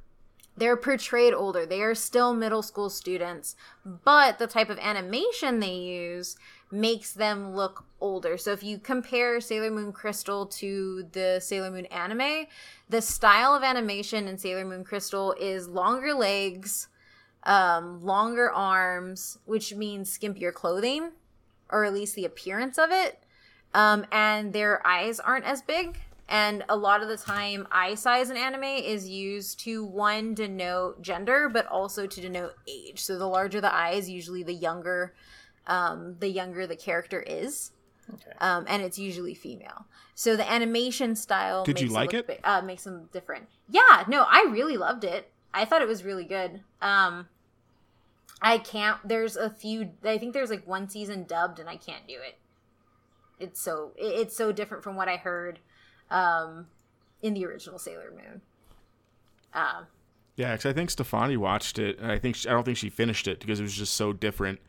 they're 0.58 0.76
portrayed 0.76 1.34
older. 1.34 1.66
They 1.66 1.82
are 1.82 1.96
still 1.96 2.34
middle 2.34 2.62
school 2.62 2.90
students, 2.90 3.56
but 3.86 4.40
the 4.40 4.46
type 4.48 4.70
of 4.70 4.78
animation 4.80 5.62
they 5.62 5.74
use 5.74 6.36
makes 6.72 7.14
them 7.14 7.56
look 7.56 7.86
older. 8.00 8.38
So 8.38 8.52
if 8.52 8.64
you 8.64 8.78
compare 8.78 9.42
Sailor 9.42 9.72
Moon 9.72 9.92
Crystal 9.92 10.46
to 10.46 11.08
the 11.12 11.40
Sailor 11.40 11.72
Moon 11.72 11.86
anime, 11.88 12.46
the 12.90 13.02
style 13.02 13.54
of 13.54 13.64
animation 13.64 14.28
in 14.28 14.38
Sailor 14.38 14.66
Moon 14.66 14.84
Crystal 14.84 15.36
is 15.40 15.68
longer 15.68 16.14
legs, 16.14 16.88
um, 17.44 18.04
longer 18.04 18.52
arms, 18.52 19.40
which 19.46 19.74
means 19.74 20.16
skimpier 20.18 20.54
clothing, 20.54 21.12
or 21.70 21.86
at 21.86 21.94
least 21.94 22.16
the 22.16 22.26
appearance 22.26 22.78
of 22.78 22.92
it. 22.92 23.24
Um, 23.74 24.06
and 24.12 24.54
their 24.54 24.86
eyes 24.86 25.20
aren't 25.20 25.46
as 25.46 25.62
big. 25.62 25.98
And 26.28 26.64
a 26.70 26.78
lot 26.78 27.02
of 27.02 27.08
the 27.08 27.18
time, 27.18 27.68
eye 27.72 27.96
size 27.96 28.30
in 28.30 28.38
anime 28.38 28.64
is 28.64 29.10
used 29.10 29.60
to 29.62 29.84
one 29.84 30.36
denote 30.36 31.02
gender, 31.02 31.50
but 31.50 31.66
also 31.66 32.06
to 32.06 32.22
denote 32.22 32.54
age. 32.68 33.00
So 33.00 33.18
the 33.18 33.26
larger 33.26 33.60
the 33.60 33.74
eyes, 33.74 34.08
usually 34.08 34.44
the 34.44 34.54
younger 34.54 35.16
um, 35.70 36.16
the 36.20 36.28
younger 36.28 36.68
the 36.68 36.76
character 36.76 37.22
is. 37.22 37.72
Okay. 38.12 38.32
Um, 38.42 38.66
and 38.68 38.82
it's 38.82 38.98
usually 38.98 39.36
female. 39.36 39.86
So 40.16 40.36
the 40.36 40.52
animation 40.52 41.16
style. 41.16 41.64
Did 41.64 41.80
you 41.80 41.90
like 41.90 42.14
it? 42.14 42.28
Bit, 42.28 42.42
uh, 42.44 42.62
makes 42.62 42.84
them 42.84 43.08
different. 43.14 43.48
Yeah, 43.70 44.04
no, 44.08 44.26
I 44.28 44.48
really 44.50 44.78
loved 44.78 45.04
it. 45.04 45.32
I 45.54 45.64
thought 45.64 45.82
it 45.82 45.88
was 45.88 46.04
really 46.04 46.26
good. 46.26 46.62
Um, 46.82 47.28
I 48.42 48.58
can't. 48.58 48.98
There's 49.08 49.36
a 49.36 49.50
few. 49.50 49.92
I 50.04 50.18
think 50.18 50.34
there's 50.34 50.50
like 50.50 50.68
one 50.68 50.90
season 50.90 51.24
dubbed, 51.26 51.60
and 51.60 51.70
I 51.70 51.78
can't 51.78 52.08
do 52.08 52.16
it. 52.16 52.38
It's 53.40 53.62
so 53.62 53.92
it's 53.96 54.36
so 54.36 54.52
different 54.52 54.84
from 54.84 54.96
what 54.96 55.08
I 55.08 55.18
heard 55.18 55.60
um, 56.10 56.68
in 57.22 57.36
the 57.36 57.46
original 57.46 57.78
Sailor 57.78 58.12
Moon. 58.12 58.42
Um, 59.54 59.86
yeah, 60.36 60.54
because 60.54 60.66
I 60.66 60.74
think 60.74 60.90
Stefani 60.90 61.38
watched 61.38 61.78
it, 61.78 62.00
and 62.00 62.12
I 62.12 62.18
think 62.18 62.36
she, 62.38 62.50
I 62.50 62.54
don't 62.54 62.64
think 62.64 62.78
she 62.78 62.90
finished 62.90 63.28
it 63.28 63.40
because 63.40 63.60
it 63.60 63.64
was 63.64 63.76
just 63.76 63.94
so 63.94 64.14
different 64.14 64.60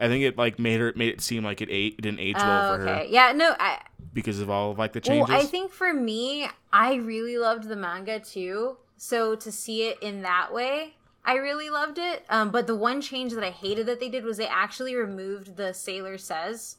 I 0.00 0.08
think 0.08 0.24
it 0.24 0.38
like 0.38 0.58
made 0.58 0.80
her 0.80 0.92
made 0.96 1.10
it 1.10 1.20
seem 1.20 1.44
like 1.44 1.60
it 1.60 1.68
ate 1.70 1.96
it 1.98 2.02
didn't 2.02 2.20
age 2.20 2.36
well 2.36 2.74
for 2.74 2.82
her. 2.82 2.88
okay. 2.88 3.06
her. 3.06 3.12
Yeah, 3.12 3.32
no, 3.32 3.54
I 3.58 3.80
because 4.12 4.40
of 4.40 4.50
all 4.50 4.72
of 4.72 4.78
like 4.78 4.92
the 4.92 5.00
changes. 5.00 5.28
Well, 5.28 5.38
I 5.40 5.44
think 5.44 5.70
for 5.70 5.92
me, 5.92 6.48
I 6.72 6.94
really 6.94 7.38
loved 7.38 7.64
the 7.68 7.76
manga 7.76 8.18
too. 8.18 8.78
So 8.96 9.34
to 9.36 9.52
see 9.52 9.88
it 9.88 9.98
in 10.02 10.22
that 10.22 10.52
way, 10.52 10.94
I 11.24 11.34
really 11.34 11.70
loved 11.70 11.98
it. 11.98 12.24
Um, 12.28 12.50
but 12.50 12.66
the 12.66 12.74
one 12.74 13.00
change 13.00 13.32
that 13.32 13.44
I 13.44 13.50
hated 13.50 13.86
that 13.86 14.00
they 14.00 14.08
did 14.08 14.24
was 14.24 14.36
they 14.36 14.46
actually 14.46 14.94
removed 14.94 15.56
the 15.56 15.72
Sailor 15.72 16.18
Says. 16.18 16.76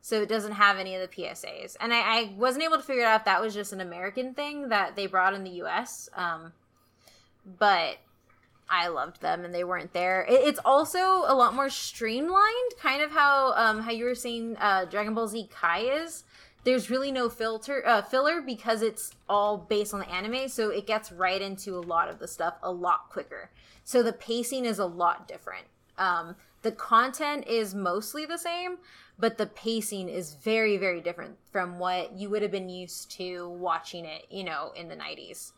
So 0.00 0.20
it 0.20 0.28
doesn't 0.28 0.52
have 0.52 0.78
any 0.78 0.94
of 0.94 1.00
the 1.00 1.08
PSAs. 1.08 1.76
And 1.80 1.94
I, 1.94 2.00
I 2.00 2.34
wasn't 2.36 2.64
able 2.64 2.76
to 2.76 2.82
figure 2.82 3.04
out 3.04 3.20
if 3.20 3.24
that 3.24 3.40
was 3.40 3.54
just 3.54 3.72
an 3.72 3.80
American 3.80 4.34
thing 4.34 4.68
that 4.68 4.96
they 4.96 5.06
brought 5.06 5.32
in 5.32 5.44
the 5.44 5.62
US. 5.62 6.10
Um, 6.14 6.52
but 7.58 7.96
I 8.68 8.88
loved 8.88 9.20
them 9.20 9.44
and 9.44 9.54
they 9.54 9.64
weren't 9.64 9.92
there. 9.92 10.24
It's 10.28 10.60
also 10.64 10.98
a 11.26 11.34
lot 11.34 11.54
more 11.54 11.68
streamlined, 11.68 12.72
kind 12.80 13.02
of 13.02 13.10
how 13.10 13.52
um 13.54 13.82
how 13.82 13.90
you 13.90 14.04
were 14.04 14.14
saying 14.14 14.56
uh 14.58 14.86
Dragon 14.86 15.14
Ball 15.14 15.28
Z 15.28 15.48
Kai 15.52 15.80
is. 15.80 16.24
There's 16.64 16.88
really 16.88 17.12
no 17.12 17.28
filter 17.28 17.86
uh, 17.86 18.00
filler 18.00 18.40
because 18.40 18.80
it's 18.80 19.10
all 19.28 19.58
based 19.58 19.92
on 19.92 20.00
the 20.00 20.08
anime, 20.08 20.48
so 20.48 20.70
it 20.70 20.86
gets 20.86 21.12
right 21.12 21.42
into 21.42 21.76
a 21.76 21.80
lot 21.80 22.08
of 22.08 22.18
the 22.18 22.26
stuff 22.26 22.54
a 22.62 22.72
lot 22.72 23.10
quicker. 23.10 23.50
So 23.84 24.02
the 24.02 24.14
pacing 24.14 24.64
is 24.64 24.78
a 24.78 24.86
lot 24.86 25.28
different. 25.28 25.66
Um, 25.98 26.36
the 26.62 26.72
content 26.72 27.46
is 27.46 27.74
mostly 27.74 28.24
the 28.24 28.38
same, 28.38 28.78
but 29.18 29.36
the 29.36 29.46
pacing 29.46 30.08
is 30.08 30.34
very 30.34 30.78
very 30.78 31.02
different 31.02 31.36
from 31.52 31.78
what 31.78 32.16
you 32.16 32.30
would 32.30 32.40
have 32.40 32.50
been 32.50 32.70
used 32.70 33.10
to 33.18 33.46
watching 33.50 34.06
it, 34.06 34.24
you 34.30 34.44
know, 34.44 34.72
in 34.74 34.88
the 34.88 34.96
90s. 34.96 35.52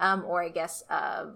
Um, 0.00 0.24
or 0.26 0.42
I 0.42 0.48
guess 0.48 0.82
uh, 0.90 1.26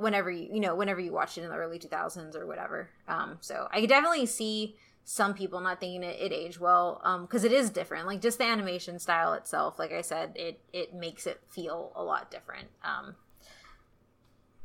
whenever 0.00 0.30
you 0.30 0.48
you 0.52 0.60
know 0.60 0.74
whenever 0.74 1.00
you 1.00 1.12
watched 1.12 1.38
it 1.38 1.42
in 1.42 1.50
the 1.50 1.56
early 1.56 1.78
2000s 1.78 2.34
or 2.36 2.46
whatever. 2.46 2.90
Um 3.08 3.38
so 3.40 3.68
i 3.72 3.80
could 3.80 3.88
definitely 3.88 4.26
see 4.26 4.76
some 5.04 5.34
people 5.34 5.60
not 5.60 5.80
thinking 5.80 6.02
it, 6.02 6.16
it 6.20 6.32
aged 6.32 6.58
well 6.58 7.00
um 7.04 7.22
because 7.22 7.44
it 7.44 7.52
is 7.52 7.70
different. 7.70 8.06
Like 8.06 8.20
just 8.20 8.38
the 8.38 8.44
animation 8.44 8.98
style 8.98 9.32
itself 9.34 9.78
like 9.78 9.92
i 9.92 10.00
said 10.00 10.32
it 10.34 10.60
it 10.72 10.94
makes 10.94 11.26
it 11.26 11.40
feel 11.48 11.92
a 11.94 12.02
lot 12.02 12.30
different 12.30 12.68
um 12.82 13.14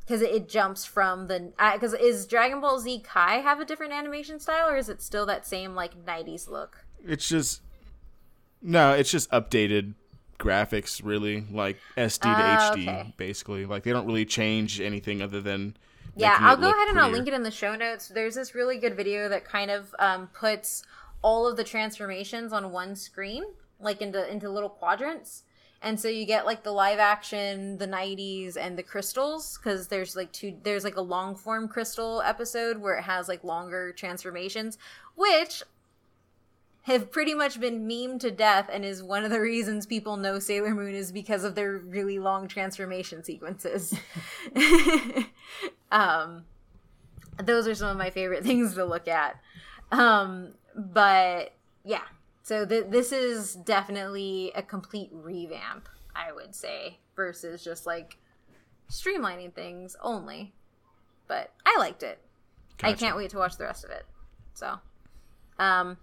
because 0.06 0.22
it, 0.22 0.48
jumps 0.48 0.86
from 0.86 1.28
the 1.28 1.52
because 1.74 1.94
uh, 1.94 1.98
is 2.00 2.26
dragon 2.28 2.62
ball 2.62 2.80
z 2.80 3.00
kai 3.00 3.38
have 3.38 3.60
a 3.60 3.66
different 3.66 3.92
animation 3.92 4.40
style 4.40 4.70
or 4.70 4.78
is 4.78 4.90
it 4.90 5.02
still 5.02 5.26
that 5.26 5.46
same 5.46 5.74
like 5.74 6.06
90s 6.06 6.48
look? 6.48 6.86
It's 7.04 7.28
just 7.28 7.62
no 8.62 8.94
it's 8.94 9.12
just 9.12 9.30
updated 9.32 9.94
graphics 10.40 11.02
really 11.04 11.46
like 11.52 11.78
SD 11.98 12.22
to 12.22 12.30
uh, 12.30 12.76
HD 12.76 12.88
okay. 12.88 13.14
basically. 13.18 13.66
Like 13.66 13.84
they 13.84 13.92
don't 13.92 14.08
really 14.08 14.26
change 14.26 14.82
anything 14.82 15.22
other 15.22 15.42
than 15.42 15.76
yeah. 16.16 16.38
I'll 16.40 16.58
go 16.58 16.70
ahead 16.70 16.88
and 16.90 17.00
I'll 17.00 17.12
link 17.12 17.28
it 17.28 17.34
in 17.34 17.44
the 17.44 17.52
show 17.52 17.76
notes. 17.76 18.08
There's 18.08 18.36
this 18.36 18.56
really 18.56 18.78
good 18.78 18.96
video 18.96 19.28
that 19.30 19.46
kind 19.46 19.70
of 19.70 19.94
um, 20.00 20.28
puts 20.28 20.84
all 21.22 21.48
of 21.48 21.58
the 21.58 21.64
transformations 21.64 22.54
on 22.54 22.72
one 22.72 22.96
screen, 22.96 23.44
like 23.80 24.02
into 24.02 24.30
into 24.32 24.50
little 24.50 24.70
quadrants. 24.70 25.44
And 25.82 26.00
so 26.00 26.08
you 26.08 26.26
get 26.26 26.46
like 26.46 26.64
the 26.64 26.72
live 26.72 26.98
action, 26.98 27.78
the 27.78 27.88
90s, 27.88 28.58
and 28.58 28.76
the 28.76 28.82
crystals 28.82 29.58
because 29.58 29.88
there's 29.88 30.16
like 30.16 30.32
two. 30.32 30.56
There's 30.64 30.84
like 30.84 30.96
a 30.96 31.02
long 31.02 31.36
form 31.36 31.68
crystal 31.68 32.22
episode 32.22 32.78
where 32.78 32.98
it 32.98 33.04
has 33.04 33.28
like 33.28 33.44
longer 33.44 33.92
transformations, 33.92 34.78
which 35.16 35.62
have 36.86 37.12
pretty 37.12 37.34
much 37.34 37.60
been 37.60 37.88
memed 37.88 38.20
to 38.20 38.30
death 38.30 38.70
and 38.72 38.86
is 38.86 39.02
one 39.02 39.24
of 39.24 39.32
the 39.32 39.42
reasons 39.42 39.88
people 39.88 40.18
know 40.18 40.38
Sailor 40.38 40.76
Moon 40.76 40.94
is 40.94 41.12
because 41.12 41.44
of 41.44 41.56
their 41.56 41.80
really 41.80 42.20
long 42.20 42.48
transformation 42.48 43.24
sequences. 43.24 43.92
um, 45.92 46.46
those 47.44 47.68
are 47.68 47.74
some 47.74 47.90
of 47.90 47.98
my 47.98 48.12
favorite 48.12 48.44
things 48.46 48.76
to 48.76 48.86
look 48.86 49.08
at. 49.08 49.36
Um, 49.92 50.54
but 50.76 51.54
yeah, 51.84 52.04
so 52.44 52.68
th- 52.68 52.86
this 52.90 53.12
is 53.12 53.56
definitely 53.56 54.52
a 54.54 54.62
complete 54.62 55.10
revamp, 55.12 55.90
I 56.16 56.32
would 56.32 56.54
say, 56.54 57.00
versus 57.16 57.64
just 57.64 57.88
like 57.88 58.18
streamlining 58.92 59.56
things 59.56 59.96
only. 60.04 60.54
But 61.28 61.52
I 61.66 61.78
liked 61.80 62.04
it. 62.04 62.20
Gotcha. 62.78 62.94
I 62.94 62.96
can't 62.96 63.18
wait 63.18 63.32
to 63.32 63.38
watch 63.38 63.58
the 63.58 63.64
rest 63.64 63.84
of 63.84 63.90
it. 63.90 64.06
So, 64.54 64.78
um, 65.58 65.98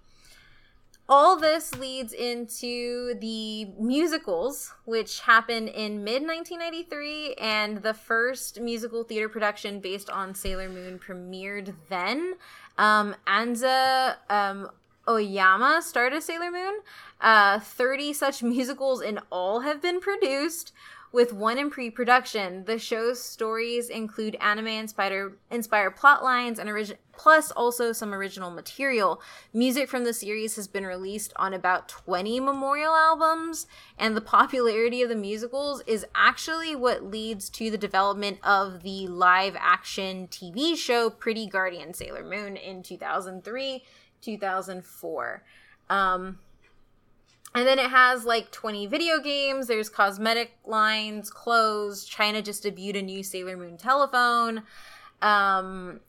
all 1.13 1.37
this 1.37 1.75
leads 1.75 2.15
into 2.15 3.13
the 3.21 3.67
musicals, 3.79 4.73
which 4.87 5.21
happened 5.21 5.69
in 5.69 6.03
mid 6.03 6.23
1993, 6.23 7.35
and 7.35 7.83
the 7.83 7.93
first 7.93 8.59
musical 8.59 9.05
theater 9.05 9.29
production 9.29 9.79
based 9.79 10.09
on 10.09 10.35
Sailor 10.35 10.71
Moon 10.71 10.99
premiered 10.99 11.75
then. 11.91 12.37
Um, 12.79 13.15
Anza 13.27 14.17
um, 14.31 14.71
Oyama 15.07 15.83
started 15.83 16.23
Sailor 16.23 16.51
Moon. 16.51 16.81
Uh, 17.21 17.61
30 17.61 18.15
such 18.15 18.43
musicals 18.55 19.03
in 19.03 19.21
all 19.31 19.61
have 19.61 19.83
been 19.83 20.01
produced, 20.01 20.73
with 21.13 21.33
one 21.33 21.59
in 21.59 21.71
pre-production. 21.71 22.65
The 22.65 22.79
show's 22.79 23.23
stories 23.23 23.89
include 23.89 24.37
anime-inspired 24.41 25.37
inspired 25.51 25.97
plot 25.97 26.25
lines 26.25 26.59
and 26.59 26.69
origin 26.69 26.97
plus 27.13 27.51
also 27.51 27.93
some 27.93 28.13
original 28.15 28.51
material. 28.51 29.21
Music 29.53 29.89
from 29.89 30.05
the 30.05 30.15
series 30.15 30.57
has 30.57 30.67
been 30.67 30.87
released 30.87 31.33
on 31.37 31.55
about 31.55 31.89
20 31.89 32.41
memorial 32.41 32.95
albums, 32.95 33.67
and 33.99 34.17
the 34.17 34.21
popularity 34.21 35.03
of 35.03 35.09
the 35.09 35.15
musicals 35.15 35.83
is 35.87 36.07
actually 36.15 36.75
what 36.75 37.05
leads 37.05 37.49
to 37.51 37.71
the 37.71 37.79
development 37.79 38.39
of 38.43 38.83
the 38.83 39.07
live-action 39.07 40.29
TV 40.29 40.77
show 40.77 41.11
Pretty 41.11 41.47
Guardian 41.47 41.95
Sailor 41.95 42.25
Moon 42.25 42.57
in 42.57 42.83
2003, 42.83 43.85
2004. 44.23 45.43
Um, 45.91 46.39
and 47.55 47.67
then 47.67 47.79
it 47.79 47.91
has 47.91 48.25
like 48.25 48.51
20 48.51 48.87
video 48.87 49.19
games. 49.21 49.67
There's 49.67 49.89
cosmetic 49.89 50.57
lines, 50.65 51.31
clothes. 51.31 52.05
China 52.05 52.41
just 52.41 52.65
debuted 52.65 52.99
a 52.99 53.03
new 53.03 53.23
Sailor 53.23 53.57
Moon 53.57 53.77
telephone. 53.77 54.63
Um, 55.21 56.01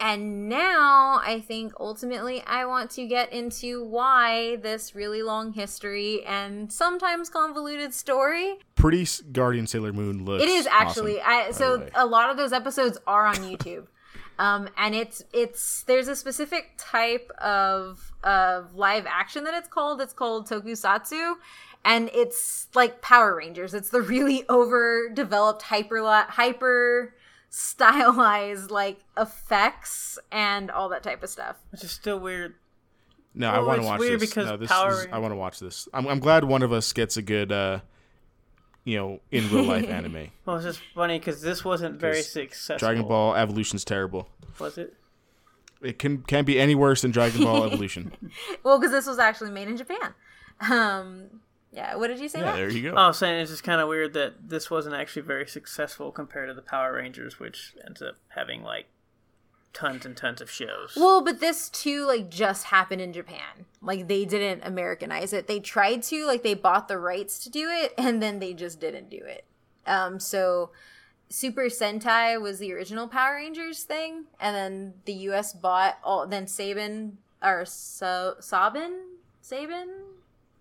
and 0.00 0.48
now 0.48 1.20
I 1.24 1.40
think 1.46 1.74
ultimately 1.78 2.42
I 2.44 2.64
want 2.64 2.90
to 2.92 3.06
get 3.06 3.32
into 3.32 3.84
why 3.84 4.56
this 4.56 4.96
really 4.96 5.22
long 5.22 5.52
history 5.52 6.24
and 6.24 6.72
sometimes 6.72 7.30
convoluted 7.30 7.94
story. 7.94 8.56
Pretty 8.74 9.06
Guardian 9.30 9.68
Sailor 9.68 9.92
Moon 9.92 10.24
looks. 10.24 10.42
It 10.42 10.48
is 10.48 10.66
actually. 10.66 11.20
Awesome, 11.20 11.48
I, 11.48 11.50
so 11.52 11.88
a 11.94 12.04
lot 12.04 12.30
of 12.30 12.36
those 12.36 12.52
episodes 12.52 12.98
are 13.06 13.26
on 13.26 13.36
YouTube. 13.36 13.86
Um, 14.38 14.68
and 14.76 14.94
it's 14.94 15.22
it's 15.32 15.82
there's 15.84 16.08
a 16.08 16.16
specific 16.16 16.72
type 16.78 17.30
of 17.38 18.12
of 18.22 18.74
live 18.74 19.06
action 19.06 19.44
that 19.44 19.54
it's 19.54 19.68
called. 19.68 20.00
It's 20.00 20.12
called 20.12 20.48
tokusatsu, 20.48 21.34
and 21.84 22.10
it's 22.14 22.68
like 22.74 23.02
Power 23.02 23.36
Rangers. 23.36 23.74
It's 23.74 23.90
the 23.90 24.02
really 24.02 24.44
overdeveloped 24.50 25.62
hyper 25.62 26.02
hyper 26.28 27.14
stylized 27.50 28.70
like 28.70 28.98
effects 29.18 30.18
and 30.30 30.70
all 30.70 30.88
that 30.88 31.02
type 31.02 31.22
of 31.22 31.28
stuff. 31.28 31.56
Which 31.70 31.84
is 31.84 31.90
still 31.90 32.18
weird. 32.18 32.54
No, 33.34 33.50
I 33.50 33.60
want 33.60 33.80
to 33.80 33.86
watch 33.86 34.00
weird 34.00 34.20
this. 34.20 34.30
Because 34.30 34.48
no, 34.48 34.56
this 34.56 34.70
Power 34.70 34.92
is, 34.92 35.06
I 35.12 35.18
want 35.18 35.32
to 35.32 35.36
watch 35.36 35.58
this. 35.58 35.88
I'm, 35.94 36.06
I'm 36.06 36.18
glad 36.18 36.44
one 36.44 36.62
of 36.62 36.72
us 36.72 36.92
gets 36.92 37.16
a 37.16 37.22
good 37.22 37.52
uh, 37.52 37.80
you 38.84 38.96
know, 38.96 39.20
in 39.30 39.48
real 39.50 39.64
life 39.64 39.88
anime. 39.88 40.28
Well, 40.44 40.56
it's 40.56 40.64
just 40.64 40.80
funny 40.94 41.18
because 41.18 41.40
this 41.42 41.64
wasn't 41.64 42.00
very 42.00 42.22
successful. 42.22 42.78
Dragon 42.86 43.06
Ball 43.06 43.34
Evolution's 43.34 43.84
terrible. 43.84 44.28
was 44.58 44.78
it? 44.78 44.94
It 45.80 45.98
can 45.98 46.22
can't 46.22 46.46
be 46.46 46.60
any 46.60 46.74
worse 46.74 47.02
than 47.02 47.10
Dragon 47.10 47.42
Ball 47.44 47.64
Evolution. 47.66 48.12
Well, 48.62 48.78
because 48.78 48.92
this 48.92 49.06
was 49.06 49.18
actually 49.18 49.50
made 49.50 49.68
in 49.68 49.76
Japan. 49.76 50.14
Um, 50.70 51.24
yeah. 51.72 51.96
What 51.96 52.08
did 52.08 52.20
you 52.20 52.28
say? 52.28 52.38
yeah, 52.38 52.44
Matt? 52.46 52.54
there 52.56 52.70
you 52.70 52.82
go. 52.90 52.94
Oh, 52.96 53.00
I 53.00 53.06
was 53.08 53.18
saying 53.18 53.40
it's 53.40 53.50
just 53.50 53.64
kind 53.64 53.80
of 53.80 53.88
weird 53.88 54.12
that 54.14 54.48
this 54.48 54.70
wasn't 54.70 54.94
actually 54.94 55.22
very 55.22 55.46
successful 55.46 56.12
compared 56.12 56.48
to 56.48 56.54
the 56.54 56.62
Power 56.62 56.92
Rangers, 56.94 57.40
which 57.40 57.74
ends 57.84 58.00
up 58.00 58.14
having 58.28 58.62
like 58.62 58.86
tons 59.72 60.04
and 60.04 60.16
tons 60.16 60.40
of 60.40 60.50
shows. 60.50 60.94
Well, 60.96 61.22
but 61.22 61.40
this 61.40 61.68
too, 61.68 62.06
like, 62.06 62.30
just 62.30 62.64
happened 62.64 63.00
in 63.00 63.12
Japan. 63.12 63.66
Like, 63.80 64.08
they 64.08 64.24
didn't 64.24 64.62
Americanize 64.64 65.32
it. 65.32 65.46
They 65.46 65.60
tried 65.60 66.02
to, 66.04 66.26
like, 66.26 66.42
they 66.42 66.54
bought 66.54 66.88
the 66.88 66.98
rights 66.98 67.38
to 67.44 67.50
do 67.50 67.68
it, 67.70 67.94
and 67.98 68.22
then 68.22 68.38
they 68.38 68.54
just 68.54 68.80
didn't 68.80 69.10
do 69.10 69.18
it. 69.18 69.44
Um, 69.86 70.20
so 70.20 70.70
Super 71.28 71.64
Sentai 71.64 72.40
was 72.40 72.58
the 72.58 72.72
original 72.72 73.08
Power 73.08 73.36
Rangers 73.36 73.84
thing, 73.84 74.24
and 74.38 74.54
then 74.54 74.94
the 75.06 75.14
U.S. 75.14 75.52
bought 75.52 75.98
all. 76.04 76.26
Then 76.26 76.46
Sabin 76.46 77.18
or 77.42 77.64
so 77.64 78.36
Sabin 78.38 79.00
Sabin. 79.40 79.88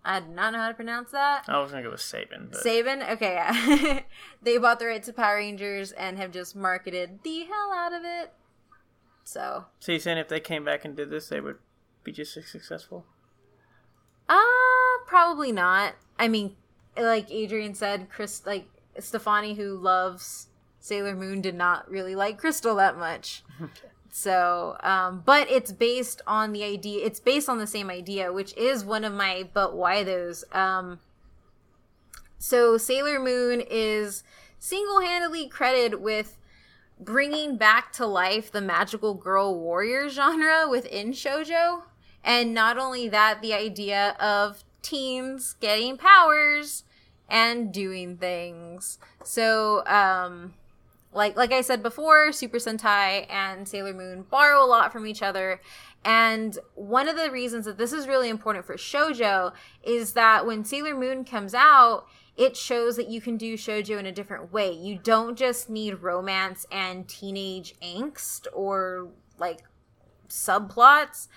I 0.03 0.19
do 0.19 0.29
not 0.29 0.53
know 0.53 0.59
how 0.59 0.69
to 0.69 0.73
pronounce 0.73 1.11
that. 1.11 1.45
I 1.47 1.59
was 1.59 1.71
gonna 1.71 1.83
go 1.83 1.91
with 1.91 1.99
Saban. 1.99 2.51
but 2.51 2.61
Sabin, 2.61 3.03
okay, 3.03 3.35
yeah. 3.35 3.99
they 4.41 4.57
bought 4.57 4.79
the 4.79 4.87
rights 4.87 5.07
to 5.07 5.13
Power 5.13 5.35
Rangers 5.35 5.91
and 5.91 6.17
have 6.17 6.31
just 6.31 6.55
marketed 6.55 7.19
the 7.23 7.43
hell 7.43 7.71
out 7.71 7.93
of 7.93 8.01
it. 8.03 8.31
So, 9.23 9.65
so 9.79 9.91
you 9.91 9.99
saying 9.99 10.17
if 10.17 10.27
they 10.27 10.39
came 10.39 10.65
back 10.65 10.83
and 10.83 10.95
did 10.95 11.09
this, 11.09 11.29
they 11.29 11.39
would 11.39 11.57
be 12.03 12.11
just 12.11 12.35
as 12.37 12.47
successful? 12.47 13.05
uh, 14.27 15.05
probably 15.05 15.51
not. 15.51 15.93
I 16.17 16.27
mean, 16.27 16.55
like 16.97 17.31
Adrian 17.31 17.73
said, 17.73 18.09
Chris, 18.09 18.45
like 18.45 18.67
Stefani, 18.99 19.55
who 19.55 19.77
loves 19.77 20.47
Sailor 20.79 21.15
Moon, 21.15 21.41
did 21.41 21.55
not 21.55 21.89
really 21.89 22.15
like 22.15 22.37
Crystal 22.37 22.75
that 22.75 22.97
much. 22.97 23.43
So, 24.13 24.75
um, 24.81 25.23
but 25.25 25.49
it's 25.49 25.71
based 25.71 26.21
on 26.27 26.51
the 26.51 26.65
idea. 26.65 27.05
It's 27.05 27.21
based 27.21 27.47
on 27.47 27.59
the 27.59 27.67
same 27.67 27.89
idea, 27.89 28.33
which 28.33 28.55
is 28.57 28.83
one 28.83 29.05
of 29.05 29.13
my 29.13 29.47
but 29.53 29.73
why 29.73 30.03
those. 30.03 30.43
Um, 30.51 30.99
so 32.37 32.77
Sailor 32.77 33.19
Moon 33.19 33.63
is 33.69 34.23
single-handedly 34.59 35.47
credited 35.47 36.01
with 36.01 36.35
bringing 37.01 37.57
back 37.57 37.91
to 37.93 38.05
life 38.05 38.51
the 38.51 38.61
magical 38.61 39.13
girl 39.15 39.59
warrior 39.59 40.07
genre 40.07 40.67
within 40.69 41.11
shojo, 41.11 41.83
and 42.23 42.53
not 42.53 42.77
only 42.77 43.09
that, 43.09 43.41
the 43.41 43.53
idea 43.53 44.15
of 44.19 44.63
teens 44.81 45.55
getting 45.59 45.97
powers 45.97 46.83
and 47.27 47.73
doing 47.73 48.17
things. 48.17 48.99
So, 49.23 49.85
um, 49.87 50.53
like 51.13 51.35
like 51.35 51.51
I 51.51 51.61
said 51.61 51.81
before, 51.83 52.31
Super 52.31 52.57
Sentai 52.57 53.29
and 53.29 53.67
Sailor 53.67 53.93
Moon 53.93 54.25
borrow 54.29 54.63
a 54.63 54.67
lot 54.67 54.91
from 54.91 55.07
each 55.07 55.21
other. 55.21 55.59
And 56.03 56.57
one 56.73 57.07
of 57.07 57.15
the 57.15 57.29
reasons 57.29 57.65
that 57.65 57.77
this 57.77 57.93
is 57.93 58.07
really 58.07 58.29
important 58.29 58.65
for 58.65 58.75
shojo 58.75 59.53
is 59.83 60.13
that 60.13 60.45
when 60.45 60.63
Sailor 60.63 60.95
Moon 60.95 61.23
comes 61.23 61.53
out, 61.53 62.05
it 62.37 62.55
shows 62.55 62.95
that 62.95 63.09
you 63.09 63.21
can 63.21 63.37
do 63.37 63.55
shojo 63.55 63.99
in 63.99 64.05
a 64.05 64.11
different 64.11 64.51
way. 64.51 64.71
You 64.71 64.99
don't 65.01 65.37
just 65.37 65.69
need 65.69 66.01
romance 66.01 66.65
and 66.71 67.07
teenage 67.07 67.75
angst 67.81 68.47
or 68.53 69.09
like 69.37 69.63
subplots 70.29 71.27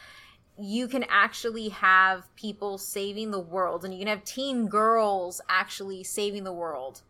you 0.58 0.86
can 0.86 1.04
actually 1.08 1.68
have 1.68 2.34
people 2.36 2.78
saving 2.78 3.30
the 3.30 3.40
world 3.40 3.84
and 3.84 3.92
you 3.92 3.98
can 3.98 4.08
have 4.08 4.24
teen 4.24 4.68
girls 4.68 5.40
actually 5.48 6.04
saving 6.04 6.44
the 6.44 6.52
world 6.52 7.02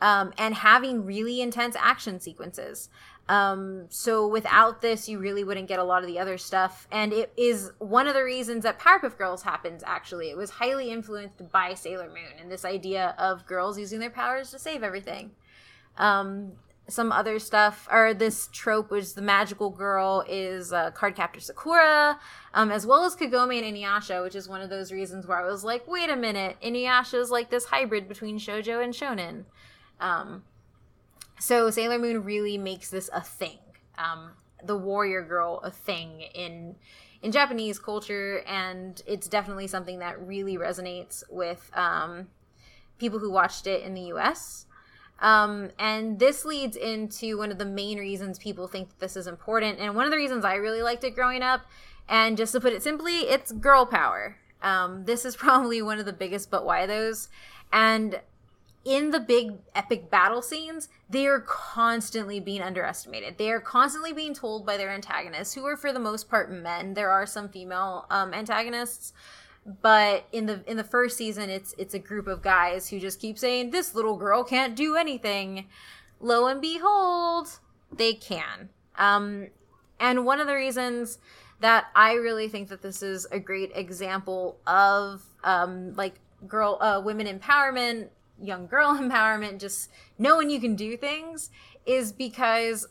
um, 0.00 0.32
and 0.38 0.54
having 0.54 1.04
really 1.04 1.40
intense 1.40 1.76
action 1.78 2.20
sequences 2.20 2.88
um, 3.28 3.86
so 3.88 4.26
without 4.28 4.80
this 4.82 5.08
you 5.08 5.18
really 5.18 5.42
wouldn't 5.42 5.68
get 5.68 5.78
a 5.78 5.84
lot 5.84 6.02
of 6.02 6.08
the 6.08 6.18
other 6.18 6.38
stuff. 6.38 6.86
And 6.92 7.12
it 7.12 7.32
is 7.36 7.72
one 7.78 8.06
of 8.06 8.14
the 8.14 8.22
reasons 8.22 8.62
that 8.62 8.78
powerpuff 8.78 9.18
girls 9.18 9.42
happens 9.42 9.82
actually. 9.84 10.30
It 10.30 10.36
was 10.36 10.50
highly 10.50 10.90
influenced 10.90 11.50
by 11.50 11.74
sailor 11.74 12.08
moon 12.08 12.38
and 12.40 12.50
this 12.50 12.64
idea 12.64 13.14
of 13.18 13.46
girls 13.46 13.78
using 13.78 13.98
their 13.98 14.10
powers 14.10 14.50
to 14.52 14.58
save 14.58 14.82
everything. 14.82 15.32
Um, 15.96 16.52
some 16.88 17.10
other 17.10 17.40
stuff 17.40 17.88
or 17.90 18.14
this 18.14 18.48
trope 18.52 18.92
was 18.92 19.14
the 19.14 19.22
magical 19.22 19.70
girl 19.70 20.24
is 20.28 20.72
uh, 20.72 20.92
cardcaptor 20.92 21.42
sakura 21.42 22.16
um, 22.54 22.70
as 22.70 22.86
well 22.86 23.04
as 23.04 23.16
kagome 23.16 23.58
and 23.58 23.76
inuyasha 23.76 24.22
which 24.22 24.36
is 24.36 24.48
one 24.48 24.60
of 24.60 24.70
those 24.70 24.92
reasons 24.92 25.26
where 25.26 25.38
i 25.38 25.50
was 25.50 25.64
like 25.64 25.88
wait 25.88 26.08
a 26.08 26.14
minute 26.14 26.56
inuyasha 26.62 27.20
is 27.20 27.28
like 27.28 27.50
this 27.50 27.64
hybrid 27.64 28.06
between 28.06 28.38
shojo 28.38 28.84
and 28.84 28.94
shonen. 28.94 29.46
Um, 29.98 30.44
so 31.38 31.70
sailor 31.70 31.98
moon 31.98 32.24
really 32.24 32.58
makes 32.58 32.90
this 32.90 33.10
a 33.12 33.20
thing 33.20 33.58
um, 33.98 34.30
the 34.64 34.76
warrior 34.76 35.22
girl 35.22 35.60
a 35.62 35.70
thing 35.70 36.22
in 36.34 36.74
in 37.22 37.32
japanese 37.32 37.78
culture 37.78 38.42
and 38.46 39.02
it's 39.06 39.28
definitely 39.28 39.66
something 39.66 39.98
that 39.98 40.20
really 40.20 40.56
resonates 40.56 41.22
with 41.30 41.70
um, 41.74 42.28
people 42.98 43.18
who 43.18 43.30
watched 43.30 43.66
it 43.66 43.82
in 43.82 43.94
the 43.94 44.02
us 44.02 44.66
um, 45.20 45.70
and 45.78 46.18
this 46.18 46.44
leads 46.44 46.76
into 46.76 47.38
one 47.38 47.50
of 47.50 47.58
the 47.58 47.64
main 47.64 47.98
reasons 47.98 48.38
people 48.38 48.68
think 48.68 48.90
that 48.90 48.98
this 48.98 49.16
is 49.16 49.26
important, 49.26 49.78
and 49.78 49.94
one 49.94 50.04
of 50.04 50.10
the 50.10 50.16
reasons 50.16 50.44
I 50.44 50.54
really 50.54 50.82
liked 50.82 51.04
it 51.04 51.14
growing 51.14 51.42
up. 51.42 51.62
And 52.08 52.36
just 52.36 52.52
to 52.52 52.60
put 52.60 52.72
it 52.72 52.82
simply, 52.82 53.20
it's 53.20 53.50
girl 53.50 53.86
power. 53.86 54.36
Um, 54.62 55.04
this 55.04 55.24
is 55.24 55.36
probably 55.36 55.82
one 55.82 55.98
of 55.98 56.06
the 56.06 56.12
biggest, 56.12 56.50
but 56.50 56.64
why 56.64 56.86
those? 56.86 57.28
And 57.72 58.20
in 58.86 59.10
the 59.10 59.18
big 59.18 59.54
epic 59.74 60.10
battle 60.10 60.40
scenes, 60.40 60.88
they 61.10 61.26
are 61.26 61.40
constantly 61.40 62.38
being 62.38 62.62
underestimated. 62.62 63.36
They 63.36 63.50
are 63.50 63.60
constantly 63.60 64.12
being 64.12 64.32
told 64.32 64.64
by 64.64 64.76
their 64.76 64.90
antagonists, 64.90 65.54
who 65.54 65.66
are 65.66 65.76
for 65.76 65.92
the 65.92 65.98
most 65.98 66.30
part 66.30 66.52
men. 66.52 66.94
There 66.94 67.10
are 67.10 67.26
some 67.26 67.48
female 67.48 68.06
um, 68.10 68.32
antagonists, 68.32 69.12
but 69.82 70.26
in 70.30 70.46
the 70.46 70.62
in 70.70 70.76
the 70.76 70.84
first 70.84 71.16
season 71.16 71.50
it's 71.50 71.74
it's 71.76 71.92
a 71.92 71.98
group 71.98 72.28
of 72.28 72.40
guys 72.40 72.88
who 72.88 73.00
just 73.00 73.20
keep 73.20 73.36
saying 73.36 73.70
this 73.70 73.96
little 73.96 74.16
girl 74.16 74.44
can't 74.44 74.76
do 74.76 74.94
anything 74.94 75.66
lo 76.20 76.46
and 76.46 76.60
behold 76.60 77.58
they 77.92 78.14
can 78.14 78.68
um 78.96 79.48
and 79.98 80.24
one 80.24 80.40
of 80.40 80.46
the 80.46 80.54
reasons 80.54 81.18
that 81.58 81.86
i 81.96 82.12
really 82.12 82.48
think 82.48 82.68
that 82.68 82.80
this 82.80 83.02
is 83.02 83.26
a 83.32 83.40
great 83.40 83.72
example 83.74 84.56
of 84.68 85.20
um 85.42 85.92
like 85.94 86.14
girl 86.46 86.78
uh 86.80 87.00
women 87.04 87.26
empowerment 87.26 88.08
young 88.40 88.66
girl 88.66 88.96
empowerment 89.00 89.58
just 89.58 89.90
knowing 90.18 90.50
you 90.50 90.60
can 90.60 90.76
do 90.76 90.96
things 90.96 91.50
is 91.84 92.12
because 92.12 92.86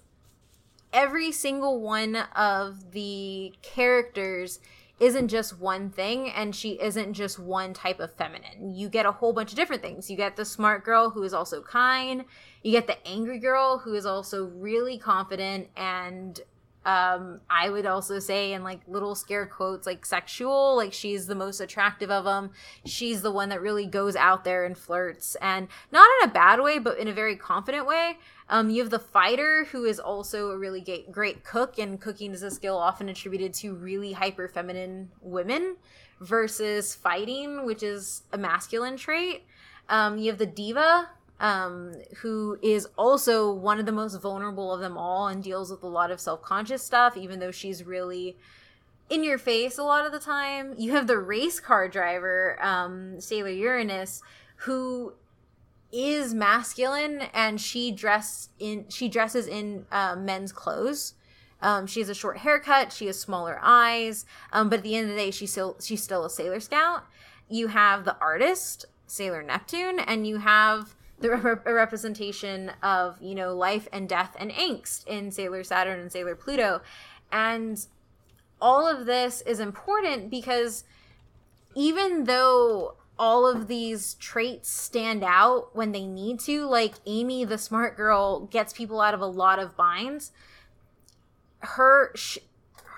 every 0.93 1.31
single 1.31 1.81
one 1.81 2.15
of 2.35 2.91
the 2.91 3.53
characters 3.61 4.59
isn't 4.99 5.27
just 5.27 5.59
one 5.59 5.89
thing 5.89 6.29
and 6.29 6.55
she 6.55 6.79
isn't 6.81 7.13
just 7.13 7.37
one 7.37 7.73
type 7.73 7.99
of 7.99 8.13
feminine. 8.13 8.73
You 8.73 8.87
get 8.87 9.05
a 9.05 9.11
whole 9.11 9.33
bunch 9.33 9.51
of 9.51 9.57
different 9.57 9.81
things. 9.81 10.09
You 10.09 10.15
get 10.15 10.37
the 10.37 10.45
smart 10.45 10.85
girl 10.85 11.09
who 11.09 11.23
is 11.23 11.33
also 11.33 11.61
kind. 11.61 12.23
You 12.63 12.71
get 12.71 12.87
the 12.87 13.05
angry 13.05 13.39
girl 13.39 13.79
who 13.79 13.93
is 13.93 14.05
also 14.05 14.45
really 14.45 14.97
confident 14.97 15.67
and 15.75 16.39
um 16.85 17.41
I 17.49 17.69
would 17.69 17.85
also 17.85 18.19
say 18.19 18.53
in 18.53 18.63
like 18.63 18.81
little 18.87 19.15
scare 19.15 19.45
quotes 19.45 19.85
like 19.85 20.05
sexual, 20.05 20.75
like 20.75 20.93
she's 20.93 21.27
the 21.27 21.35
most 21.35 21.59
attractive 21.59 22.11
of 22.11 22.25
them. 22.25 22.51
She's 22.85 23.21
the 23.21 23.31
one 23.31 23.49
that 23.49 23.61
really 23.61 23.85
goes 23.85 24.15
out 24.15 24.43
there 24.43 24.65
and 24.65 24.77
flirts 24.77 25.35
and 25.41 25.67
not 25.91 26.07
in 26.21 26.29
a 26.29 26.33
bad 26.33 26.61
way 26.61 26.79
but 26.79 26.97
in 26.97 27.07
a 27.07 27.13
very 27.13 27.35
confident 27.35 27.85
way. 27.87 28.17
Um, 28.47 28.69
you 28.69 28.83
have 28.83 28.91
the 28.91 28.99
fighter, 28.99 29.65
who 29.71 29.85
is 29.85 29.99
also 29.99 30.51
a 30.51 30.57
really 30.57 30.79
great, 30.79 31.11
great 31.11 31.43
cook, 31.43 31.79
and 31.79 31.99
cooking 31.99 32.31
is 32.31 32.43
a 32.43 32.51
skill 32.51 32.77
often 32.77 33.09
attributed 33.09 33.55
to 33.55 33.73
really 33.73 34.11
hyper 34.11 34.47
feminine 34.47 35.09
women, 35.19 35.77
versus 36.19 36.95
fighting, 36.95 37.65
which 37.65 37.83
is 37.83 38.23
a 38.31 38.37
masculine 38.37 38.97
trait. 38.97 39.43
Um, 39.89 40.17
you 40.17 40.29
have 40.29 40.37
the 40.37 40.45
diva, 40.45 41.09
um, 41.39 41.93
who 42.17 42.57
is 42.61 42.87
also 42.97 43.51
one 43.51 43.79
of 43.79 43.85
the 43.85 43.91
most 43.91 44.15
vulnerable 44.21 44.73
of 44.73 44.79
them 44.79 44.97
all 44.97 45.27
and 45.27 45.43
deals 45.43 45.69
with 45.69 45.83
a 45.83 45.87
lot 45.87 46.11
of 46.11 46.19
self 46.19 46.41
conscious 46.41 46.83
stuff, 46.83 47.17
even 47.17 47.39
though 47.39 47.51
she's 47.51 47.83
really 47.83 48.37
in 49.09 49.23
your 49.23 49.37
face 49.37 49.77
a 49.77 49.83
lot 49.83 50.05
of 50.05 50.11
the 50.11 50.19
time. 50.19 50.73
You 50.77 50.91
have 50.91 51.07
the 51.07 51.19
race 51.19 51.59
car 51.59 51.87
driver, 51.87 52.57
um, 52.61 53.19
Sailor 53.19 53.49
Uranus, 53.49 54.21
who 54.57 55.13
is 55.91 56.33
masculine 56.33 57.21
and 57.33 57.59
she 57.61 57.91
dress 57.91 58.49
in 58.59 58.85
she 58.89 59.07
dresses 59.07 59.47
in 59.47 59.85
uh, 59.91 60.15
men's 60.15 60.51
clothes 60.51 61.13
um, 61.61 61.87
she 61.87 62.01
has 62.01 62.09
a 62.09 62.13
short 62.13 62.39
haircut 62.39 62.91
she 62.91 63.05
has 63.05 63.17
smaller 63.17 63.59
eyes 63.61 64.25
um, 64.51 64.67
but 64.67 64.79
at 64.79 64.83
the 64.83 64.95
end 64.95 65.09
of 65.09 65.15
the 65.15 65.21
day 65.21 65.31
she's 65.31 65.51
still 65.51 65.77
she's 65.79 66.03
still 66.03 66.25
a 66.25 66.29
sailor 66.29 66.59
scout 66.59 67.05
you 67.47 67.67
have 67.67 68.03
the 68.03 68.17
artist 68.19 68.85
sailor 69.07 69.41
neptune 69.41 69.99
and 69.99 70.27
you 70.27 70.37
have 70.37 70.95
the 71.27 71.37
rep- 71.37 71.65
a 71.65 71.73
representation 71.73 72.71
of 72.81 73.21
you 73.21 73.35
know 73.35 73.55
life 73.55 73.87
and 73.91 74.07
death 74.07 74.35
and 74.39 74.51
angst 74.51 75.05
in 75.07 75.31
sailor 75.31 75.63
saturn 75.63 75.99
and 75.99 76.11
sailor 76.11 76.35
pluto 76.35 76.81
and 77.31 77.87
all 78.61 78.87
of 78.87 79.05
this 79.05 79.41
is 79.41 79.59
important 79.59 80.29
because 80.29 80.83
even 81.75 82.23
though 82.23 82.95
all 83.17 83.47
of 83.47 83.67
these 83.67 84.15
traits 84.15 84.69
stand 84.69 85.23
out 85.23 85.75
when 85.75 85.91
they 85.91 86.05
need 86.05 86.39
to. 86.41 86.65
Like 86.65 86.95
Amy, 87.05 87.45
the 87.45 87.57
smart 87.57 87.95
girl, 87.95 88.41
gets 88.47 88.73
people 88.73 88.99
out 89.01 89.13
of 89.13 89.21
a 89.21 89.25
lot 89.25 89.59
of 89.59 89.77
binds. 89.77 90.31
Her 91.59 92.11
sh- 92.15 92.39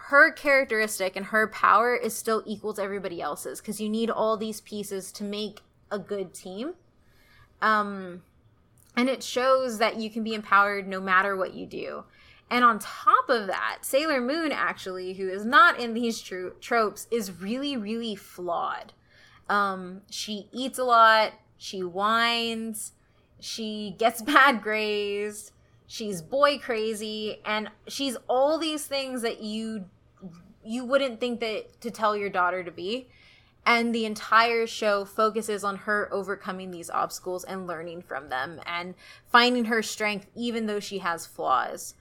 her 0.08 0.32
characteristic 0.32 1.16
and 1.16 1.28
her 1.28 1.48
power 1.48 1.96
is 1.96 2.16
still 2.16 2.42
equal 2.46 2.74
to 2.74 2.82
everybody 2.82 3.22
else's 3.22 3.60
because 3.60 3.82
you 3.82 3.90
need 3.90 4.10
all 4.10 4.38
these 4.38 4.62
pieces 4.62 5.12
to 5.14 5.24
make 5.24 5.62
a 5.92 6.00
good 6.00 6.34
team. 6.34 6.74
Um, 7.62 8.24
and 8.96 9.10
it 9.10 9.24
shows 9.24 9.78
that 9.78 9.98
you 9.98 10.10
can 10.10 10.24
be 10.24 10.34
empowered 10.34 10.88
no 10.88 11.00
matter 11.00 11.36
what 11.36 11.54
you 11.54 11.66
do. 11.66 12.04
And 12.50 12.64
on 12.64 12.80
top 12.80 13.30
of 13.30 13.48
that, 13.48 13.80
Sailor 13.82 14.22
Moon, 14.22 14.52
actually, 14.52 15.14
who 15.14 15.30
is 15.30 15.46
not 15.46 15.80
in 15.80 15.94
these 15.94 16.22
tro- 16.22 16.54
tropes, 16.62 17.08
is 17.12 17.32
really, 17.32 17.76
really 17.76 18.16
flawed. 18.16 18.94
Um, 19.50 20.02
she 20.10 20.48
eats 20.52 20.80
a 20.80 20.84
lot, 20.84 21.34
she 21.58 21.84
whines, 21.84 22.94
she 23.40 23.96
gets 23.98 24.22
bad 24.24 24.62
grades, 24.62 25.52
she's 25.88 26.22
boy 26.22 26.58
crazy, 26.58 27.42
and 27.46 27.70
she's 27.88 28.18
all 28.28 28.58
these 28.58 28.86
things 28.86 29.22
that 29.22 29.42
you 29.42 29.86
you 30.64 30.84
wouldn't 30.84 31.22
think 31.22 31.40
that 31.40 31.80
to 31.80 31.90
tell 31.90 32.16
your 32.16 32.30
daughter 32.30 32.62
to 32.62 32.72
be. 32.72 33.08
And 33.68 33.94
the 33.94 34.06
entire 34.06 34.66
show 34.66 35.04
focuses 35.04 35.66
on 35.66 35.76
her 35.76 36.08
overcoming 36.14 36.72
these 36.72 36.90
obstacles 36.90 37.44
and 37.44 37.68
learning 37.68 38.02
from 38.02 38.30
them 38.30 38.62
and 38.66 38.96
finding 39.30 39.66
her 39.66 39.84
strength 39.84 40.26
even 40.36 40.68
though 40.68 40.80
she 40.80 41.00
has 41.00 41.26
flaws. 41.26 41.94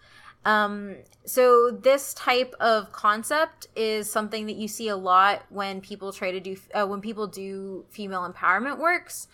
Um, 0.45 0.99
so 1.25 1.73
this 1.73 2.15
type 2.15 2.55
of 2.61 2.93
concept 2.93 3.67
is 3.75 4.09
something 4.09 4.47
that 4.47 4.55
you 4.55 4.69
see 4.69 4.87
a 4.87 4.97
lot 4.97 5.45
when 5.49 5.81
people 5.81 6.13
try 6.13 6.31
to 6.31 6.39
do 6.39 6.57
uh, 6.73 6.87
when 6.87 7.01
people 7.01 7.27
do 7.27 7.85
female 7.91 8.33
empowerment 8.33 8.79
works. 8.79 9.27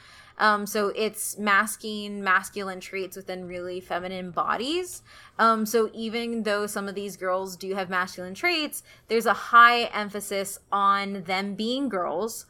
Um, 0.43 0.67
so 0.67 0.89
it's 0.97 1.39
masking 1.39 2.25
masculine 2.25 2.81
traits 2.81 3.17
within 3.17 3.47
really 3.47 3.79
feminine 3.79 4.33
bodies. 4.33 5.03
Um, 5.39 5.65
so 5.65 5.89
even 5.95 6.43
though 6.43 6.67
some 6.67 6.89
of 6.89 6.97
these 6.97 7.17
girls 7.17 7.57
do 7.57 7.77
have 7.77 7.89
masculine 7.89 8.35
traits, 8.35 8.83
there's 9.07 9.25
a 9.25 9.33
high 9.33 9.85
emphasis 9.85 10.59
on 10.73 11.23
them 11.23 11.55
being 11.55 11.89
girls, 11.89 12.47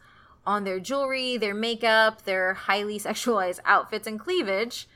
on 0.47 0.65
their 0.65 0.81
jewelry, 0.81 1.37
their 1.37 1.53
makeup, 1.53 2.23
their 2.23 2.55
highly 2.55 2.99
sexualized 2.99 3.61
outfits 3.67 4.07
and 4.07 4.19
cleavage. 4.19 4.89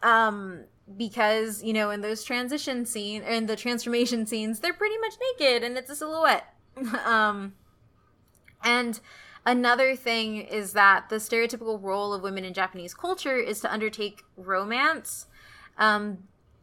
Um, 0.00 0.66
because 0.96 1.64
you 1.64 1.72
know 1.72 1.90
in 1.90 2.00
those 2.00 2.22
transition 2.24 2.86
scene 2.86 3.22
in 3.22 3.44
the 3.44 3.56
transformation 3.56 4.24
scenes 4.24 4.60
they're 4.60 4.72
pretty 4.72 4.96
much 4.96 5.16
naked 5.38 5.62
and 5.62 5.76
it's 5.76 5.90
a 5.90 5.94
silhouette 5.94 6.54
um 7.04 7.52
and 8.64 8.98
another 9.46 9.96
thing 9.96 10.36
is 10.36 10.72
that 10.72 11.08
the 11.08 11.16
stereotypical 11.16 11.82
role 11.82 12.12
of 12.12 12.22
women 12.22 12.44
in 12.44 12.52
japanese 12.52 12.94
culture 12.94 13.36
is 13.36 13.60
to 13.60 13.72
undertake 13.72 14.24
romance 14.36 15.26
um 15.78 16.18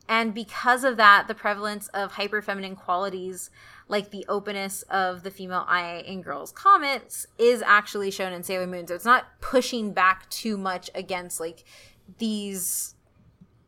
and 0.07 0.34
because 0.34 0.84
of 0.84 0.97
that 0.97 1.28
the 1.28 1.36
prevalence 1.36 1.88
of 1.89 2.13
hyper 2.13 2.41
feminine 2.41 2.76
qualities 2.76 3.49
like 3.88 4.09
the 4.09 4.26
openness 4.28 4.82
of 4.84 5.23
the 5.23 5.32
female 5.32 5.65
eye 5.67 6.03
in 6.05 6.21
girls 6.21 6.51
comics 6.51 7.26
is 7.38 7.61
actually 7.61 8.11
shown 8.11 8.34
in 8.34 8.43
sailor 8.43 8.67
moon 8.67 8.86
so 8.88 8.95
it's 8.95 9.05
not 9.05 9.26
pushing 9.41 9.93
back 9.93 10.30
too 10.30 10.57
much 10.57 10.89
against 10.95 11.39
like 11.39 11.63
these 12.17 12.95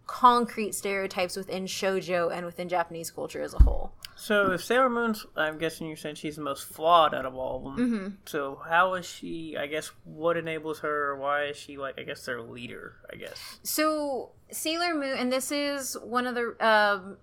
concrete 0.08 0.74
stereotypes 0.74 1.36
within 1.36 1.66
shojo 1.66 2.32
and 2.36 2.46
within 2.46 2.70
Japanese 2.70 3.12
culture 3.12 3.42
as 3.42 3.54
a 3.54 3.60
whole. 3.60 3.92
So 4.18 4.52
if 4.52 4.64
Sailor 4.64 4.90
Moon's, 4.90 5.26
I'm 5.36 5.60
guessing 5.60 5.88
you're 5.88 5.96
saying 5.96 6.16
she's 6.16 6.38
the 6.38 6.42
most 6.42 6.66
flawed 6.66 7.14
out 7.14 7.26
of 7.26 7.36
all 7.36 7.58
of 7.58 7.64
them. 7.64 7.92
Mm-hmm. 7.92 8.08
So 8.26 8.60
how 8.68 8.96
is 8.96 9.06
she? 9.06 9.56
I 9.58 9.68
guess 9.68 9.92
what 10.04 10.38
enables 10.38 10.80
her? 10.80 11.16
Why 11.16 11.46
is 11.46 11.58
she 11.58 11.78
like? 11.78 12.00
I 12.00 12.04
guess 12.04 12.26
their 12.26 12.42
leader. 12.42 12.96
I 13.12 13.16
guess. 13.16 13.60
So 13.64 14.32
Sailor 14.52 14.96
Moon, 14.96 15.16
and 15.18 15.32
this 15.32 15.52
is 15.52 15.96
one 16.04 16.26
of 16.26 16.34
the 16.34 16.56
um, 16.66 17.18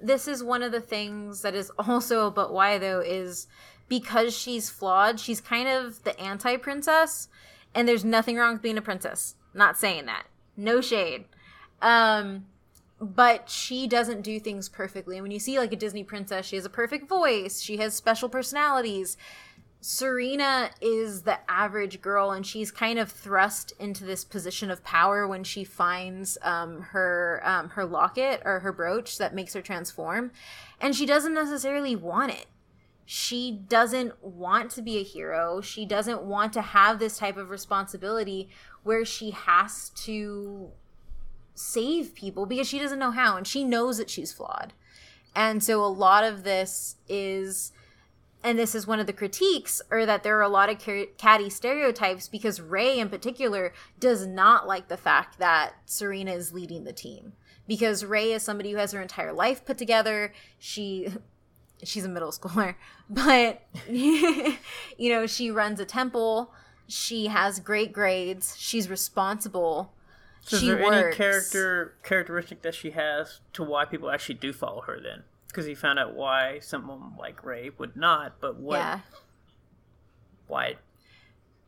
this 0.00 0.28
is 0.28 0.42
one 0.42 0.62
of 0.62 0.70
the 0.70 0.80
things 0.80 1.42
that 1.42 1.54
is 1.54 1.70
also 1.78 2.30
but 2.30 2.52
why 2.52 2.78
though 2.78 3.00
is 3.00 3.48
because 3.88 4.36
she's 4.36 4.70
flawed. 4.70 5.18
She's 5.18 5.40
kind 5.40 5.68
of 5.68 6.04
the 6.04 6.18
anti 6.18 6.56
princess, 6.56 7.28
and 7.74 7.88
there's 7.88 8.04
nothing 8.04 8.36
wrong 8.36 8.54
with 8.54 8.62
being 8.62 8.78
a 8.78 8.82
princess. 8.82 9.34
Not 9.52 9.76
saying 9.76 10.06
that. 10.06 10.26
No 10.56 10.80
shade. 10.80 11.24
Um, 11.82 12.46
but 13.00 13.48
she 13.48 13.86
doesn't 13.86 14.22
do 14.22 14.38
things 14.38 14.68
perfectly. 14.68 15.16
And 15.16 15.22
when 15.22 15.32
you 15.32 15.38
see 15.38 15.58
like 15.58 15.72
a 15.72 15.76
Disney 15.76 16.04
princess, 16.04 16.46
she 16.46 16.56
has 16.56 16.66
a 16.66 16.70
perfect 16.70 17.08
voice, 17.08 17.60
she 17.60 17.78
has 17.78 17.94
special 17.94 18.28
personalities. 18.28 19.16
Serena 19.82 20.70
is 20.82 21.22
the 21.22 21.38
average 21.50 22.02
girl, 22.02 22.32
and 22.32 22.46
she's 22.46 22.70
kind 22.70 22.98
of 22.98 23.10
thrust 23.10 23.72
into 23.78 24.04
this 24.04 24.24
position 24.24 24.70
of 24.70 24.84
power 24.84 25.26
when 25.26 25.42
she 25.42 25.64
finds 25.64 26.36
um, 26.42 26.82
her 26.82 27.40
um, 27.44 27.70
her 27.70 27.86
locket 27.86 28.42
or 28.44 28.60
her 28.60 28.72
brooch 28.72 29.16
that 29.16 29.34
makes 29.34 29.54
her 29.54 29.62
transform, 29.62 30.32
and 30.82 30.94
she 30.94 31.06
doesn't 31.06 31.32
necessarily 31.32 31.96
want 31.96 32.30
it. 32.30 32.44
She 33.06 33.50
doesn't 33.50 34.22
want 34.22 34.70
to 34.72 34.82
be 34.82 34.98
a 34.98 35.02
hero. 35.02 35.62
She 35.62 35.86
doesn't 35.86 36.22
want 36.22 36.52
to 36.52 36.62
have 36.62 36.98
this 36.98 37.16
type 37.16 37.38
of 37.38 37.48
responsibility 37.48 38.50
where 38.82 39.06
she 39.06 39.30
has 39.30 39.88
to 40.04 40.72
save 41.60 42.14
people 42.14 42.46
because 42.46 42.66
she 42.66 42.78
doesn't 42.78 42.98
know 42.98 43.10
how 43.10 43.36
and 43.36 43.46
she 43.46 43.64
knows 43.64 43.98
that 43.98 44.10
she's 44.10 44.32
flawed. 44.32 44.72
And 45.34 45.62
so 45.62 45.84
a 45.84 45.86
lot 45.86 46.24
of 46.24 46.42
this 46.42 46.96
is 47.08 47.72
and 48.42 48.58
this 48.58 48.74
is 48.74 48.86
one 48.86 48.98
of 48.98 49.06
the 49.06 49.12
critiques 49.12 49.82
or 49.90 50.06
that 50.06 50.22
there 50.22 50.38
are 50.38 50.42
a 50.42 50.48
lot 50.48 50.70
of 50.70 50.78
catty 51.18 51.50
stereotypes 51.50 52.26
because 52.26 52.60
Ray 52.60 52.98
in 52.98 53.10
particular 53.10 53.74
does 53.98 54.26
not 54.26 54.66
like 54.66 54.88
the 54.88 54.96
fact 54.96 55.38
that 55.38 55.74
Serena 55.84 56.32
is 56.32 56.54
leading 56.54 56.84
the 56.84 56.92
team 56.92 57.34
because 57.68 58.02
Ray 58.02 58.32
is 58.32 58.42
somebody 58.42 58.72
who 58.72 58.78
has 58.78 58.92
her 58.92 59.02
entire 59.02 59.32
life 59.32 59.64
put 59.64 59.76
together. 59.76 60.32
She 60.58 61.08
she's 61.82 62.04
a 62.04 62.08
middle 62.08 62.32
schooler, 62.32 62.76
but 63.10 63.62
you 63.88 64.58
know, 64.98 65.26
she 65.26 65.50
runs 65.50 65.80
a 65.80 65.84
temple. 65.84 66.52
She 66.88 67.26
has 67.26 67.60
great 67.60 67.92
grades. 67.92 68.56
She's 68.58 68.88
responsible 68.88 69.92
so 70.42 70.56
is 70.56 70.62
there 70.62 70.82
works. 70.82 70.96
any 70.96 71.14
character 71.14 71.94
characteristic 72.02 72.62
that 72.62 72.74
she 72.74 72.90
has 72.90 73.40
to 73.52 73.62
why 73.62 73.84
people 73.84 74.10
actually 74.10 74.36
do 74.36 74.52
follow 74.52 74.82
her 74.82 75.00
then? 75.00 75.24
Because 75.48 75.66
he 75.66 75.74
found 75.74 75.98
out 75.98 76.14
why 76.14 76.58
someone 76.60 77.14
like 77.18 77.44
Ray 77.44 77.70
would 77.78 77.96
not, 77.96 78.40
but 78.40 78.56
what? 78.56 78.78
Yeah. 78.78 79.00
Why? 80.46 80.76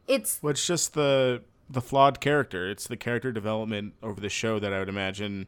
It's 0.06 0.42
well, 0.42 0.50
it's 0.50 0.66
just 0.66 0.94
the 0.94 1.42
the 1.68 1.80
flawed 1.80 2.20
character. 2.20 2.70
It's 2.70 2.86
the 2.86 2.96
character 2.96 3.32
development 3.32 3.94
over 4.02 4.20
the 4.20 4.28
show 4.28 4.58
that 4.58 4.72
I 4.72 4.78
would 4.78 4.88
imagine 4.88 5.46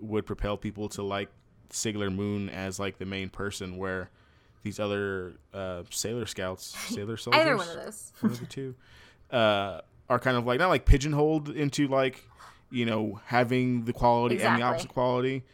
would 0.00 0.26
propel 0.26 0.56
people 0.56 0.88
to 0.90 1.02
like 1.02 1.30
Sailor 1.70 2.10
Moon 2.10 2.48
as 2.48 2.78
like 2.78 2.98
the 2.98 3.06
main 3.06 3.30
person, 3.30 3.76
where 3.76 4.10
these 4.62 4.78
other 4.78 5.34
uh, 5.52 5.82
Sailor 5.90 6.26
Scouts, 6.26 6.76
Sailor 6.88 7.16
Soldiers, 7.16 7.40
either 7.40 7.56
one 7.56 7.68
of 7.68 7.84
those, 7.84 8.12
one 8.20 8.32
of 8.32 8.40
the 8.40 8.46
two, 8.46 8.74
uh, 9.30 9.80
are 10.08 10.18
kind 10.18 10.36
of 10.36 10.46
like 10.46 10.58
not 10.58 10.68
like 10.68 10.84
pigeonholed 10.84 11.48
into 11.48 11.88
like 11.88 12.24
you 12.72 12.86
know, 12.86 13.20
having 13.26 13.84
the 13.84 13.92
quality 13.92 14.36
exactly. 14.36 14.54
and 14.54 14.62
the 14.62 14.66
opposite 14.66 14.90
quality. 14.90 15.44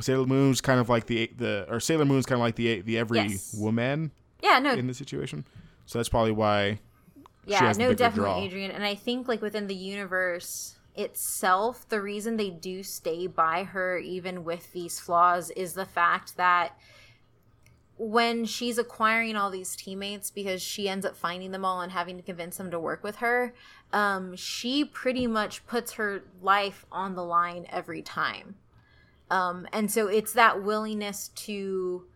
Sailor 0.00 0.26
Moon's 0.26 0.60
kind 0.60 0.78
of 0.78 0.88
like 0.88 1.06
the 1.06 1.30
the 1.36 1.66
or 1.68 1.80
Sailor 1.80 2.04
Moon's 2.04 2.24
kind 2.24 2.40
of 2.40 2.44
like 2.44 2.54
the 2.54 2.80
the 2.82 2.96
every 2.96 3.18
yes. 3.18 3.54
woman. 3.54 4.12
Yeah, 4.42 4.58
no. 4.60 4.72
In 4.72 4.86
the 4.86 4.94
situation, 4.94 5.44
so 5.86 5.98
that's 5.98 6.08
probably 6.08 6.32
why. 6.32 6.78
Yeah, 7.44 7.72
no, 7.76 7.92
definitely, 7.92 8.30
draw. 8.30 8.40
Adrian. 8.40 8.70
And 8.70 8.84
I 8.84 8.94
think 8.94 9.26
like 9.26 9.42
within 9.42 9.66
the 9.66 9.74
universe 9.74 10.76
itself, 10.94 11.88
the 11.88 12.00
reason 12.00 12.36
they 12.36 12.50
do 12.50 12.82
stay 12.82 13.26
by 13.26 13.64
her 13.64 13.98
even 13.98 14.44
with 14.44 14.72
these 14.72 15.00
flaws 15.00 15.50
is 15.50 15.74
the 15.74 15.86
fact 15.86 16.36
that 16.36 16.76
when 17.98 18.46
she's 18.46 18.78
acquiring 18.78 19.36
all 19.36 19.50
these 19.50 19.76
teammates 19.76 20.30
because 20.30 20.62
she 20.62 20.88
ends 20.88 21.04
up 21.04 21.14
finding 21.14 21.50
them 21.50 21.66
all 21.66 21.82
and 21.82 21.92
having 21.92 22.16
to 22.16 22.22
convince 22.22 22.56
them 22.56 22.70
to 22.70 22.78
work 22.78 23.04
with 23.04 23.16
her 23.16 23.52
um, 23.92 24.36
she 24.36 24.84
pretty 24.84 25.26
much 25.26 25.66
puts 25.66 25.92
her 25.92 26.24
life 26.40 26.86
on 26.92 27.14
the 27.14 27.24
line 27.24 27.66
every 27.70 28.02
time. 28.02 28.56
Um, 29.30 29.66
and 29.72 29.90
so 29.90 30.08
it's 30.08 30.32
that 30.32 30.62
willingness 30.62 31.28
to 31.28 32.06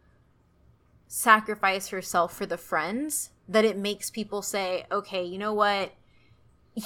sacrifice 1.07 1.89
herself 1.89 2.37
for 2.37 2.47
the 2.47 2.57
friends 2.57 3.31
that 3.49 3.65
it 3.65 3.77
makes 3.77 4.11
people 4.11 4.43
say, 4.43 4.87
okay, 4.91 5.25
you 5.25 5.39
know 5.39 5.53
what? 5.53 5.93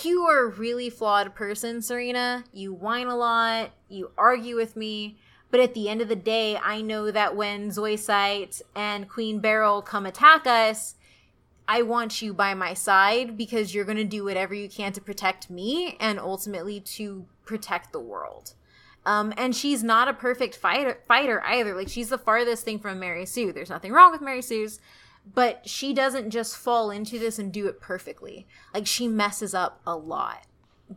You 0.02 0.24
are 0.24 0.44
a 0.44 0.50
really 0.50 0.90
flawed 0.90 1.34
person, 1.34 1.80
Serena. 1.80 2.44
You 2.52 2.74
whine 2.74 3.06
a 3.06 3.16
lot, 3.16 3.70
you 3.88 4.10
argue 4.18 4.56
with 4.56 4.76
me. 4.76 5.18
But 5.50 5.60
at 5.60 5.72
the 5.72 5.88
end 5.88 6.02
of 6.02 6.08
the 6.08 6.16
day, 6.16 6.58
I 6.58 6.82
know 6.82 7.10
that 7.10 7.34
when 7.34 7.70
Zoisite 7.70 8.60
and 8.76 9.08
Queen 9.08 9.40
Beryl 9.40 9.80
come 9.80 10.04
attack 10.04 10.46
us, 10.46 10.94
I 11.70 11.82
want 11.82 12.22
you 12.22 12.32
by 12.32 12.54
my 12.54 12.72
side 12.72 13.36
because 13.36 13.74
you're 13.74 13.84
going 13.84 13.98
to 13.98 14.04
do 14.04 14.24
whatever 14.24 14.54
you 14.54 14.70
can 14.70 14.92
to 14.94 15.02
protect 15.02 15.50
me 15.50 15.98
and 16.00 16.18
ultimately 16.18 16.80
to 16.80 17.26
protect 17.44 17.92
the 17.92 18.00
world. 18.00 18.54
Um, 19.04 19.34
and 19.36 19.54
she's 19.54 19.84
not 19.84 20.08
a 20.08 20.14
perfect 20.14 20.56
fighter, 20.56 20.98
fighter 21.06 21.42
either. 21.44 21.74
Like 21.74 21.88
she's 21.88 22.08
the 22.08 22.16
farthest 22.16 22.64
thing 22.64 22.78
from 22.78 22.98
Mary 22.98 23.26
Sue. 23.26 23.52
There's 23.52 23.68
nothing 23.68 23.92
wrong 23.92 24.12
with 24.12 24.22
Mary 24.22 24.40
Sue's, 24.40 24.80
but 25.34 25.68
she 25.68 25.92
doesn't 25.92 26.30
just 26.30 26.56
fall 26.56 26.90
into 26.90 27.18
this 27.18 27.38
and 27.38 27.52
do 27.52 27.66
it 27.66 27.82
perfectly. 27.82 28.46
Like 28.72 28.86
she 28.86 29.06
messes 29.06 29.52
up 29.52 29.82
a 29.86 29.94
lot. 29.94 30.46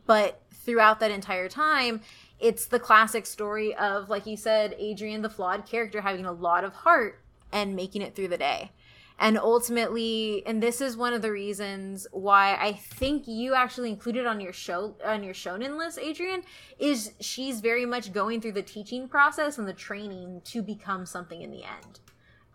But 0.06 0.42
throughout 0.54 1.02
that 1.02 1.12
entire 1.12 1.50
time, 1.50 2.00
it's 2.40 2.66
the 2.66 2.80
classic 2.80 3.26
story 3.26 3.76
of 3.76 4.10
like 4.10 4.26
you 4.26 4.38
said, 4.38 4.74
Adrian 4.80 5.22
the 5.22 5.30
flawed 5.30 5.66
character 5.66 6.00
having 6.00 6.26
a 6.26 6.32
lot 6.32 6.64
of 6.64 6.74
heart 6.74 7.22
and 7.52 7.76
making 7.76 8.02
it 8.02 8.16
through 8.16 8.30
the 8.30 8.38
day. 8.38 8.72
And 9.20 9.38
ultimately, 9.38 10.42
and 10.48 10.64
this 10.64 10.82
is 10.82 10.98
one 10.98 11.14
of 11.14 11.22
the 11.22 11.32
reasons 11.32 12.08
why 12.12 12.56
I 12.56 12.74
think 12.74 13.28
you 13.28 13.54
actually 13.54 13.90
included 13.90 14.26
on 14.26 14.42
your 14.42 14.54
show 14.54 14.96
on 15.06 15.24
your 15.24 15.36
shonen 15.36 15.78
list, 15.78 16.00
Adrian, 16.00 16.42
is 16.80 17.12
she's 17.20 17.62
very 17.62 17.86
much 17.86 18.14
going 18.14 18.42
through 18.42 18.54
the 18.54 18.64
teaching 18.64 19.08
process 19.08 19.60
and 19.60 19.68
the 19.68 19.74
training 19.74 20.42
to 20.46 20.64
become 20.64 21.06
something 21.06 21.42
in 21.42 21.52
the 21.52 21.64
end 21.64 22.00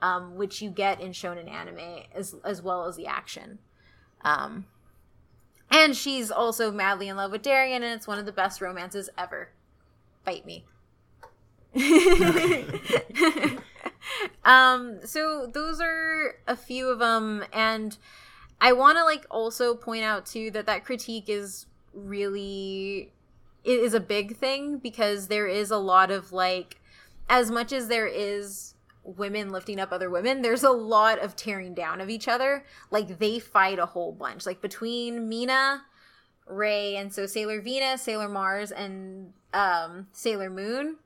um, 0.03 0.37
which 0.37 0.61
you 0.61 0.71
get 0.71 1.01
in 1.01 1.13
shonen 1.13 1.51
anime 1.51 2.03
as 2.15 2.35
as 2.45 2.63
well 2.63 2.87
as 2.87 2.97
the 2.97 3.07
action. 3.07 3.59
Um, 4.23 4.67
and 5.71 5.97
she's 5.97 6.31
also 6.31 6.71
madly 6.71 7.09
in 7.09 7.17
love 7.17 7.33
with 7.33 7.43
Darien 7.43 7.83
and 7.83 7.95
it's 7.95 8.07
one 8.07 8.19
of 8.19 8.27
the 8.27 8.33
best 8.33 8.61
romances 8.61 9.11
ever. 9.17 9.51
Bite 10.25 10.47
me. 10.47 10.65
um, 14.45 14.99
so 15.05 15.47
those 15.53 15.81
are 15.81 16.37
a 16.47 16.57
few 16.57 16.89
of 16.89 16.99
them, 16.99 17.45
and 17.53 17.97
I 18.61 18.73
want 18.73 18.99
to 18.99 19.05
like 19.05 19.27
also 19.31 19.75
point 19.75 20.05
out 20.05 20.27
too 20.27 20.51
that 20.53 20.67
that 20.67 20.85
critique 20.85 21.29
is 21.29 21.67
really 21.93 23.13
it 23.65 23.81
is 23.81 23.95
a 23.95 24.01
big 24.01 24.37
thing 24.37 24.79
because 24.79 25.29
there 25.29 25.49
is 25.49 25.71
a 25.71 25.79
lot 25.79 26.11
of 26.11 26.33
like 26.33 26.81
as 27.29 27.51
much 27.51 27.73
as 27.73 27.89
there 27.89 28.07
is 28.07 28.75
women 29.07 29.51
lifting 29.51 29.79
up 29.79 29.93
other 29.93 30.11
women, 30.11 30.43
there's 30.43 30.65
a 30.65 30.71
lot 30.71 31.19
of 31.21 31.37
tearing 31.37 31.75
down 31.75 32.01
of 32.01 32.11
each 32.11 32.29
other. 32.29 32.65
Like 32.91 33.19
they 33.19 33.39
fight 33.39 33.79
a 33.79 33.87
whole 33.87 34.13
bunch. 34.13 34.47
Like 34.47 34.61
between 34.61 35.29
Mina, 35.29 35.85
Ray, 36.47 36.97
and 36.97 37.13
so 37.13 37.27
Sailor 37.27 37.61
Venus, 37.61 38.03
Sailor 38.03 38.29
Mars, 38.29 38.71
and 38.71 39.33
um, 39.55 40.09
Sailor 40.13 40.51
Moon, 40.51 40.97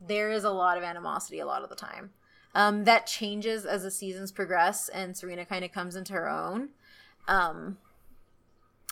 there 0.00 0.30
is 0.30 0.44
a 0.44 0.50
lot 0.50 0.78
of 0.78 0.84
animosity 0.84 1.38
a 1.38 1.46
lot 1.46 1.62
of 1.62 1.68
the 1.68 1.76
time. 1.76 2.10
Um, 2.54 2.84
that 2.84 3.06
changes 3.06 3.64
as 3.64 3.82
the 3.82 3.90
seasons 3.90 4.32
progress 4.32 4.88
and 4.88 5.16
Serena 5.16 5.44
kind 5.44 5.64
of 5.64 5.72
comes 5.72 5.94
into 5.96 6.12
her 6.14 6.28
own. 6.28 6.70
Um, 7.26 7.78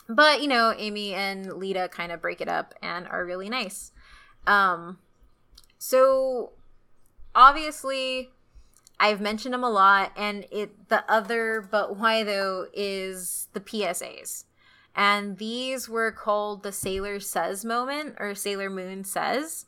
but 0.08 0.42
you 0.42 0.48
know, 0.48 0.74
Amy 0.76 1.14
and 1.14 1.54
Lita 1.54 1.88
kind 1.90 2.12
of 2.12 2.20
break 2.20 2.40
it 2.40 2.48
up 2.48 2.74
and 2.82 3.06
are 3.08 3.24
really 3.24 3.48
nice. 3.48 3.92
Um, 4.46 4.98
so 5.78 6.52
obviously 7.34 8.30
I've 8.98 9.20
mentioned 9.20 9.52
them 9.52 9.64
a 9.64 9.70
lot, 9.70 10.12
and 10.16 10.46
it 10.50 10.88
the 10.88 11.10
other 11.10 11.66
but 11.70 11.96
why 11.96 12.24
though 12.24 12.66
is 12.72 13.48
the 13.52 13.60
PSAs. 13.60 14.44
And 14.94 15.36
these 15.36 15.88
were 15.88 16.10
called 16.10 16.62
the 16.62 16.72
Sailor 16.72 17.20
Says 17.20 17.64
moment 17.64 18.16
or 18.18 18.34
Sailor 18.34 18.70
Moon 18.70 19.04
Says. 19.04 19.66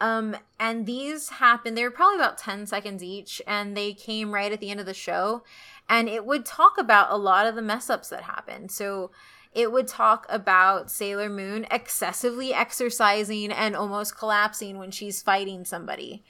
Um, 0.00 0.36
and 0.58 0.86
these 0.86 1.28
happened, 1.28 1.76
they 1.76 1.82
were 1.82 1.90
probably 1.90 2.16
about 2.16 2.38
10 2.38 2.66
seconds 2.66 3.02
each, 3.02 3.42
and 3.46 3.76
they 3.76 3.92
came 3.92 4.32
right 4.32 4.50
at 4.50 4.60
the 4.60 4.70
end 4.70 4.80
of 4.80 4.86
the 4.86 4.94
show. 4.94 5.42
And 5.88 6.08
it 6.08 6.24
would 6.24 6.46
talk 6.46 6.78
about 6.78 7.10
a 7.10 7.16
lot 7.16 7.46
of 7.46 7.54
the 7.54 7.62
mess 7.62 7.90
ups 7.90 8.08
that 8.08 8.22
happened. 8.22 8.70
So 8.70 9.10
it 9.52 9.72
would 9.72 9.88
talk 9.88 10.26
about 10.28 10.90
Sailor 10.90 11.28
Moon 11.28 11.66
excessively 11.70 12.54
exercising 12.54 13.52
and 13.52 13.76
almost 13.76 14.16
collapsing 14.16 14.78
when 14.78 14.90
she's 14.90 15.22
fighting 15.22 15.64
somebody 15.64 16.22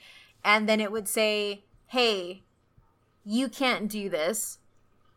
and 0.43 0.67
then 0.67 0.79
it 0.79 0.91
would 0.91 1.07
say, 1.07 1.63
"Hey, 1.87 2.43
you 3.23 3.49
can't 3.49 3.87
do 3.87 4.09
this. 4.09 4.59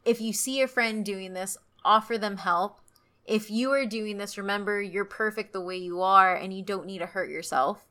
If 0.05 0.21
you 0.21 0.33
see 0.33 0.61
a 0.61 0.69
friend 0.69 1.05
doing 1.05 1.33
this, 1.33 1.57
offer 1.85 2.19
them 2.19 2.39
help. 2.39 2.81
If 3.25 3.51
you 3.51 3.73
are 3.73 3.87
doing 3.87 4.19
this, 4.19 4.37
remember 4.37 4.83
you're 4.83 5.07
perfect 5.07 5.53
the 5.53 5.61
way 5.61 5.77
you 5.77 6.03
are 6.03 6.35
and 6.35 6.53
you 6.53 6.63
don't 6.63 6.87
need 6.87 6.99
to 6.99 7.07
hurt 7.07 7.31
yourself." 7.31 7.87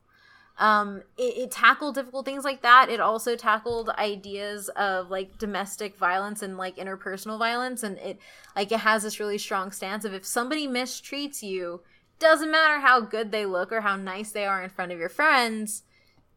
Um, 0.60 1.01
it, 1.18 1.38
it 1.38 1.51
tackled 1.51 1.95
difficult 1.95 2.26
things 2.26 2.43
like 2.43 2.62
that. 2.62 2.89
It 2.89 2.99
also 2.99 3.36
tackled 3.36 3.89
ideas 3.89 4.70
of 4.70 5.10
like 5.10 5.38
domestic 5.38 5.97
violence 5.97 6.43
and 6.43 6.58
like 6.58 6.78
interpersonal 6.78 7.39
violence, 7.39 7.82
and 7.84 7.97
it 7.97 8.20
like 8.56 8.72
it 8.72 8.82
has 8.82 9.04
this 9.04 9.20
really 9.20 9.38
strong 9.38 9.72
stance 9.72 10.06
of 10.06 10.14
if 10.14 10.26
somebody 10.26 10.68
mistreats 10.68 11.41
you, 11.41 11.82
doesn't 12.20 12.51
matter 12.51 12.80
how 12.80 13.01
good 13.01 13.32
they 13.32 13.45
look 13.45 13.72
or 13.72 13.82
how 13.82 13.95
nice 13.95 14.32
they 14.32 14.45
are 14.45 14.64
in 14.64 14.70
front 14.70 14.91
of 14.91 14.99
your 14.99 15.10
friends 15.10 15.84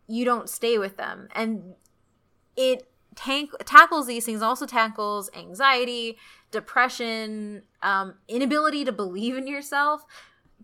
you 0.07 0.25
don't 0.25 0.49
stay 0.49 0.79
with 0.79 0.97
them. 0.97 1.29
And 1.35 1.75
it 2.57 2.89
tank- 3.15 3.51
tackles 3.65 4.07
these 4.07 4.25
things, 4.25 4.43
also 4.43 4.67
tackles 4.67 5.31
anxiety, 5.37 6.17
depression, 6.51 7.63
um, 7.83 8.15
inability 8.29 8.85
to 8.85 8.93
believe 8.93 9.37
in 9.37 9.47
yourself. 9.47 10.05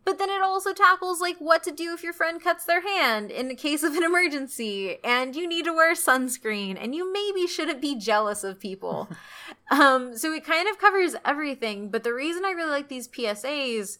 But 0.04 0.18
then 0.18 0.30
it 0.30 0.42
also 0.42 0.72
tackles 0.72 1.20
like 1.20 1.36
what 1.38 1.62
to 1.62 1.70
do 1.70 1.94
if 1.94 2.02
your 2.02 2.12
friend 2.12 2.42
cuts 2.42 2.64
their 2.64 2.80
hand 2.80 3.30
in 3.30 3.48
the 3.48 3.54
case 3.54 3.82
of 3.82 3.94
an 3.94 4.02
emergency 4.02 4.98
and 5.04 5.36
you 5.36 5.48
need 5.48 5.64
to 5.66 5.72
wear 5.72 5.94
sunscreen 5.94 6.76
and 6.80 6.94
you 6.94 7.12
maybe 7.12 7.46
shouldn't 7.46 7.80
be 7.80 7.94
jealous 7.94 8.42
of 8.42 8.58
people. 8.58 9.08
um, 9.70 10.16
so 10.16 10.32
it 10.32 10.44
kind 10.44 10.68
of 10.68 10.78
covers 10.78 11.14
everything. 11.24 11.88
But 11.90 12.02
the 12.02 12.12
reason 12.12 12.44
I 12.44 12.50
really 12.50 12.70
like 12.70 12.88
these 12.88 13.06
PSAs 13.06 13.98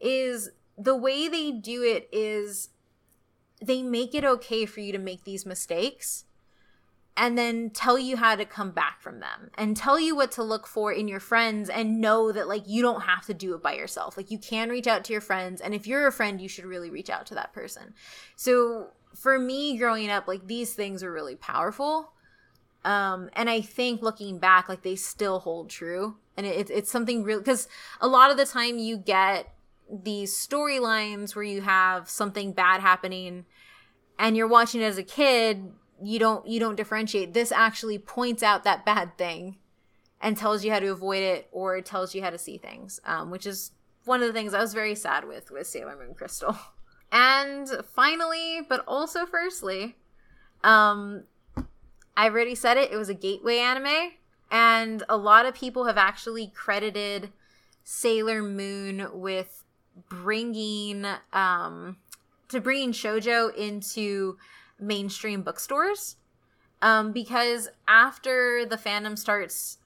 is 0.00 0.50
the 0.78 0.96
way 0.96 1.28
they 1.28 1.52
do 1.52 1.82
it 1.82 2.08
is 2.12 2.70
they 3.60 3.82
make 3.82 4.14
it 4.14 4.24
okay 4.24 4.66
for 4.66 4.80
you 4.80 4.92
to 4.92 4.98
make 4.98 5.24
these 5.24 5.44
mistakes 5.44 6.24
and 7.16 7.36
then 7.36 7.70
tell 7.70 7.98
you 7.98 8.16
how 8.16 8.34
to 8.34 8.44
come 8.44 8.70
back 8.70 9.02
from 9.02 9.20
them 9.20 9.50
and 9.54 9.76
tell 9.76 10.00
you 10.00 10.16
what 10.16 10.32
to 10.32 10.42
look 10.42 10.66
for 10.66 10.92
in 10.92 11.08
your 11.08 11.20
friends 11.20 11.68
and 11.68 12.00
know 12.00 12.32
that 12.32 12.48
like 12.48 12.62
you 12.66 12.80
don't 12.80 13.02
have 13.02 13.26
to 13.26 13.34
do 13.34 13.54
it 13.54 13.62
by 13.62 13.74
yourself. 13.74 14.16
Like 14.16 14.30
you 14.30 14.38
can 14.38 14.70
reach 14.70 14.86
out 14.86 15.04
to 15.04 15.12
your 15.12 15.20
friends 15.20 15.60
and 15.60 15.74
if 15.74 15.86
you're 15.86 16.06
a 16.06 16.12
friend 16.12 16.40
you 16.40 16.48
should 16.48 16.64
really 16.64 16.90
reach 16.90 17.10
out 17.10 17.26
to 17.26 17.34
that 17.34 17.52
person. 17.52 17.94
So 18.36 18.88
for 19.14 19.38
me 19.38 19.76
growing 19.76 20.10
up 20.10 20.26
like 20.26 20.46
these 20.46 20.72
things 20.72 21.02
are 21.02 21.12
really 21.12 21.36
powerful 21.36 22.14
um 22.82 23.28
and 23.34 23.50
i 23.50 23.60
think 23.60 24.00
looking 24.00 24.38
back 24.38 24.70
like 24.70 24.82
they 24.82 24.96
still 24.96 25.40
hold 25.40 25.68
true. 25.68 26.16
And 26.34 26.46
it, 26.46 26.70
it's 26.70 26.90
something 26.90 27.24
real 27.24 27.38
because 27.38 27.68
a 28.00 28.08
lot 28.08 28.30
of 28.30 28.38
the 28.38 28.46
time 28.46 28.78
you 28.78 28.96
get 28.96 29.52
these 29.92 30.34
storylines 30.34 31.36
where 31.36 31.44
you 31.44 31.60
have 31.60 32.08
something 32.08 32.52
bad 32.52 32.80
happening 32.80 33.44
and 34.18 34.34
you're 34.34 34.48
watching 34.48 34.80
it 34.80 34.84
as 34.84 34.96
a 34.96 35.02
kid 35.02 35.72
you 36.02 36.18
don't 36.18 36.46
you 36.46 36.60
don't 36.60 36.76
differentiate. 36.76 37.34
This 37.34 37.52
actually 37.52 37.98
points 37.98 38.42
out 38.42 38.64
that 38.64 38.84
bad 38.84 39.16
thing 39.16 39.56
and 40.22 40.36
tells 40.36 40.64
you 40.64 40.70
how 40.70 40.78
to 40.78 40.86
avoid 40.86 41.22
it 41.22 41.48
or 41.50 41.80
tells 41.80 42.14
you 42.14 42.22
how 42.22 42.30
to 42.30 42.38
see 42.38 42.56
things 42.56 43.00
um, 43.04 43.30
which 43.30 43.44
is 43.44 43.72
one 44.04 44.22
of 44.22 44.28
the 44.28 44.32
things 44.32 44.54
i 44.54 44.60
was 44.60 44.72
very 44.72 44.94
sad 44.94 45.26
with 45.26 45.50
with 45.50 45.66
sailor 45.66 45.96
moon 45.98 46.14
crystal. 46.14 46.56
And 47.14 47.68
finally 47.94 48.60
but 48.66 48.82
also 48.88 49.26
firstly 49.26 49.96
um 50.64 51.24
i've 52.16 52.32
already 52.32 52.54
said 52.54 52.78
it 52.78 52.90
it 52.90 52.96
was 52.96 53.10
a 53.10 53.14
gateway 53.14 53.58
anime 53.58 54.12
and 54.50 55.02
a 55.10 55.16
lot 55.18 55.44
of 55.44 55.54
people 55.54 55.84
have 55.84 55.98
actually 55.98 56.50
credited 56.54 57.30
sailor 57.84 58.42
moon 58.42 59.08
with 59.12 59.62
bringing 60.08 61.04
um 61.34 61.98
to 62.48 62.62
bringing 62.62 62.92
shojo 62.92 63.54
into 63.54 64.38
mainstream 64.82 65.42
bookstores 65.42 66.16
um 66.82 67.12
because 67.12 67.68
after 67.86 68.66
the 68.66 68.76
fandom 68.76 69.16
starts 69.16 69.78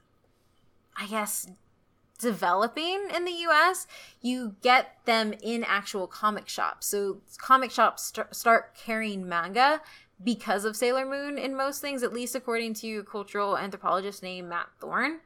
i 0.97 1.07
guess 1.07 1.49
developing 2.19 3.09
in 3.15 3.25
the 3.25 3.33
US, 3.49 3.87
you 4.21 4.57
get 4.63 4.99
them 5.05 5.35
in 5.43 5.65
actual 5.65 6.07
comic 6.07 6.49
shops. 6.49 6.87
So 6.87 7.19
comic 7.39 7.71
shops 7.71 8.05
st- 8.05 8.35
start 8.35 8.75
carrying 8.75 9.29
manga 9.29 9.81
because 10.23 10.65
of 10.65 10.77
Sailor 10.77 11.05
Moon 11.05 11.37
in 11.39 11.55
most 11.57 11.81
things, 11.81 12.03
at 12.03 12.13
least 12.13 12.35
according 12.35 12.75
to 12.75 12.99
a 12.99 13.05
cultural 13.05 13.59
anthropologist 13.59 14.23
named 14.23 14.49
Matt 14.49 14.69
Thorn. 14.81 15.21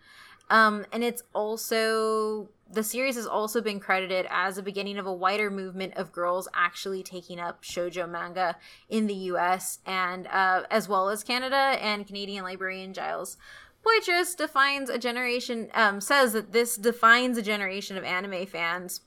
Um, 0.48 0.84
and 0.92 1.04
it's 1.04 1.22
also 1.32 2.48
the 2.72 2.82
series 2.82 3.16
has 3.16 3.26
also 3.26 3.60
been 3.60 3.80
credited 3.80 4.26
as 4.30 4.56
the 4.56 4.62
beginning 4.62 4.98
of 4.98 5.06
a 5.06 5.12
wider 5.12 5.50
movement 5.50 5.94
of 5.96 6.12
girls 6.12 6.48
actually 6.54 7.02
taking 7.02 7.40
up 7.40 7.62
shojo 7.62 8.08
manga 8.08 8.56
in 8.88 9.06
the 9.06 9.14
U.S. 9.14 9.80
and 9.84 10.26
uh, 10.28 10.62
as 10.70 10.88
well 10.88 11.08
as 11.08 11.24
Canada 11.24 11.56
and 11.56 12.06
Canadian 12.06 12.44
librarian 12.44 12.94
Gilles 12.94 13.36
Poitras 13.84 14.36
defines 14.36 14.90
a 14.90 14.98
generation 14.98 15.70
um, 15.74 16.00
says 16.00 16.32
that 16.32 16.52
this 16.52 16.76
defines 16.76 17.38
a 17.38 17.42
generation 17.42 17.96
of 17.96 18.04
anime 18.04 18.46
fans 18.46 19.00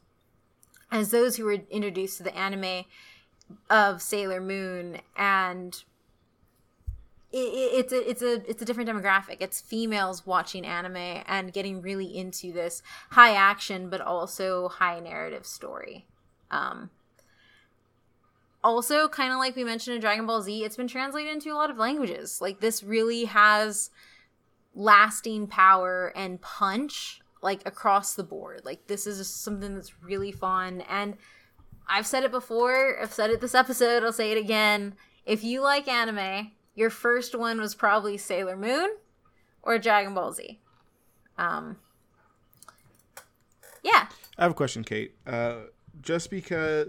as 0.91 1.11
those 1.11 1.37
who 1.37 1.45
were 1.45 1.57
introduced 1.69 2.17
to 2.17 2.23
the 2.23 2.35
anime 2.35 2.85
of 3.69 4.01
Sailor 4.01 4.41
Moon 4.41 4.99
and 5.15 5.83
it's 7.35 7.91
a 7.91 8.09
it's 8.09 8.21
a 8.21 8.49
it's 8.49 8.61
a 8.61 8.65
different 8.65 8.89
demographic. 8.89 9.37
It's 9.39 9.59
females 9.59 10.25
watching 10.25 10.65
anime 10.65 11.23
and 11.27 11.51
getting 11.51 11.81
really 11.81 12.15
into 12.15 12.53
this 12.53 12.83
high 13.11 13.33
action 13.33 13.89
but 13.89 14.01
also 14.01 14.69
high 14.69 14.99
narrative 14.99 15.45
story. 15.45 16.05
Um, 16.51 16.91
also, 18.63 19.07
kind 19.07 19.33
of 19.33 19.39
like 19.39 19.55
we 19.55 19.63
mentioned 19.63 19.95
in 19.95 20.01
Dragon 20.01 20.25
Ball 20.25 20.41
Z, 20.41 20.63
it's 20.63 20.77
been 20.77 20.87
translated 20.87 21.33
into 21.33 21.51
a 21.51 21.55
lot 21.55 21.69
of 21.71 21.77
languages. 21.77 22.39
Like 22.39 22.59
this 22.59 22.83
really 22.83 23.25
has 23.25 23.89
lasting 24.75 25.47
power 25.47 26.13
and 26.15 26.39
punch 26.39 27.21
like 27.41 27.65
across 27.65 28.13
the 28.13 28.23
board. 28.23 28.61
Like 28.63 28.87
this 28.87 29.07
is 29.07 29.27
something 29.27 29.73
that's 29.73 30.01
really 30.03 30.31
fun 30.31 30.81
and 30.81 31.17
I've 31.87 32.07
said 32.07 32.23
it 32.23 32.31
before, 32.31 32.97
I've 33.01 33.11
said 33.11 33.29
it 33.29 33.41
this 33.41 33.53
episode, 33.53 34.03
I'll 34.03 34.13
say 34.13 34.31
it 34.31 34.37
again. 34.37 34.95
If 35.25 35.43
you 35.43 35.61
like 35.61 35.87
anime, 35.87 36.51
your 36.75 36.89
first 36.89 37.35
one 37.35 37.59
was 37.59 37.75
probably 37.75 38.17
Sailor 38.17 38.57
Moon 38.57 38.89
or 39.61 39.77
Dragon 39.77 40.13
Ball 40.13 40.31
Z. 40.33 40.59
Um 41.37 41.77
Yeah. 43.83 44.07
I 44.37 44.43
have 44.43 44.51
a 44.51 44.55
question, 44.55 44.83
Kate. 44.83 45.15
Uh, 45.27 45.55
just 46.01 46.31
because, 46.31 46.87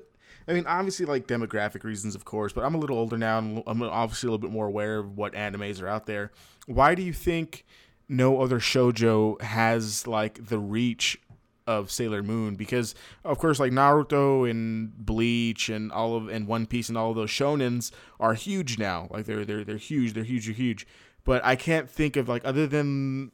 I 0.49 0.55
mean, 0.55 0.67
obviously, 0.67 1.05
like 1.05 1.27
demographic 1.27 1.85
reasons, 1.85 2.15
of 2.15 2.25
course, 2.25 2.53
but 2.53 2.65
I'm 2.65 2.75
a 2.75 2.79
little 2.79 2.97
older 2.97 3.19
now, 3.19 3.39
and 3.39 3.63
I'm 3.67 3.83
obviously 3.83 4.29
a 4.29 4.31
little 4.31 4.49
bit 4.49 4.51
more 4.53 4.67
aware 4.67 4.99
of 4.99 5.17
what 5.17 5.35
animes 5.35 5.83
are 5.83 5.89
out 5.89 6.07
there. 6.07 6.33
Why 6.67 6.95
do 6.95 7.03
you 7.03 7.13
think 7.13 7.67
no 8.09 8.41
other 8.41 8.61
shojo 8.61 9.41
has 9.43 10.07
like 10.07 10.47
the 10.47 10.59
reach 10.59 11.19
of 11.67 11.91
Sailor 11.91 12.23
Moon? 12.23 12.55
Because, 12.57 12.95
of 13.25 13.39
course, 13.39 13.59
like 13.61 13.73
Naruto 13.73 14.49
and 14.49 14.93
Bleach 14.97 15.69
and 15.69 15.91
all 15.93 16.17
of 16.17 16.29
and 16.29 16.47
One 16.47 16.67
Piece 16.67 16.89
and 16.89 16.99
all 16.99 17.11
of 17.11 17.17
those 17.17 17.31
shonens 17.31 17.91
are 18.21 18.35
huge 18.35 18.79
now. 18.79 19.09
Like 19.11 19.27
they're 19.27 19.45
they're 19.45 19.65
they're 19.65 19.77
huge. 19.77 20.13
They're 20.15 20.25
huge. 20.25 20.47
They're 20.47 20.55
huge. 20.55 20.87
But 21.25 21.45
I 21.45 21.57
can't 21.57 21.89
think 21.89 22.17
of 22.17 22.29
like 22.29 22.43
other 22.45 22.67
than 22.67 23.33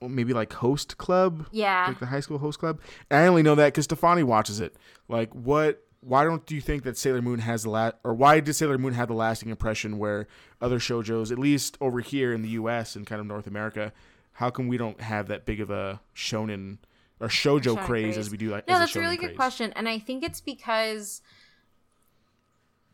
maybe 0.00 0.32
like 0.32 0.52
host 0.52 0.96
club 0.96 1.46
Yeah. 1.50 1.86
like 1.88 1.98
the 1.98 2.06
high 2.06 2.20
school 2.20 2.38
host 2.38 2.60
club 2.60 2.80
and 3.10 3.18
i 3.20 3.26
only 3.26 3.42
know 3.42 3.56
that 3.56 3.66
because 3.66 3.86
stefani 3.86 4.22
watches 4.22 4.60
it 4.60 4.76
like 5.08 5.34
what 5.34 5.82
why 6.02 6.22
don't 6.22 6.48
you 6.52 6.60
think 6.60 6.84
that 6.84 6.96
sailor 6.96 7.20
moon 7.20 7.40
has 7.40 7.64
the 7.64 7.70
last 7.70 7.96
or 8.04 8.14
why 8.14 8.38
did 8.38 8.54
sailor 8.54 8.78
moon 8.78 8.92
have 8.94 9.08
the 9.08 9.14
lasting 9.14 9.48
impression 9.50 9.98
where 9.98 10.28
other 10.60 10.78
shojos 10.78 11.32
at 11.32 11.38
least 11.38 11.76
over 11.80 11.98
here 11.98 12.32
in 12.32 12.42
the 12.42 12.50
us 12.50 12.94
and 12.94 13.08
kind 13.08 13.20
of 13.20 13.26
north 13.26 13.48
america 13.48 13.92
how 14.34 14.50
come 14.50 14.68
we 14.68 14.76
don't 14.76 15.00
have 15.00 15.26
that 15.26 15.44
big 15.44 15.60
of 15.60 15.68
a 15.68 16.00
shonen 16.14 16.78
or 17.20 17.28
shojo 17.28 17.76
craze, 17.76 18.14
craze. 18.14 18.18
as 18.18 18.30
we 18.30 18.36
do 18.36 18.50
like 18.50 18.68
No, 18.68 18.78
that's 18.78 18.94
a 18.94 19.00
really 19.00 19.16
good 19.16 19.36
question. 19.36 19.72
And 19.74 19.88
I 19.88 19.98
think 19.98 20.22
it's 20.22 20.40
because 20.40 21.22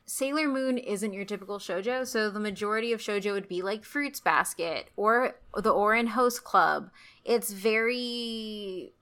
Sailor 0.07 0.49
Moon 0.49 0.79
isn't 0.79 1.13
your 1.13 1.25
typical 1.25 1.59
shojo. 1.59 2.07
So 2.07 2.31
the 2.31 2.41
majority 2.41 2.93
of 2.93 3.01
shojo 3.01 3.33
would 3.33 3.49
be 3.49 3.63
like 3.63 3.85
Fruits 3.85 4.21
Basket 4.21 4.91
or 4.97 5.37
the 5.55 5.73
Ouran 5.73 6.09
Host 6.09 6.45
Club. 6.45 6.91
It's 7.25 7.53
very 7.53 8.93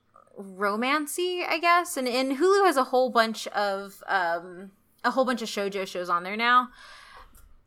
romancy, 0.40 1.46
I 1.46 1.58
guess. 1.58 1.96
And, 1.96 2.08
and 2.08 2.38
Hulu 2.38 2.66
has 2.66 2.76
a 2.76 2.84
whole 2.84 3.10
bunch 3.10 3.46
of 3.48 4.02
um 4.06 4.70
a 5.04 5.10
whole 5.10 5.24
bunch 5.24 5.42
of 5.42 5.48
shojo 5.48 5.86
shows 5.86 6.08
on 6.08 6.22
there 6.22 6.36
now. 6.36 6.68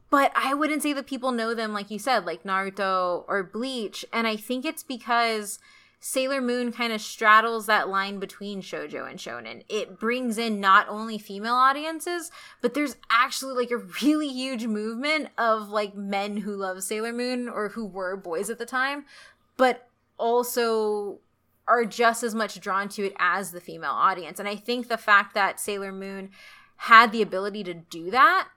But 0.09 0.31
I 0.35 0.53
wouldn't 0.53 0.83
say 0.83 0.93
that 0.93 1.07
people 1.07 1.31
know 1.31 1.53
them 1.53 1.73
like 1.73 1.91
you 1.91 1.99
said, 1.99 2.25
like 2.25 2.43
Naruto 2.43 3.25
or 3.27 3.43
Bleach. 3.43 4.05
And 4.13 4.27
I 4.27 4.37
think 4.37 4.63
it's 4.63 4.83
because 4.83 5.59
Sailor 6.07 6.39
Moon 6.39 6.71
kind 6.71 6.93
of 6.93 7.01
straddles 7.01 7.65
that 7.65 7.89
line 7.89 8.19
between 8.19 8.61
shojo 8.61 9.09
and 9.09 9.17
shonen. 9.17 9.63
It 9.67 9.99
brings 9.99 10.37
in 10.37 10.59
not 10.59 10.87
only 10.87 11.17
female 11.17 11.55
audiences, 11.55 12.29
but 12.61 12.75
there's 12.75 12.95
actually 13.09 13.55
like 13.55 13.71
a 13.71 13.83
really 14.03 14.27
huge 14.27 14.67
movement 14.67 15.29
of 15.35 15.69
like 15.69 15.95
men 15.95 16.37
who 16.37 16.55
love 16.55 16.83
Sailor 16.83 17.11
Moon 17.11 17.49
or 17.49 17.69
who 17.69 17.83
were 17.83 18.15
boys 18.15 18.51
at 18.51 18.59
the 18.59 18.67
time, 18.67 19.05
but 19.57 19.89
also 20.19 21.21
are 21.67 21.85
just 21.85 22.21
as 22.21 22.35
much 22.35 22.59
drawn 22.59 22.87
to 22.89 23.07
it 23.07 23.15
as 23.17 23.49
the 23.49 23.59
female 23.59 23.89
audience. 23.89 24.39
And 24.39 24.47
I 24.47 24.57
think 24.57 24.89
the 24.89 24.97
fact 24.97 25.33
that 25.33 25.59
Sailor 25.59 25.91
Moon 25.91 26.29
had 26.75 27.11
the 27.11 27.23
ability 27.23 27.63
to 27.63 27.73
do 27.73 28.11
that 28.11 28.49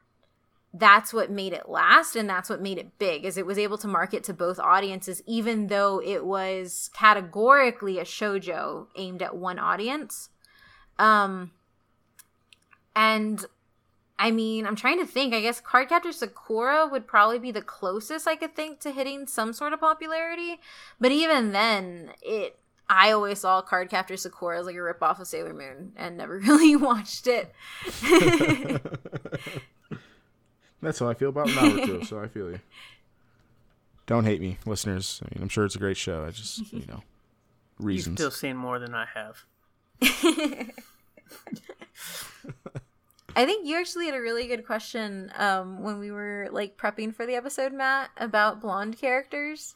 that's 0.75 1.15
what 1.15 1.31
made 1.31 1.53
it 1.53 1.69
last 1.69 2.15
and 2.15 2.29
that's 2.29 2.51
what 2.51 2.61
made 2.61 2.77
it 2.77 2.99
big 2.99 3.25
is 3.25 3.39
it 3.39 3.47
was 3.47 3.59
able 3.59 3.79
to 3.79 3.89
market 3.89 4.23
to 4.23 4.35
both 4.35 4.59
audiences 4.59 5.23
even 5.27 5.69
though 5.69 6.01
it 6.05 6.25
was 6.25 6.91
categorically 6.93 7.99
a 7.99 8.05
shojo 8.05 8.87
aimed 8.97 9.23
at 9.23 9.35
one 9.35 9.59
audience 9.59 10.29
um 10.99 11.51
and 12.95 13.47
i 14.19 14.31
mean 14.31 14.67
i'm 14.67 14.77
trying 14.77 14.99
to 14.99 15.07
think 15.07 15.33
i 15.33 15.41
guess 15.41 15.61
cardcaptor 15.61 16.13
sakura 16.13 16.87
would 16.87 17.07
probably 17.07 17.39
be 17.39 17.51
the 17.51 17.63
closest 17.63 18.29
i 18.29 18.37
could 18.37 18.55
think 18.55 18.79
to 18.79 18.91
hitting 18.91 19.27
some 19.27 19.55
sort 19.55 19.73
of 19.73 19.81
popularity 19.81 20.61
but 21.01 21.11
even 21.11 21.53
then 21.53 22.11
it 22.23 22.59
I 22.91 23.13
always 23.13 23.41
saw 23.41 23.61
Cardcaptor 23.61 24.19
Sakura 24.19 24.61
as 24.61 24.65
like 24.65 24.75
a 24.75 24.79
ripoff 24.79 25.21
of 25.21 25.27
Sailor 25.27 25.53
Moon 25.53 25.93
and 25.95 26.17
never 26.17 26.39
really 26.47 26.75
watched 26.75 27.27
it. 27.27 27.53
That's 30.81 30.99
how 31.01 31.09
I 31.09 31.15
feel 31.15 31.29
about 31.31 31.49
Naruto, 31.49 32.07
so 32.07 32.21
I 32.21 32.29
feel 32.29 32.51
you. 32.51 32.61
Don't 34.07 34.25
hate 34.25 34.41
me, 34.41 34.59
listeners. 34.65 35.21
I 35.25 35.35
mean, 35.35 35.43
I'm 35.43 35.49
sure 35.49 35.65
it's 35.65 35.75
a 35.75 35.79
great 35.81 35.97
show. 35.97 36.25
I 36.25 36.31
just, 36.31 36.73
you 36.73 36.85
know, 36.89 37.03
You've 37.79 37.87
reasons. 37.87 38.19
still 38.19 38.31
seen 38.31 38.57
more 38.57 38.79
than 38.79 38.95
I 38.95 39.07
have. 39.15 39.45
I 43.37 43.45
think 43.45 43.67
you 43.67 43.77
actually 43.79 44.07
had 44.07 44.15
a 44.15 44.21
really 44.21 44.47
good 44.49 44.67
question 44.67 45.31
um, 45.37 45.83
when 45.83 45.99
we 45.99 46.11
were 46.11 46.49
like 46.51 46.77
prepping 46.77 47.15
for 47.15 47.27
the 47.27 47.35
episode, 47.35 47.73
Matt, 47.73 48.11
about 48.17 48.61
blonde 48.61 48.99
characters. 48.99 49.75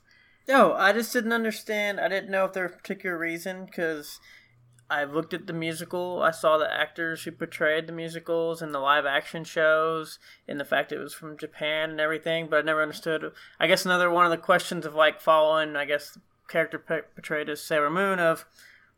No, 0.49 0.73
I 0.73 0.93
just 0.93 1.13
didn't 1.13 1.33
understand. 1.33 2.01
I 2.01 2.09
didn't 2.09 2.31
know 2.31 2.45
if 2.47 2.53
there 2.55 2.65
was 2.65 2.73
a 2.73 2.77
particular 2.77 3.17
reason 3.17 3.65
because 3.67 4.19
I 4.93 5.05
looked 5.05 5.33
at 5.33 5.47
the 5.47 5.55
musical. 5.55 6.23
I 6.23 6.33
saw 6.33 6.59
the 6.59 6.71
actors 6.71 7.25
who 7.25 7.33
portrayed 7.33 7.87
the 7.87 7.93
musicals 7.95 8.61
and 8.61 8.75
the 8.75 8.79
live 8.79 9.07
action 9.07 9.43
shows, 9.43 10.19
and 10.47 10.61
the 10.61 10.67
fact 10.67 10.93
it 10.93 10.99
was 10.99 11.15
from 11.15 11.39
Japan 11.39 11.91
and 11.91 12.01
everything. 12.01 12.49
But 12.49 12.59
I 12.59 12.63
never 12.63 12.83
understood. 12.83 13.33
I 13.59 13.67
guess 13.67 13.87
another 13.87 14.11
one 14.11 14.27
of 14.27 14.31
the 14.31 14.37
questions 14.37 14.85
of 14.85 14.95
like 14.95 15.21
following, 15.21 15.77
I 15.77 15.87
guess, 15.87 16.11
the 16.11 16.21
character 16.47 16.79
pe- 16.79 17.03
portrayed 17.15 17.49
as 17.49 17.63
Sailor 17.63 17.89
Moon 17.89 18.19
of 18.19 18.45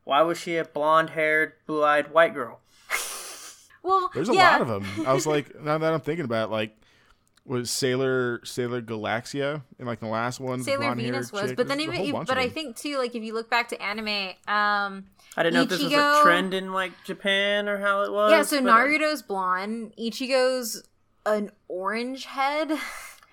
why 0.03 0.23
was 0.23 0.37
she 0.37 0.57
a 0.57 0.65
blonde 0.65 1.11
haired, 1.11 1.53
blue 1.65 1.85
eyed 1.85 2.11
white 2.13 2.35
girl? 2.35 2.61
Well, 3.85 4.11
There's 4.15 4.31
a 4.31 4.35
yeah. 4.35 4.53
lot 4.53 4.63
of 4.63 4.69
them. 4.69 5.07
I 5.07 5.13
was 5.13 5.27
like, 5.27 5.61
now 5.61 5.79
that 5.79 5.93
I'm 5.93 6.01
thinking 6.01 6.25
about 6.25 6.49
it, 6.49 6.53
like, 6.53 6.77
was 7.47 7.71
Sailor 7.71 8.41
Sailor 8.45 8.81
Galaxia 8.81 9.63
in 9.79 9.87
like 9.87 10.01
the 10.01 10.07
last 10.07 10.41
one? 10.41 10.63
Sailor 10.63 10.95
Venus 10.95 11.31
was, 11.31 11.51
chick? 11.51 11.57
but 11.57 11.69
then 11.69 11.77
There's 11.77 11.89
even, 11.89 11.97
whole 11.97 12.05
even 12.07 12.19
bunch 12.21 12.29
but 12.29 12.39
I 12.39 12.49
think 12.49 12.77
too, 12.77 12.97
like 12.97 13.15
if 13.15 13.23
you 13.23 13.35
look 13.35 13.51
back 13.51 13.69
to 13.69 13.83
anime, 13.83 14.31
um, 14.49 15.05
I 15.37 15.43
didn't 15.43 15.55
know 15.55 15.63
if 15.63 15.69
this 15.69 15.83
was 15.83 15.93
a 15.93 16.21
trend 16.23 16.55
in 16.55 16.73
like 16.73 16.93
Japan 17.05 17.69
or 17.69 17.79
how 17.79 18.03
it 18.03 18.13
was. 18.13 18.31
yeah. 18.31 18.43
So 18.43 18.59
uh, 18.59 18.61
Naruto's 18.61 19.23
blonde, 19.23 19.93
Ichigo's 19.99 20.85
an 21.27 21.51
orange 21.69 22.27
head. 22.27 22.73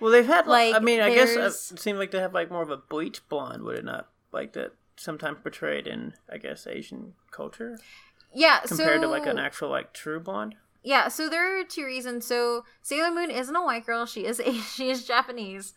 Well, 0.00 0.10
they've 0.10 0.26
had 0.26 0.48
like 0.48 0.74
I 0.74 0.80
mean, 0.80 0.98
I 0.98 1.14
guess 1.14 1.36
uh, 1.36 1.42
it 1.74 1.78
seemed 1.78 1.96
like 1.96 2.10
they 2.10 2.18
have 2.18 2.34
like 2.34 2.50
more 2.50 2.62
of 2.62 2.70
a 2.70 2.76
bleach 2.76 3.20
blonde, 3.28 3.62
would 3.62 3.78
it 3.78 3.84
not? 3.84 4.08
Like 4.32 4.52
that 4.54 4.72
sometimes 4.96 5.38
portrayed 5.44 5.86
in 5.86 6.14
I 6.28 6.38
guess 6.38 6.66
Asian 6.66 7.12
culture 7.30 7.78
yeah, 8.34 8.60
compared 8.60 9.00
so 9.00 9.02
to 9.02 9.08
like 9.08 9.26
an 9.26 9.38
actual 9.38 9.68
like 9.68 9.92
true 9.92 10.20
blonde. 10.20 10.54
Yeah, 10.82 11.08
so 11.08 11.28
there 11.28 11.60
are 11.60 11.64
two 11.64 11.84
reasons. 11.84 12.26
So 12.26 12.64
Sailor 12.80 13.12
Moon 13.12 13.30
isn't 13.30 13.54
a 13.54 13.62
white 13.62 13.86
girl; 13.86 14.06
she 14.06 14.24
is 14.24 14.40
a, 14.44 14.52
she 14.52 14.90
is 14.90 15.04
Japanese, 15.04 15.74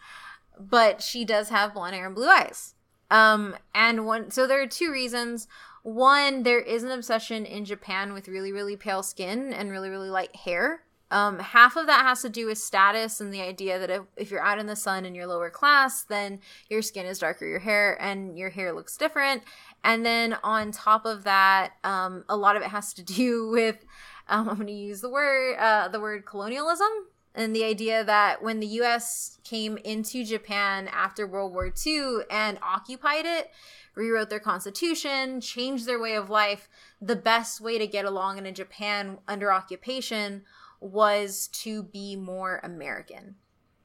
but 0.59 1.01
she 1.01 1.25
does 1.25 1.49
have 1.49 1.73
blonde 1.73 1.95
hair 1.95 2.05
and 2.05 2.15
blue 2.15 2.29
eyes. 2.29 2.73
Um, 3.11 3.55
and 3.73 4.05
one 4.05 4.31
so 4.31 4.47
there 4.47 4.61
are 4.61 4.67
two 4.67 4.91
reasons. 4.91 5.47
One, 5.85 6.41
there 6.41 6.59
is 6.59 6.83
an 6.83 6.89
obsession 6.89 7.45
in 7.45 7.63
Japan 7.63 8.11
with 8.11 8.27
really 8.27 8.51
really 8.51 8.75
pale 8.75 9.03
skin 9.03 9.53
and 9.53 9.69
really 9.69 9.91
really 9.91 10.09
light 10.09 10.35
hair. 10.35 10.81
Um, 11.11 11.37
half 11.37 11.75
of 11.75 11.85
that 11.85 12.01
has 12.01 12.23
to 12.23 12.29
do 12.29 12.47
with 12.47 12.57
status 12.57 13.21
and 13.21 13.31
the 13.31 13.41
idea 13.41 13.77
that 13.77 13.91
if, 13.91 14.01
if 14.17 14.31
you're 14.31 14.43
out 14.43 14.57
in 14.57 14.65
the 14.65 14.75
sun 14.75 15.05
and 15.05 15.15
you're 15.15 15.27
lower 15.27 15.51
class, 15.51 16.01
then 16.01 16.39
your 16.71 16.81
skin 16.81 17.05
is 17.05 17.19
darker, 17.19 17.45
your 17.45 17.59
hair 17.59 18.01
and 18.01 18.35
your 18.35 18.49
hair 18.49 18.73
looks 18.73 18.97
different. 18.97 19.43
And 19.83 20.03
then 20.03 20.35
on 20.43 20.71
top 20.71 21.05
of 21.05 21.23
that, 21.25 21.73
um, 21.83 22.25
a 22.27 22.35
lot 22.35 22.55
of 22.55 22.63
it 22.63 22.69
has 22.69 22.91
to 22.95 23.03
do 23.03 23.49
with 23.49 23.85
um, 24.27 24.49
I'm 24.49 24.55
going 24.55 24.65
to 24.65 24.73
use 24.73 25.01
the 25.01 25.09
word 25.11 25.55
uh, 25.59 25.89
the 25.89 25.99
word 25.99 26.25
colonialism 26.25 26.89
and 27.35 27.55
the 27.55 27.63
idea 27.63 28.03
that 28.03 28.41
when 28.41 28.59
the 28.59 28.67
U.S. 28.67 29.39
came 29.43 29.77
into 29.77 30.23
Japan 30.23 30.87
after 30.87 31.27
World 31.27 31.53
War 31.53 31.71
II 31.85 32.19
and 32.31 32.57
occupied 32.61 33.25
it, 33.25 33.51
rewrote 33.93 34.29
their 34.29 34.39
constitution, 34.39 35.41
changed 35.41 35.85
their 35.85 35.99
way 35.99 36.15
of 36.15 36.29
life, 36.29 36.69
the 37.01 37.15
best 37.15 37.59
way 37.61 37.77
to 37.77 37.87
get 37.87 38.05
along 38.05 38.37
in 38.37 38.45
a 38.45 38.51
Japan 38.51 39.19
under 39.27 39.51
occupation 39.51 40.43
was 40.79 41.47
to 41.49 41.83
be 41.83 42.15
more 42.15 42.59
American. 42.63 43.35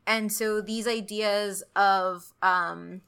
And 0.07 0.32
so 0.32 0.61
these 0.61 0.86
ideas 0.86 1.62
of 1.74 2.32
um, 2.42 3.03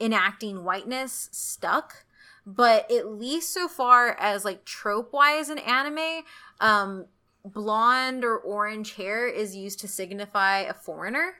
enacting 0.00 0.64
whiteness 0.64 1.28
stuck 1.32 2.04
but 2.46 2.88
at 2.92 3.08
least 3.08 3.52
so 3.52 3.66
far 3.66 4.16
as 4.20 4.44
like 4.44 4.64
trope 4.64 5.12
wise 5.12 5.50
in 5.50 5.58
anime 5.58 6.22
um 6.60 7.06
blonde 7.52 8.24
or 8.24 8.38
orange 8.38 8.94
hair 8.94 9.26
is 9.26 9.54
used 9.54 9.80
to 9.80 9.88
signify 9.88 10.60
a 10.60 10.74
foreigner 10.74 11.36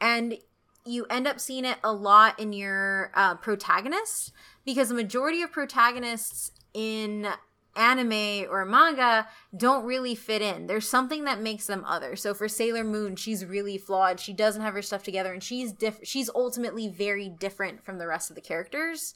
and 0.00 0.36
you 0.84 1.04
end 1.06 1.26
up 1.26 1.38
seeing 1.38 1.64
it 1.64 1.78
a 1.84 1.92
lot 1.92 2.38
in 2.38 2.52
your 2.52 3.12
uh, 3.14 3.34
protagonists 3.36 4.32
because 4.64 4.88
the 4.88 4.94
majority 4.94 5.42
of 5.42 5.52
protagonists 5.52 6.50
in 6.74 7.28
anime 7.74 8.46
or 8.50 8.64
manga 8.64 9.26
don't 9.56 9.84
really 9.84 10.14
fit 10.14 10.42
in. 10.42 10.66
There's 10.66 10.88
something 10.88 11.24
that 11.24 11.40
makes 11.40 11.66
them 11.66 11.84
other. 11.86 12.16
So 12.16 12.34
for 12.34 12.48
Sailor 12.48 12.84
Moon, 12.84 13.16
she's 13.16 13.44
really 13.44 13.78
flawed. 13.78 14.20
She 14.20 14.32
doesn't 14.32 14.62
have 14.62 14.74
her 14.74 14.82
stuff 14.82 15.02
together 15.02 15.32
and 15.32 15.42
she's 15.42 15.72
diff- 15.72 16.00
she's 16.02 16.28
ultimately 16.34 16.88
very 16.88 17.28
different 17.28 17.84
from 17.84 17.98
the 17.98 18.06
rest 18.06 18.30
of 18.30 18.36
the 18.36 18.42
characters. 18.42 19.14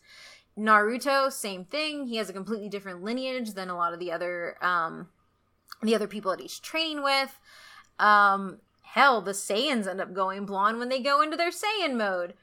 Naruto, 0.58 1.30
same 1.30 1.66
thing. 1.66 2.06
He 2.06 2.16
has 2.16 2.30
a 2.30 2.32
completely 2.32 2.70
different 2.70 3.02
lineage 3.02 3.52
than 3.52 3.68
a 3.68 3.76
lot 3.76 3.92
of 3.92 3.98
the 3.98 4.12
other 4.12 4.56
um 4.64 5.08
the 5.82 5.94
other 5.94 6.06
people 6.08 6.30
that 6.30 6.40
he's 6.40 6.58
training 6.58 7.02
with. 7.02 7.38
Um 7.98 8.58
hell, 8.82 9.20
the 9.20 9.32
Saiyans 9.32 9.86
end 9.86 10.00
up 10.00 10.14
going 10.14 10.46
blonde 10.46 10.78
when 10.78 10.88
they 10.88 11.00
go 11.00 11.20
into 11.20 11.36
their 11.36 11.50
Saiyan 11.50 11.96
mode. 11.96 12.34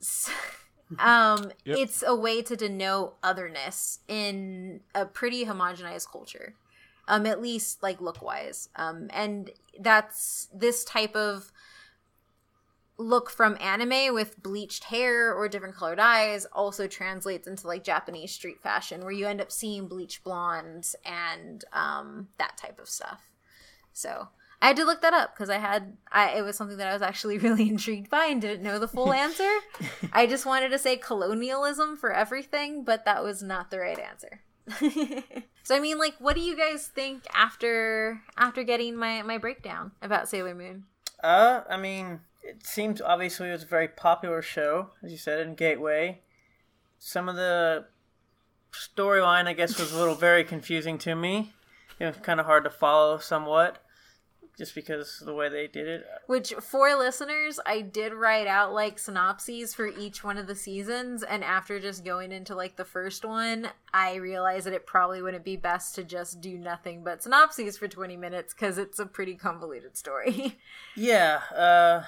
So, 0.00 0.32
um 0.98 1.50
Yep. 1.64 1.78
it's 1.78 2.04
a 2.06 2.14
way 2.14 2.42
to 2.42 2.56
denote 2.56 3.16
otherness 3.22 4.00
in 4.08 4.80
a 4.94 5.06
pretty 5.06 5.46
homogenized 5.46 6.10
culture 6.12 6.54
um 7.08 7.26
at 7.26 7.40
least 7.40 7.82
like 7.82 8.00
look 8.00 8.20
wise 8.22 8.68
um 8.76 9.08
and 9.10 9.50
that's 9.80 10.48
this 10.54 10.84
type 10.84 11.16
of 11.16 11.50
look 12.96 13.28
from 13.28 13.56
anime 13.60 14.14
with 14.14 14.40
bleached 14.42 14.84
hair 14.84 15.34
or 15.34 15.48
different 15.48 15.74
colored 15.74 15.98
eyes 15.98 16.46
also 16.52 16.86
translates 16.86 17.48
into 17.48 17.66
like 17.66 17.82
japanese 17.82 18.32
street 18.32 18.60
fashion 18.62 19.02
where 19.02 19.12
you 19.12 19.26
end 19.26 19.40
up 19.40 19.50
seeing 19.50 19.88
bleach 19.88 20.22
blondes 20.22 20.94
and 21.04 21.64
um 21.72 22.28
that 22.38 22.56
type 22.56 22.78
of 22.78 22.88
stuff 22.88 23.30
so 23.92 24.28
I 24.62 24.68
had 24.68 24.76
to 24.76 24.84
look 24.84 25.02
that 25.02 25.12
up 25.12 25.34
because 25.34 25.50
I 25.50 25.58
had 25.58 25.94
I 26.10 26.30
it 26.38 26.42
was 26.42 26.56
something 26.56 26.78
that 26.78 26.88
I 26.88 26.94
was 26.94 27.02
actually 27.02 27.36
really 27.46 27.68
intrigued 27.68 28.08
by 28.08 28.26
and 28.26 28.40
didn't 28.40 28.62
know 28.62 28.78
the 28.78 28.88
full 28.88 29.12
answer. 29.26 29.58
I 30.10 30.26
just 30.26 30.46
wanted 30.46 30.70
to 30.70 30.78
say 30.78 30.96
colonialism 30.96 31.98
for 31.98 32.12
everything, 32.12 32.82
but 32.82 33.04
that 33.04 33.22
was 33.22 33.42
not 33.42 33.70
the 33.70 33.78
right 33.78 33.98
answer. 33.98 34.40
so 35.62 35.76
I 35.76 35.80
mean 35.80 35.98
like 35.98 36.14
what 36.18 36.34
do 36.34 36.40
you 36.40 36.56
guys 36.56 36.86
think 36.86 37.24
after 37.34 38.22
after 38.38 38.62
getting 38.62 38.96
my 38.96 39.20
my 39.20 39.36
breakdown 39.36 39.92
about 40.00 40.30
Sailor 40.30 40.54
Moon? 40.54 40.84
Uh, 41.22 41.62
I 41.68 41.76
mean, 41.76 42.20
it 42.44 42.66
seems 42.66 43.00
obviously 43.00 43.48
it 43.48 43.52
was 43.52 43.62
a 43.62 43.66
very 43.66 43.88
popular 43.88 44.42
show, 44.42 44.90
as 45.02 45.10
you 45.10 45.18
said, 45.18 45.40
in 45.40 45.54
Gateway. 45.54 46.20
Some 46.98 47.28
of 47.28 47.36
the 47.36 47.86
storyline, 48.72 49.46
I 49.46 49.54
guess, 49.54 49.78
was 49.78 49.92
a 49.92 49.98
little 49.98 50.14
very 50.14 50.44
confusing 50.44 50.98
to 50.98 51.14
me. 51.14 51.52
It 51.98 52.06
was 52.06 52.16
kind 52.18 52.40
of 52.40 52.46
hard 52.46 52.64
to 52.64 52.70
follow 52.70 53.18
somewhat, 53.18 53.82
just 54.58 54.74
because 54.74 55.20
of 55.20 55.26
the 55.26 55.34
way 55.34 55.48
they 55.48 55.66
did 55.66 55.86
it. 55.86 56.04
Which 56.26 56.52
for 56.54 56.94
listeners, 56.96 57.60
I 57.64 57.80
did 57.80 58.12
write 58.12 58.46
out 58.46 58.72
like 58.72 58.98
synopses 58.98 59.74
for 59.74 59.86
each 59.86 60.24
one 60.24 60.36
of 60.36 60.46
the 60.46 60.54
seasons, 60.54 61.22
and 61.22 61.44
after 61.44 61.78
just 61.78 62.04
going 62.04 62.32
into 62.32 62.54
like 62.54 62.76
the 62.76 62.84
first 62.84 63.24
one, 63.24 63.68
I 63.92 64.16
realized 64.16 64.66
that 64.66 64.74
it 64.74 64.86
probably 64.86 65.22
wouldn't 65.22 65.44
be 65.44 65.56
best 65.56 65.94
to 65.96 66.04
just 66.04 66.40
do 66.40 66.58
nothing 66.58 67.04
but 67.04 67.22
synopses 67.22 67.78
for 67.78 67.88
20 67.88 68.16
minutes 68.16 68.52
because 68.52 68.76
it's 68.76 68.98
a 68.98 69.06
pretty 69.06 69.34
convoluted 69.34 69.96
story. 69.96 70.58
Yeah, 70.96 71.40
uh. 71.54 72.02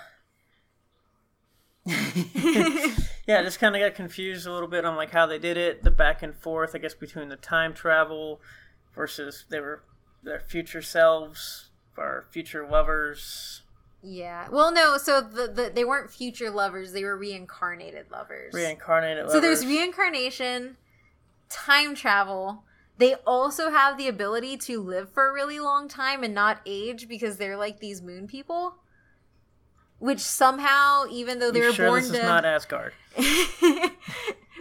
yeah, 3.26 3.38
I 3.38 3.42
just 3.42 3.60
kind 3.60 3.76
of 3.76 3.80
got 3.80 3.94
confused 3.94 4.46
a 4.46 4.52
little 4.52 4.68
bit 4.68 4.84
on 4.84 4.96
like 4.96 5.10
how 5.10 5.26
they 5.26 5.38
did 5.38 5.56
it, 5.56 5.84
the 5.84 5.90
back 5.90 6.22
and 6.22 6.34
forth, 6.34 6.74
I 6.74 6.78
guess, 6.78 6.94
between 6.94 7.28
the 7.28 7.36
time 7.36 7.74
travel 7.74 8.40
versus 8.94 9.44
they 9.50 9.60
were 9.60 9.82
their 10.22 10.40
future 10.40 10.82
selves 10.82 11.70
or 11.96 12.26
future 12.30 12.66
lovers. 12.68 13.62
yeah. 14.02 14.48
Well, 14.50 14.72
no, 14.72 14.98
so 14.98 15.20
the, 15.20 15.46
the 15.46 15.70
they 15.72 15.84
weren't 15.84 16.10
future 16.10 16.50
lovers, 16.50 16.92
they 16.92 17.04
were 17.04 17.16
reincarnated 17.16 18.10
lovers. 18.10 18.52
Reincarnated 18.52 19.30
So 19.30 19.40
there's 19.40 19.64
reincarnation, 19.64 20.76
time 21.48 21.94
travel. 21.94 22.64
They 22.98 23.14
also 23.26 23.70
have 23.70 23.98
the 23.98 24.08
ability 24.08 24.56
to 24.58 24.80
live 24.80 25.12
for 25.12 25.28
a 25.28 25.32
really 25.32 25.60
long 25.60 25.86
time 25.86 26.24
and 26.24 26.34
not 26.34 26.60
age 26.66 27.08
because 27.08 27.36
they're 27.36 27.56
like 27.56 27.78
these 27.78 28.00
moon 28.02 28.26
people. 28.26 28.76
Which 29.98 30.20
somehow, 30.20 31.04
even 31.10 31.38
though 31.38 31.50
they 31.50 31.60
You 31.60 31.66
were 31.66 31.72
sure 31.72 31.88
born 31.88 32.02
this 32.02 32.12
to, 32.12 32.18
is 32.18 32.22
not 32.22 32.44
Asgard? 32.44 32.92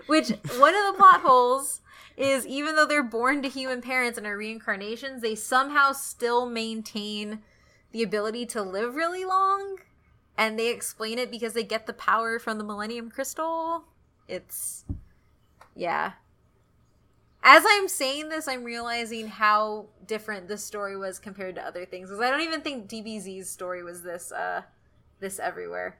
which 0.07 0.29
one 0.57 0.75
of 0.75 0.85
the 0.85 0.93
plot 0.95 1.21
holes 1.21 1.81
is 2.17 2.47
even 2.47 2.75
though 2.75 2.85
they're 2.85 3.03
born 3.03 3.41
to 3.41 3.49
human 3.49 3.81
parents 3.81 4.17
and 4.17 4.25
are 4.25 4.37
reincarnations, 4.37 5.21
they 5.21 5.35
somehow 5.35 5.91
still 5.91 6.45
maintain 6.45 7.39
the 7.91 8.01
ability 8.01 8.45
to 8.45 8.61
live 8.61 8.95
really 8.95 9.25
long. 9.25 9.77
And 10.37 10.59
they 10.59 10.69
explain 10.69 11.19
it 11.19 11.31
because 11.31 11.53
they 11.53 11.63
get 11.63 11.85
the 11.85 11.93
power 11.93 12.39
from 12.39 12.57
the 12.57 12.63
Millennium 12.63 13.09
Crystal. 13.09 13.85
It's 14.27 14.85
yeah. 15.75 16.13
As 17.43 17.63
I'm 17.67 17.87
saying 17.87 18.29
this, 18.29 18.47
I'm 18.47 18.63
realizing 18.63 19.27
how 19.27 19.85
different 20.07 20.47
this 20.47 20.63
story 20.63 20.97
was 20.97 21.19
compared 21.19 21.55
to 21.55 21.61
other 21.61 21.85
things. 21.85 22.09
Because 22.09 22.21
I 22.21 22.31
don't 22.31 22.41
even 22.41 22.61
think 22.61 22.89
DBZ's 22.89 23.49
story 23.49 23.83
was 23.83 24.01
this 24.01 24.31
uh 24.31 24.63
this 25.25 25.39
everywhere. 25.39 25.97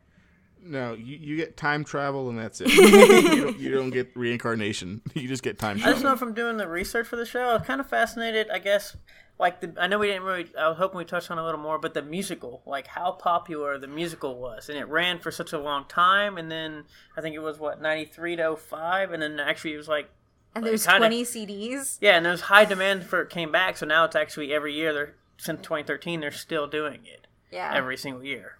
No, 0.67 0.93
you, 0.93 1.17
you 1.17 1.35
get 1.37 1.57
time 1.57 1.83
travel 1.83 2.29
and 2.29 2.39
that's 2.39 2.59
it. 2.61 2.69
you, 2.73 3.43
don't, 3.43 3.59
you 3.59 3.71
don't 3.71 3.89
get 3.91 4.15
reincarnation. 4.15 5.01
You 5.13 5.27
just 5.27 5.43
get 5.43 5.59
time 5.59 5.77
I 5.77 5.79
just 5.91 6.01
travel. 6.01 6.11
know 6.11 6.17
from 6.17 6.33
doing 6.33 6.57
the 6.57 6.67
research 6.67 7.07
for 7.07 7.15
the 7.17 7.25
show, 7.25 7.41
I 7.49 7.53
was 7.53 7.63
kind 7.63 7.79
of 7.81 7.87
fascinated. 7.87 8.49
I 8.51 8.59
guess, 8.59 8.95
like 9.37 9.61
the 9.61 9.73
I 9.79 9.87
know 9.87 9.99
we 9.99 10.07
didn't 10.07 10.23
really. 10.23 10.47
I 10.57 10.67
was 10.69 10.77
hoping 10.77 10.97
we 10.97 11.05
touched 11.05 11.29
on 11.29 11.37
a 11.37 11.43
little 11.45 11.59
more, 11.59 11.77
but 11.77 11.93
the 11.93 12.01
musical, 12.01 12.61
like 12.65 12.87
how 12.87 13.11
popular 13.11 13.77
the 13.77 13.87
musical 13.87 14.39
was, 14.39 14.69
and 14.69 14.77
it 14.77 14.87
ran 14.87 15.19
for 15.19 15.29
such 15.31 15.53
a 15.53 15.59
long 15.59 15.85
time, 15.87 16.37
and 16.37 16.49
then 16.51 16.85
I 17.17 17.21
think 17.21 17.35
it 17.35 17.39
was 17.39 17.59
what 17.59 17.79
ninety 17.81 18.05
three 18.05 18.35
to 18.37 18.55
05, 18.55 19.11
and 19.11 19.21
then 19.21 19.39
actually 19.39 19.73
it 19.73 19.77
was 19.77 19.87
like 19.87 20.09
And 20.55 20.65
there's 20.65 20.85
kinda- 20.85 20.99
20 20.99 21.23
CDs. 21.25 21.97
yeah, 22.01 22.15
and 22.17 22.25
there's 22.25 22.41
high 22.41 22.65
demand 22.65 23.03
for 23.05 23.21
it 23.21 23.29
came 23.29 23.51
back, 23.51 23.77
so 23.77 23.85
now 23.85 24.05
it's 24.05 24.15
actually 24.15 24.51
every 24.53 24.73
year. 24.73 24.93
They're 24.93 25.13
since 25.37 25.61
twenty 25.61 25.83
thirteen, 25.83 26.21
they're 26.21 26.31
still 26.31 26.65
doing 26.65 27.01
it 27.05 27.27
Yeah. 27.51 27.71
every 27.73 27.97
single 27.97 28.23
year. 28.23 28.57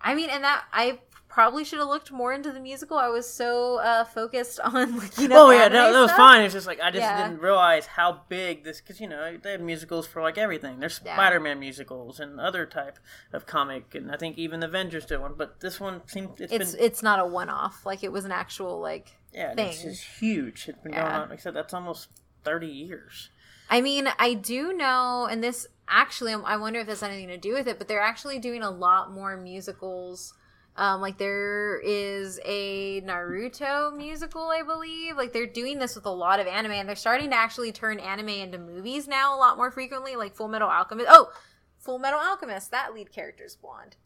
I 0.00 0.14
mean, 0.14 0.30
and 0.30 0.44
that 0.44 0.64
I 0.72 1.00
probably 1.28 1.62
should 1.64 1.78
have 1.78 1.88
looked 1.88 2.10
more 2.10 2.32
into 2.32 2.50
the 2.52 2.58
musical. 2.58 2.96
I 2.96 3.08
was 3.08 3.28
so 3.32 3.76
uh, 3.78 4.04
focused 4.04 4.58
on 4.64 4.96
looking. 4.98 5.30
Oh 5.32 5.50
yeah, 5.50 5.68
no, 5.68 5.92
that 5.92 6.00
was 6.00 6.10
stuff. 6.10 6.16
fine. 6.16 6.42
It's 6.42 6.54
just 6.54 6.66
like 6.66 6.80
I 6.80 6.90
just 6.90 7.02
Yeah. 7.02 7.28
didn't 7.28 7.42
realize 7.42 7.86
how 7.86 8.22
big 8.28 8.64
this 8.64 8.80
because 8.80 9.00
you 9.00 9.08
know 9.08 9.36
they 9.36 9.52
have 9.52 9.60
musicals 9.60 10.06
for 10.06 10.22
like 10.22 10.38
everything. 10.38 10.80
There's 10.80 11.00
Yeah. 11.04 11.14
Spider-Man 11.16 11.58
musicals 11.60 12.18
and 12.20 12.40
other 12.40 12.66
type 12.66 12.98
of 13.32 13.46
comic, 13.46 13.94
and 13.94 14.10
I 14.10 14.16
think 14.16 14.38
even 14.38 14.62
Avengers 14.62 15.04
did 15.06 15.20
one. 15.20 15.34
But 15.36 15.60
this 15.60 15.78
one 15.78 16.02
seems 16.06 16.40
it's 16.40 16.52
It's 16.52 16.72
been 16.72 16.84
it's 16.84 17.02
not 17.02 17.20
a 17.20 17.26
one 17.26 17.50
off. 17.50 17.84
Like 17.86 18.02
it 18.02 18.10
was 18.12 18.24
an 18.24 18.32
actual 18.32 18.80
like 18.80 19.14
yeah, 19.32 19.54
thing. 19.54 19.68
it's 19.68 19.82
just 19.82 20.04
huge. 20.20 20.66
It's 20.68 20.78
been 20.82 20.92
going 20.92 21.04
on. 21.04 21.28
Like 21.28 21.38
I 21.40 21.42
said, 21.42 21.54
that's 21.54 21.74
almost 21.74 22.08
thirty 22.44 22.66
years. 22.68 23.28
I 23.70 23.82
mean, 23.82 24.08
I 24.18 24.32
do 24.32 24.72
know, 24.72 25.28
and 25.30 25.44
this 25.44 25.66
actually, 25.88 26.34
I 26.34 26.56
wonder 26.56 26.80
if 26.80 26.86
this 26.86 27.00
has 27.00 27.10
anything 27.10 27.28
to 27.28 27.38
do 27.38 27.52
with 27.52 27.66
it, 27.66 27.78
but 27.78 27.88
they're 27.88 28.00
actually 28.00 28.38
doing 28.38 28.62
a 28.62 28.70
lot 28.70 29.12
more 29.12 29.36
musicals. 29.36 30.34
Um, 30.76 31.00
like 31.00 31.18
there 31.18 31.80
is 31.80 32.38
a 32.44 33.00
Naruto 33.00 33.96
musical, 33.96 34.48
I 34.48 34.62
believe. 34.62 35.16
Like 35.16 35.32
they're 35.32 35.46
doing 35.46 35.78
this 35.78 35.96
with 35.96 36.06
a 36.06 36.10
lot 36.10 36.38
of 36.38 36.46
anime, 36.46 36.72
and 36.72 36.88
they're 36.88 36.96
starting 36.96 37.30
to 37.30 37.36
actually 37.36 37.72
turn 37.72 37.98
anime 37.98 38.28
into 38.28 38.58
movies 38.58 39.08
now 39.08 39.36
a 39.36 39.38
lot 39.38 39.56
more 39.56 39.70
frequently. 39.70 40.14
Like 40.14 40.36
Full 40.36 40.48
Metal 40.48 40.68
Alchemist. 40.68 41.08
Oh, 41.10 41.32
Full 41.78 41.98
Metal 41.98 42.20
Alchemist. 42.20 42.70
That 42.70 42.94
lead 42.94 43.12
character's 43.12 43.56
blonde. 43.56 43.96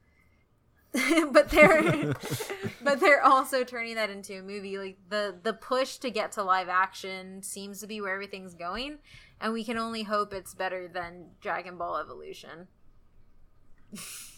but 1.32 1.48
they're 1.48 2.12
but 2.82 3.00
they're 3.00 3.22
also 3.22 3.64
turning 3.64 3.94
that 3.94 4.10
into 4.10 4.38
a 4.38 4.42
movie 4.42 4.76
like 4.76 4.98
the 5.08 5.34
the 5.42 5.54
push 5.54 5.96
to 5.96 6.10
get 6.10 6.32
to 6.32 6.42
live 6.42 6.68
action 6.68 7.42
seems 7.42 7.80
to 7.80 7.86
be 7.86 8.02
where 8.02 8.12
everything's 8.12 8.52
going 8.52 8.98
and 9.42 9.52
we 9.52 9.62
can 9.64 9.76
only 9.76 10.04
hope 10.04 10.32
it's 10.32 10.54
better 10.54 10.88
than 10.88 11.26
dragon 11.42 11.76
ball 11.76 11.98
evolution 11.98 12.68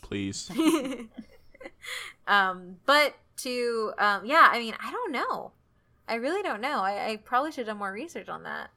Please. 0.03 0.51
um 2.27 2.77
but 2.87 3.15
to 3.37 3.93
um 3.99 4.25
yeah 4.25 4.49
i 4.51 4.59
mean 4.59 4.75
i 4.85 4.91
don't 4.91 5.13
know 5.13 5.53
i 6.09 6.15
really 6.15 6.43
don't 6.43 6.61
know 6.61 6.81
i, 6.81 7.11
I 7.11 7.17
probably 7.17 7.51
should 7.53 7.59
have 7.67 7.67
done 7.69 7.79
more 7.79 7.93
research 7.93 8.29
on 8.29 8.43
that 8.45 8.71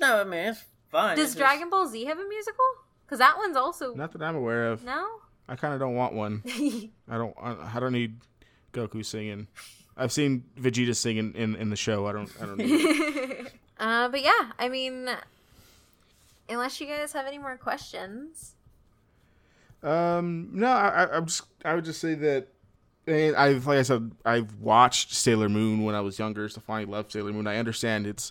No, 0.00 0.20
I 0.20 0.24
mean 0.24 0.40
it's 0.48 0.64
fine. 0.90 1.16
does 1.16 1.24
It's 1.26 1.32
just- 1.34 1.38
dragon 1.38 1.70
ball 1.70 1.86
z 1.88 2.04
have 2.04 2.18
a 2.18 2.28
musical 2.28 2.64
because 3.06 3.18
that 3.20 3.36
one's 3.38 3.56
also 3.56 3.94
Not 3.94 4.12
that 4.12 4.22
I'm 4.22 4.36
aware 4.36 4.68
of. 4.68 4.84
no 4.84 5.06
I 5.48 5.56
kind 5.56 5.74
of 5.74 5.80
don't 5.80 5.96
want 5.96 6.14
one. 6.14 6.40
I 6.46 7.18
don't. 7.18 7.34
I, 7.42 7.56
I 7.74 7.80
don't 7.80 7.92
need 7.92 8.20
Goku 8.72 9.04
singing. 9.04 9.48
I've 9.96 10.12
seen 10.12 10.44
Vegeta 10.58 10.94
singing 10.94 11.34
in, 11.34 11.56
in 11.56 11.68
the 11.68 11.76
show. 11.76 12.06
I 12.06 12.12
don't. 12.12 12.30
I 12.40 12.46
don't 12.46 12.56
need. 12.58 12.70
it. 12.70 13.52
uh 13.78 14.08
but 14.08 14.22
yeah 14.22 14.52
i 14.58 14.68
mean 14.68 15.08
unless 16.48 16.80
you 16.80 16.86
guys 16.86 17.12
have 17.12 17.26
any 17.26 17.38
more 17.38 17.56
questions 17.56 18.54
Um, 19.82 20.50
no, 20.52 20.68
I, 20.68 21.04
I, 21.04 21.16
I'm 21.16 21.26
just. 21.26 21.42
I 21.64 21.74
would 21.74 21.84
just 21.84 22.00
say 22.00 22.14
that. 22.14 22.48
And 23.06 23.34
I've, 23.34 23.66
like 23.66 23.78
I 23.78 23.82
said, 23.82 24.12
I've 24.24 24.54
watched 24.60 25.12
Sailor 25.12 25.48
Moon 25.48 25.82
when 25.82 25.96
I 25.96 26.00
was 26.00 26.20
younger. 26.20 26.48
So 26.48 26.60
finally 26.60 26.90
loved 26.90 27.10
Sailor 27.10 27.32
Moon. 27.32 27.48
I 27.48 27.56
understand 27.56 28.06
its 28.06 28.30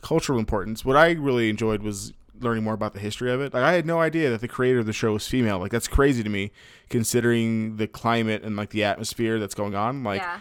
cultural 0.00 0.38
importance. 0.38 0.84
What 0.84 0.96
I 0.96 1.10
really 1.12 1.50
enjoyed 1.50 1.82
was 1.82 2.12
learning 2.38 2.62
more 2.62 2.74
about 2.74 2.94
the 2.94 3.00
history 3.00 3.32
of 3.32 3.40
it. 3.40 3.52
Like 3.52 3.64
I 3.64 3.72
had 3.72 3.84
no 3.84 4.00
idea 4.00 4.30
that 4.30 4.40
the 4.40 4.46
creator 4.46 4.78
of 4.78 4.86
the 4.86 4.92
show 4.92 5.12
was 5.12 5.26
female. 5.26 5.58
Like 5.58 5.72
that's 5.72 5.88
crazy 5.88 6.22
to 6.22 6.30
me, 6.30 6.52
considering 6.88 7.78
the 7.78 7.88
climate 7.88 8.44
and 8.44 8.54
like 8.54 8.70
the 8.70 8.84
atmosphere 8.84 9.40
that's 9.40 9.54
going 9.54 9.74
on. 9.74 10.04
Like 10.04 10.20
yeah 10.20 10.38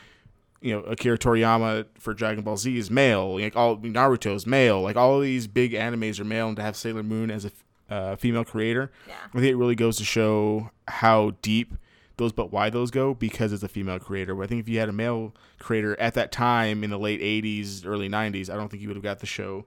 you 0.61 0.73
know 0.73 0.81
Akira 0.83 1.17
Toriyama 1.17 1.85
for 1.99 2.13
Dragon 2.13 2.43
Ball 2.43 2.57
Z 2.57 2.77
is 2.77 2.89
male. 2.91 3.39
Like 3.39 3.55
all 3.55 3.77
Naruto's 3.77 4.45
male. 4.45 4.81
Like 4.81 4.95
all 4.95 5.17
of 5.17 5.23
these 5.23 5.47
big 5.47 5.73
animes 5.73 6.19
are 6.19 6.23
male, 6.25 6.47
and 6.47 6.55
to 6.57 6.61
have 6.61 6.75
Sailor 6.75 7.03
Moon 7.03 7.29
as 7.31 7.45
a 7.45 7.51
uh, 7.89 8.15
female 8.15 8.45
creator, 8.45 8.89
Yeah. 9.07 9.15
I 9.33 9.37
think 9.39 9.47
it 9.47 9.55
really 9.55 9.75
goes 9.75 9.97
to 9.97 10.05
show 10.05 10.71
how 10.87 11.31
deep 11.41 11.73
those, 12.17 12.31
but 12.31 12.51
why 12.51 12.69
those 12.69 12.89
go 12.91 13.13
because 13.13 13.51
it's 13.51 13.63
a 13.63 13.67
female 13.67 13.99
creator. 13.99 14.33
But 14.35 14.43
I 14.43 14.47
think 14.47 14.61
if 14.61 14.69
you 14.69 14.79
had 14.79 14.87
a 14.87 14.93
male 14.93 15.33
creator 15.59 15.99
at 15.99 16.13
that 16.13 16.31
time 16.31 16.83
in 16.83 16.89
the 16.89 16.99
late 16.99 17.19
'80s, 17.21 17.85
early 17.85 18.07
'90s, 18.07 18.49
I 18.49 18.55
don't 18.55 18.69
think 18.69 18.81
you 18.81 18.87
would 18.87 18.95
have 18.97 19.03
got 19.03 19.19
the 19.19 19.25
show 19.25 19.65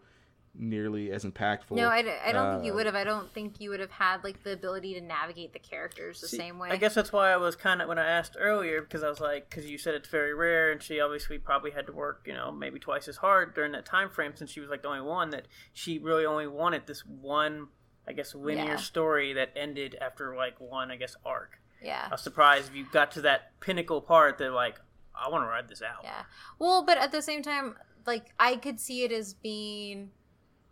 nearly 0.56 1.10
as 1.10 1.24
impactful. 1.24 1.72
No, 1.72 1.88
I, 1.88 2.04
I 2.24 2.32
don't 2.32 2.52
think 2.54 2.64
you 2.66 2.72
Uh, 2.72 2.76
would 2.76 2.86
have. 2.86 2.94
I 2.94 3.04
don't 3.04 3.32
think 3.32 3.60
you 3.60 3.70
would 3.70 3.80
have 3.80 3.90
had 3.90 4.22
like 4.22 4.42
the 4.44 4.52
ability 4.52 4.94
to 4.94 5.00
navigate 5.00 5.52
the 5.52 5.58
characters 5.58 6.20
the 6.20 6.28
See, 6.28 6.36
same 6.36 6.58
way. 6.58 6.70
I 6.70 6.76
guess 6.76 6.94
that's 6.94 7.12
why 7.12 7.32
I 7.32 7.36
was 7.36 7.56
kind 7.56 7.82
of 7.82 7.88
when 7.88 7.98
I 7.98 8.06
asked 8.06 8.36
earlier 8.38 8.80
because 8.80 9.02
I 9.02 9.08
was 9.08 9.20
like, 9.20 9.50
because 9.50 9.68
you 9.68 9.78
said 9.78 9.94
it's 9.94 10.08
very 10.08 10.32
rare, 10.34 10.70
and 10.70 10.82
she 10.82 11.00
obviously 11.00 11.38
probably 11.38 11.72
had 11.72 11.86
to 11.86 11.92
work, 11.92 12.22
you 12.26 12.34
know, 12.34 12.52
maybe 12.52 12.78
twice 12.78 13.08
as 13.08 13.16
hard 13.16 13.54
during 13.54 13.72
that 13.72 13.84
time 13.84 14.10
frame 14.10 14.32
since 14.36 14.50
she 14.50 14.60
was 14.60 14.70
like 14.70 14.82
the 14.82 14.88
only 14.88 15.00
one 15.02 15.30
that 15.30 15.46
she 15.72 15.98
really 15.98 16.24
only 16.24 16.46
wanted 16.46 16.86
this 16.86 17.04
one, 17.04 17.68
I 18.06 18.12
guess, 18.12 18.34
linear 18.34 18.64
Yeah. 18.64 18.76
story 18.76 19.32
that 19.34 19.50
ended 19.56 19.96
after 20.00 20.36
like 20.36 20.60
one, 20.60 20.90
I 20.90 20.96
guess, 20.96 21.16
arc. 21.26 21.58
Yeah. 21.82 22.06
I 22.06 22.14
was 22.14 22.22
surprised 22.22 22.68
if 22.70 22.76
you 22.76 22.86
got 22.92 23.10
to 23.12 23.22
that 23.22 23.58
pinnacle 23.60 24.00
part 24.00 24.38
that 24.38 24.52
like 24.52 24.80
I 25.14 25.28
want 25.28 25.44
to 25.44 25.48
ride 25.48 25.68
this 25.68 25.82
out. 25.82 26.00
Yeah. 26.02 26.22
Well, 26.58 26.84
but 26.84 26.96
at 26.98 27.12
the 27.12 27.22
same 27.22 27.42
time, 27.42 27.76
like 28.06 28.32
I 28.38 28.56
could 28.56 28.78
see 28.80 29.02
it 29.04 29.12
as 29.12 29.34
being 29.34 30.10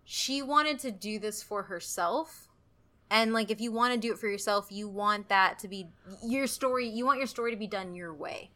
she 0.04 0.42
wanted 0.42 0.78
to 0.80 0.90
do 0.90 1.18
this 1.18 1.42
for 1.42 1.64
herself. 1.64 2.48
And 3.10 3.32
like 3.32 3.50
if 3.50 3.60
you 3.60 3.72
want 3.72 3.94
to 3.94 4.00
do 4.00 4.12
it 4.12 4.18
for 4.18 4.28
yourself, 4.28 4.68
you 4.70 4.88
want 4.88 5.28
that 5.28 5.58
to 5.60 5.68
be 5.68 5.88
your 6.24 6.46
story, 6.46 6.88
you 6.88 7.04
want 7.04 7.18
your 7.18 7.26
story 7.26 7.50
to 7.50 7.56
be 7.56 7.66
done 7.66 7.94
your 7.94 8.14
way. 8.14 8.50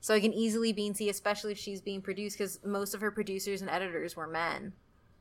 So 0.00 0.14
I 0.14 0.20
can 0.20 0.32
easily 0.32 0.72
be 0.72 0.92
see, 0.92 1.08
especially 1.08 1.52
if 1.52 1.58
she's 1.58 1.80
being 1.80 2.02
produced, 2.02 2.38
because 2.38 2.60
most 2.64 2.94
of 2.94 3.00
her 3.00 3.10
producers 3.10 3.60
and 3.60 3.70
editors 3.70 4.16
were 4.16 4.26
men. 4.26 4.72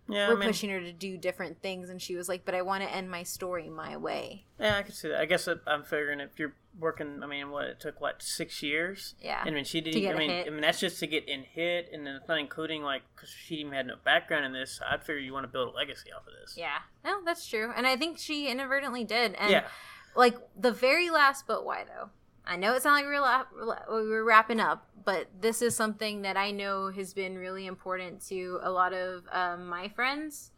Yeah, 0.10 0.30
We're 0.30 0.36
I 0.36 0.40
mean, 0.40 0.50
pushing 0.50 0.70
her 0.70 0.80
to 0.80 0.94
do 0.94 1.18
different 1.18 1.62
things, 1.62 1.90
and 1.90 2.02
she 2.02 2.16
was 2.16 2.30
like, 2.30 2.46
"But 2.46 2.56
I 2.56 2.62
want 2.62 2.84
to 2.84 2.90
end 2.90 3.12
my 3.12 3.24
story 3.24 3.70
my 3.70 3.98
way." 3.98 4.46
yeah, 4.60 4.78
I 4.78 4.84
can 4.84 4.94
see 4.94 5.10
that. 5.10 5.20
I 5.20 5.26
guess 5.26 5.48
I'm 5.48 5.84
figuring 5.84 6.20
if 6.20 6.38
you're 6.40 6.54
working, 6.80 7.22
I 7.24 7.26
mean, 7.28 7.50
what 7.50 7.66
it 7.66 7.80
took 7.80 8.00
what 8.00 8.22
six 8.22 8.62
years. 8.64 9.16
Yeah. 9.22 9.40
And 9.42 9.50
I 9.50 9.54
mean, 9.54 9.66
she 9.66 9.82
didn't. 9.82 10.08
I 10.08 10.18
mean. 10.18 10.32
I 10.32 10.50
mean, 10.50 10.62
that's 10.62 10.80
just 10.80 11.00
to 11.00 11.08
get 11.08 11.28
in 11.28 11.44
hit, 11.44 11.90
and 11.92 12.06
then 12.08 12.16
it's 12.16 12.28
not 12.28 12.40
including 12.40 12.84
like 12.84 13.02
because 13.16 13.30
she 13.30 13.56
even 13.56 13.74
had 13.74 13.88
no 13.88 13.96
background 14.04 14.46
in 14.46 14.54
this. 14.54 14.80
I'd 14.88 15.02
figure 15.04 15.20
you 15.20 15.34
want 15.34 15.44
to 15.44 15.52
build 15.52 15.74
a 15.74 15.76
legacy 15.76 16.12
off 16.14 16.26
of 16.28 16.34
this. 16.42 16.56
Yeah, 16.58 16.80
no, 17.04 17.22
that's 17.26 17.46
true, 17.48 17.72
and 17.76 17.86
I 17.86 17.98
think 17.98 18.18
she 18.20 18.48
inadvertently 18.48 19.04
did. 19.04 19.34
And 19.36 19.52
Yeah. 19.52 19.68
like 20.16 20.36
the 20.58 20.72
very 20.72 21.10
last, 21.10 21.46
but 21.48 21.66
why 21.66 21.84
though? 21.86 22.10
I 22.48 22.56
know 22.56 22.74
it 22.74 22.82
sounds 22.82 23.04
like 23.04 23.06
we're, 23.06 24.04
we 24.04 24.10
we're 24.10 24.24
wrapping 24.24 24.60
up, 24.60 24.88
but 25.04 25.28
this 25.40 25.62
is 25.62 25.76
something 25.76 26.22
that 26.22 26.38
I 26.38 26.52
know 26.52 26.90
has 26.90 27.14
been 27.14 27.38
really 27.38 27.68
important 27.68 28.26
to 28.28 28.60
a 28.64 28.72
lot 28.72 28.94
of 28.94 29.24
um, 29.32 29.68
my 29.68 29.90
friends. 29.90 30.52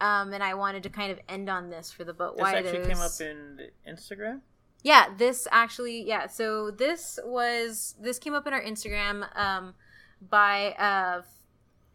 Um, 0.00 0.32
and 0.32 0.42
I 0.42 0.54
wanted 0.54 0.82
to 0.84 0.88
kind 0.88 1.12
of 1.12 1.18
end 1.28 1.50
on 1.50 1.68
this 1.68 1.92
for 1.92 2.04
the 2.04 2.14
but 2.14 2.36
This 2.36 2.42
why 2.42 2.54
actually 2.54 2.78
those. 2.78 2.86
came 2.86 2.98
up 2.98 3.20
in 3.20 3.68
Instagram. 3.86 4.40
Yeah, 4.82 5.08
this 5.18 5.46
actually, 5.50 6.02
yeah. 6.02 6.26
So 6.26 6.70
this 6.70 7.18
was 7.22 7.96
this 8.00 8.18
came 8.18 8.32
up 8.34 8.46
in 8.46 8.54
our 8.54 8.62
Instagram 8.62 9.26
um, 9.36 9.74
by 10.26 10.72
uh, 10.78 11.22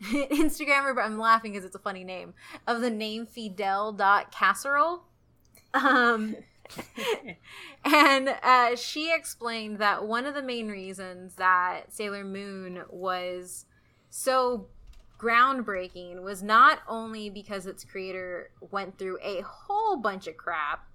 Instagrammer. 0.04 0.94
But 0.94 1.06
I'm 1.06 1.18
laughing 1.18 1.54
because 1.54 1.66
it's 1.66 1.76
a 1.76 1.80
funny 1.80 2.04
name 2.04 2.36
of 2.68 2.82
the 2.82 2.92
name 2.92 3.26
Fidel.casserole. 3.26 5.04
Um, 5.74 6.36
and 7.86 8.30
uh, 8.44 8.76
she 8.76 9.14
explained 9.14 9.80
that 9.80 10.06
one 10.06 10.26
of 10.26 10.34
the 10.34 10.42
main 10.42 10.68
reasons 10.68 11.36
that 11.36 11.94
Sailor 11.94 12.24
Moon 12.24 12.84
was 12.90 13.66
so 14.10 14.68
groundbreaking 15.20 16.22
was 16.22 16.44
not 16.44 16.80
only 16.88 17.30
because 17.30 17.66
its 17.66 17.84
creator 17.84 18.52
went 18.60 18.98
through 18.98 19.18
a 19.24 19.42
whole 19.42 19.98
bunch 19.98 20.28
of 20.28 20.36
crap 20.36 20.88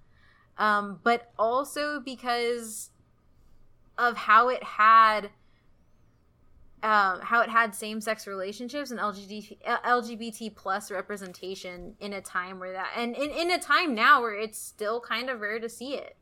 um, 0.57 0.99
but 1.03 1.31
also 1.39 1.99
because 1.99 2.91
of 3.97 4.15
how 4.15 4.49
it 4.49 4.63
had 4.63 5.31
um, 6.83 7.21
how 7.21 7.41
it 7.41 7.49
had 7.49 7.75
same-sex 7.75 8.25
relationships 8.25 8.91
and 8.91 8.99
LGBT, 8.99 9.57
LGBT 9.85 10.55
plus 10.55 10.89
representation 10.89 11.95
in 11.99 12.13
a 12.13 12.21
time 12.21 12.59
where 12.59 12.73
that 12.73 12.91
and 12.95 13.15
in, 13.15 13.29
in 13.29 13.51
a 13.51 13.59
time 13.59 13.93
now 13.93 14.21
where 14.21 14.33
it's 14.33 14.57
still 14.57 14.99
kind 14.99 15.29
of 15.29 15.41
rare 15.41 15.59
to 15.59 15.69
see 15.69 15.93
it. 15.93 16.17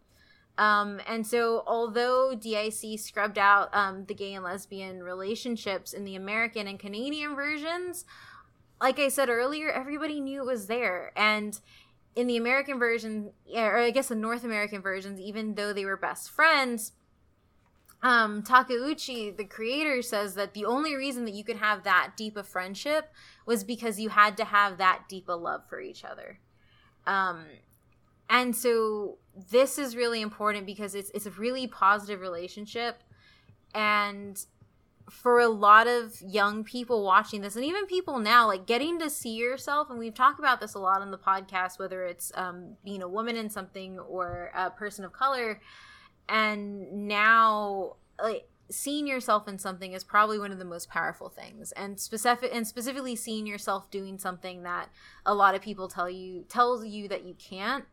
Um, 0.58 1.00
and 1.08 1.26
so 1.26 1.64
although 1.66 2.36
DiC 2.36 3.00
scrubbed 3.00 3.38
out 3.38 3.74
um, 3.74 4.06
the 4.06 4.14
gay 4.14 4.34
and 4.34 4.44
lesbian 4.44 5.02
relationships 5.02 5.94
in 5.94 6.04
the 6.04 6.18
american 6.18 6.68
and 6.68 6.78
canadian 6.78 7.34
versions 7.34 8.04
like 8.82 9.00
i 9.00 9.08
said 9.08 9.30
earlier 9.30 9.72
everybody 9.72 10.20
knew 10.20 10.42
it 10.42 10.46
was 10.46 10.68
there. 10.68 11.14
And 11.16 11.58
in 12.16 12.28
the 12.28 12.38
American 12.38 12.80
version, 12.80 13.32
or 13.54 13.78
I 13.78 13.92
guess 13.92 14.08
the 14.08 14.16
North 14.16 14.44
American 14.44 14.82
versions, 14.82 15.20
even 15.20 15.56
though 15.56 15.74
they 15.74 15.86
were 15.86 15.98
best 15.98 16.30
friends, 16.30 16.92
um, 18.02 18.44
Takeuchi, 18.44 19.36
the 19.36 19.44
creator, 19.44 20.02
says 20.02 20.36
that 20.36 20.54
the 20.54 20.66
only 20.66 20.96
reason 20.96 21.26
that 21.26 21.34
you 21.34 21.44
could 21.44 21.58
have 21.58 21.84
that 21.84 22.12
deep 22.16 22.38
a 22.38 22.44
friendship 22.44 23.12
was 23.46 23.64
because 23.64 24.00
you 24.00 24.10
had 24.10 24.38
to 24.38 24.46
have 24.46 24.78
that 24.78 25.04
deep 25.10 25.28
a 25.28 25.34
love 25.34 25.68
for 25.68 25.82
each 25.82 26.06
other. 26.06 26.40
Um, 27.06 27.46
and 28.30 28.56
so 28.56 29.18
this 29.52 29.78
is 29.78 29.96
really 29.96 30.22
important 30.22 30.66
because 30.66 30.96
it's 30.96 31.10
it's 31.14 31.26
a 31.26 31.32
really 31.32 31.68
positive 31.68 32.22
relationship, 32.22 33.04
and 33.74 34.46
for 35.10 35.40
a 35.40 35.48
lot 35.48 35.88
of 35.88 36.22
young 36.22 36.64
people 36.64 37.04
watching 37.04 37.42
this 37.42 37.56
and 37.56 37.66
even 37.66 37.86
people 37.88 38.20
now 38.20 38.46
like 38.48 38.68
getting 38.68 39.00
to 39.00 39.10
see 39.10 39.36
yourself 39.36 39.90
and 39.90 39.98
we've 39.98 40.14
talked 40.14 40.38
about 40.38 40.62
this 40.62 40.76
a 40.76 40.80
lot 40.80 41.02
on 41.02 41.10
the 41.10 41.18
podcast 41.18 41.80
whether 41.80 42.04
it's 42.06 42.32
um, 42.36 42.76
being 42.84 43.02
a 43.02 43.08
woman 43.08 43.36
in 43.36 43.50
something 43.50 43.98
or 44.00 44.52
a 44.56 44.70
person 44.70 45.04
of 45.04 45.12
color 45.12 45.60
and 46.30 47.08
now 47.08 47.96
like 48.22 48.48
seeing 48.72 49.08
yourself 49.08 49.48
in 49.48 49.58
something 49.58 49.94
is 49.94 50.04
probably 50.04 50.38
one 50.38 50.52
of 50.52 50.60
the 50.60 50.66
most 50.66 50.90
powerful 50.90 51.30
things. 51.30 51.72
And 51.74 52.00
specific 52.00 52.52
and 52.54 52.68
specifically 52.68 53.16
seeing 53.16 53.48
yourself 53.48 53.90
doing 53.90 54.18
something 54.18 54.64
that 54.64 54.90
a 55.26 55.34
lot 55.34 55.56
of 55.56 55.62
people 55.62 55.88
tell 55.88 56.10
you 56.10 56.44
tells 56.48 56.86
you 56.86 57.08
that 57.08 57.26
you 57.26 57.34
can't 57.34 57.86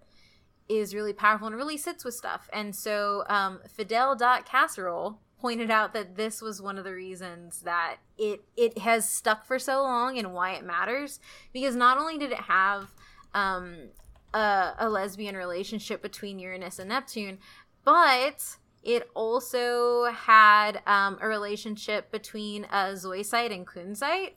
is 0.68 0.94
really 0.94 1.12
powerful 1.12 1.46
and 1.46 1.56
really 1.56 1.76
sits 1.76 2.04
with 2.04 2.14
stuff. 2.14 2.48
And 2.52 2.74
so 2.74 3.24
um, 3.28 3.60
fidel.casserole 3.68 5.20
pointed 5.38 5.70
out 5.70 5.92
that 5.92 6.16
this 6.16 6.40
was 6.42 6.60
one 6.60 6.78
of 6.78 6.84
the 6.84 6.92
reasons 6.92 7.62
that 7.62 7.96
it 8.18 8.44
it 8.56 8.78
has 8.78 9.08
stuck 9.08 9.44
for 9.46 9.58
so 9.58 9.82
long 9.82 10.18
and 10.18 10.32
why 10.32 10.52
it 10.52 10.64
matters. 10.64 11.20
Because 11.52 11.76
not 11.76 11.98
only 11.98 12.18
did 12.18 12.32
it 12.32 12.40
have 12.40 12.92
um, 13.34 13.90
a, 14.34 14.74
a 14.78 14.88
lesbian 14.88 15.36
relationship 15.36 16.02
between 16.02 16.38
Uranus 16.38 16.78
and 16.78 16.88
Neptune, 16.88 17.38
but 17.86 18.56
it 18.82 19.08
also 19.14 20.06
had 20.12 20.82
um, 20.86 21.18
a 21.22 21.28
relationship 21.28 22.10
between 22.10 22.66
uh, 22.66 22.88
Zoisite 22.88 23.54
and 23.54 23.66
Kunzite. 23.66 24.34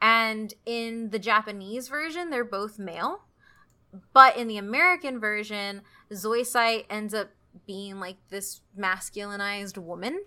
And 0.00 0.54
in 0.64 1.10
the 1.10 1.18
Japanese 1.18 1.88
version, 1.88 2.30
they're 2.30 2.44
both 2.44 2.78
male. 2.78 3.24
But 4.14 4.36
in 4.36 4.46
the 4.48 4.56
American 4.56 5.20
version, 5.20 5.82
Zoisite 6.12 6.86
ends 6.88 7.12
up 7.12 7.30
being 7.66 7.98
like 8.00 8.16
this 8.30 8.60
masculinized 8.78 9.78
woman 9.78 10.22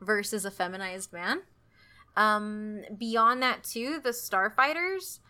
versus 0.00 0.44
a 0.44 0.50
feminized 0.50 1.12
man. 1.12 1.42
Um, 2.14 2.82
beyond 2.96 3.42
that, 3.42 3.64
too, 3.64 4.00
the 4.02 4.10
Starfighters 4.10 5.20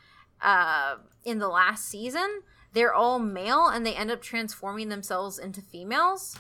uh, 0.43 0.97
in 1.25 1.39
the 1.39 1.49
last 1.49 1.87
season, 1.87 2.43
they're 2.73 2.95
all 2.95 3.19
male 3.21 3.69
and 3.69 3.87
they 3.87 3.95
end 3.95 4.11
up 4.11 4.21
transforming 4.21 4.89
themselves 4.89 5.39
into 5.39 5.63
females. 5.63 6.37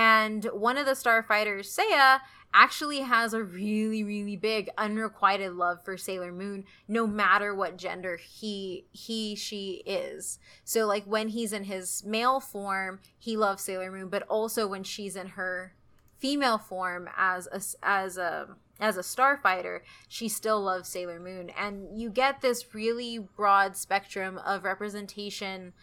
And 0.00 0.44
one 0.46 0.78
of 0.78 0.86
the 0.86 0.92
Starfighters, 0.92 1.78
Seiya, 1.78 2.20
actually 2.54 3.00
has 3.00 3.34
a 3.34 3.44
really, 3.44 4.02
really 4.02 4.34
big 4.34 4.70
unrequited 4.78 5.52
love 5.52 5.84
for 5.84 5.98
Sailor 5.98 6.32
Moon, 6.32 6.64
no 6.88 7.06
matter 7.06 7.54
what 7.54 7.76
gender 7.76 8.16
he 8.16 8.86
he 8.92 9.34
she 9.34 9.82
is. 9.84 10.38
So 10.64 10.86
like 10.86 11.04
when 11.04 11.28
he's 11.28 11.52
in 11.52 11.64
his 11.64 12.02
male 12.02 12.40
form, 12.40 13.00
he 13.18 13.36
loves 13.36 13.62
Sailor 13.62 13.92
Moon, 13.92 14.08
but 14.08 14.22
also 14.22 14.66
when 14.66 14.84
she's 14.84 15.16
in 15.16 15.28
her 15.28 15.74
female 16.18 16.56
form 16.56 17.06
as 17.14 17.46
a 17.52 17.60
as 17.86 18.16
a 18.16 18.56
as 18.80 18.96
a 18.96 19.02
starfighter, 19.02 19.80
she 20.08 20.30
still 20.30 20.62
loves 20.62 20.88
Sailor 20.88 21.20
Moon, 21.20 21.50
and 21.50 22.00
you 22.00 22.08
get 22.08 22.40
this 22.40 22.74
really 22.74 23.18
broad 23.18 23.76
spectrum 23.76 24.38
of 24.38 24.64
representation 24.64 25.74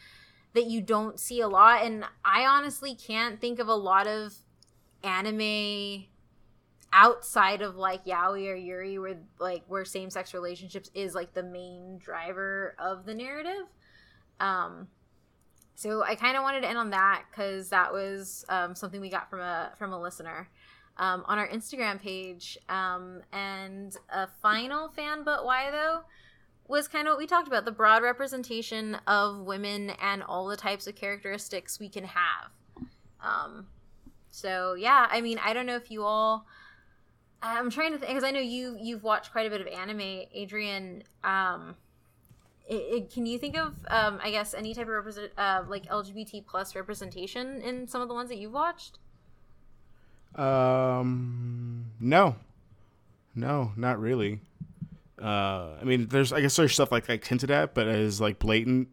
that 0.58 0.66
you 0.66 0.82
don't 0.82 1.20
see 1.20 1.40
a 1.40 1.48
lot. 1.48 1.84
And 1.84 2.04
I 2.26 2.48
honestly 2.48 2.96
can't 2.96 3.40
think 3.40 3.60
of 3.60 3.68
a 3.68 3.76
lot 3.76 4.08
of 4.08 4.34
anime 5.04 6.06
outside 6.92 7.62
of 7.62 7.76
like 7.76 8.04
yaoi 8.06 8.50
or 8.50 8.56
yuri 8.56 8.98
where 8.98 9.18
like 9.40 9.62
where 9.68 9.86
same 9.86 10.10
sex 10.10 10.34
relationships 10.34 10.90
is 10.96 11.14
like 11.14 11.34
the 11.34 11.44
main 11.44 12.00
driver 12.00 12.76
of 12.80 13.06
the 13.06 13.14
narrative 13.14 13.68
um 14.40 14.88
so 15.76 16.02
i 16.04 16.16
kind 16.16 16.38
of 16.38 16.44
wanted 16.44 16.62
to 16.62 16.68
end 16.68 16.78
on 16.78 16.90
that 16.90 17.24
because 17.30 17.70
that 17.70 17.92
was 17.92 18.46
um, 18.48 18.74
something 18.74 19.02
we 19.02 19.10
got 19.10 19.30
from 19.30 19.42
a 19.42 19.70
from 19.78 19.92
a 19.92 20.02
listener 20.02 20.48
um, 21.00 21.24
on 21.28 21.38
our 21.38 21.48
Instagram 21.48 22.02
page. 22.02 22.58
Um, 22.70 23.22
and 23.32 23.96
a 24.10 24.28
final 24.42 24.90
fan, 24.90 25.24
but 25.24 25.46
why 25.46 25.72
though? 25.72 26.02
Was 26.68 26.88
kind 26.88 27.08
of 27.08 27.14
what 27.14 27.18
we 27.18 27.28
talked 27.28 27.48
about 27.48 27.64
the 27.64 27.72
broad 27.72 28.04
representation 28.04 28.96
of 29.08 29.40
women 29.40 29.92
and 30.02 30.22
all 30.22 30.48
the 30.48 30.58
types 30.58 30.86
of 30.86 30.96
characteristics 30.96 31.80
we 31.80 31.88
can 31.88 32.04
have. 32.04 32.52
Um, 33.24 33.68
so 34.32 34.74
yeah, 34.74 35.08
I 35.10 35.22
mean, 35.22 35.40
I 35.44 35.54
don't 35.54 35.66
know 35.66 35.76
if 35.76 35.90
you 35.90 36.04
all. 36.04 36.46
I'm 37.42 37.70
trying 37.70 37.92
to 37.94 37.98
think 37.98 38.10
because 38.10 38.24
I 38.24 38.32
know 38.32 38.40
you 38.40 38.78
you've 38.82 39.04
watched 39.04 39.32
quite 39.32 39.46
a 39.46 39.50
bit 39.50 39.62
of 39.62 39.68
anime, 39.68 40.26
Adrian. 40.34 41.04
Um, 41.24 41.76
it, 42.68 42.76
it, 42.76 43.14
can 43.14 43.26
you 43.26 43.40
think 43.40 43.58
of 43.58 43.74
um, 43.88 44.20
I 44.22 44.32
guess 44.32 44.54
any 44.54 44.74
type 44.74 44.84
of 44.84 44.94
represent 44.94 45.32
uh, 45.38 45.64
like 45.68 45.86
LGBT 45.88 46.46
plus 46.46 46.76
representation 46.76 47.62
in 47.62 47.88
some 47.88 48.02
of 48.02 48.08
the 48.08 48.14
ones 48.14 48.30
that 48.30 48.38
you've 48.38 48.54
watched? 48.54 49.00
Um, 50.36 51.86
no, 52.00 52.36
no, 53.36 53.72
not 53.76 54.00
really. 54.00 54.42
Uh, 55.22 55.78
I 55.82 55.84
mean, 55.84 56.08
there's 56.08 56.32
I 56.32 56.42
guess 56.42 56.56
there's 56.56 56.74
stuff 56.74 56.92
like 56.92 57.10
like 57.10 57.26
hinted 57.26 57.52
at, 57.52 57.74
but 57.74 57.88
as 57.88 58.22
like 58.22 58.40
blatant, 58.40 58.90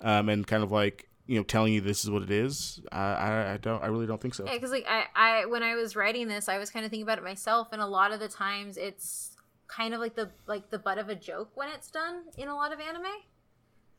um, 0.00 0.28
and 0.28 0.46
kind 0.46 0.62
of 0.62 0.72
like 0.72 1.08
you 1.26 1.36
know 1.36 1.42
telling 1.42 1.72
you 1.72 1.80
this 1.80 2.04
is 2.04 2.10
what 2.10 2.22
it 2.22 2.30
is. 2.30 2.80
I 2.92 2.98
i, 2.98 3.52
I 3.54 3.56
don't 3.56 3.82
i 3.82 3.86
really 3.86 4.06
don't 4.06 4.20
think 4.20 4.34
so. 4.34 4.44
Yeah 4.44 4.54
because 4.54 4.70
like 4.70 4.86
I, 4.88 5.04
I 5.14 5.46
when 5.46 5.62
i 5.62 5.74
was 5.74 5.96
writing 5.96 6.28
this 6.28 6.48
i 6.48 6.58
was 6.58 6.70
kind 6.70 6.84
of 6.84 6.90
thinking 6.90 7.04
about 7.04 7.18
it 7.18 7.24
myself 7.24 7.68
and 7.72 7.80
a 7.80 7.86
lot 7.86 8.12
of 8.12 8.20
the 8.20 8.28
times 8.28 8.76
it's 8.76 9.36
kind 9.66 9.94
of 9.94 10.00
like 10.00 10.14
the 10.14 10.30
like 10.46 10.70
the 10.70 10.78
butt 10.78 10.98
of 10.98 11.08
a 11.08 11.14
joke 11.14 11.50
when 11.54 11.68
it's 11.70 11.90
done 11.90 12.24
in 12.36 12.48
a 12.48 12.54
lot 12.54 12.72
of 12.72 12.80
anime. 12.80 13.06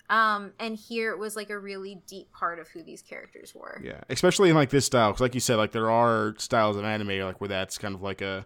Um 0.07 0.53
and 0.59 0.75
here 0.75 1.11
it 1.11 1.17
was 1.17 1.35
like 1.35 1.49
a 1.49 1.57
really 1.57 2.01
deep 2.07 2.31
part 2.31 2.59
of 2.59 2.67
who 2.69 2.83
these 2.83 3.01
characters 3.01 3.55
were. 3.55 3.81
Yeah 3.83 4.01
especially 4.09 4.49
in 4.49 4.55
like 4.55 4.69
this 4.69 4.85
style 4.85 5.09
because 5.09 5.21
like 5.21 5.33
you 5.33 5.41
said 5.41 5.57
like 5.57 5.71
there 5.71 5.89
are 5.89 6.35
styles 6.37 6.77
of 6.77 6.83
anime 6.85 7.19
like 7.21 7.41
where 7.41 7.47
that's 7.47 7.77
kind 7.79 7.95
of 7.95 8.03
like 8.03 8.21
a 8.21 8.45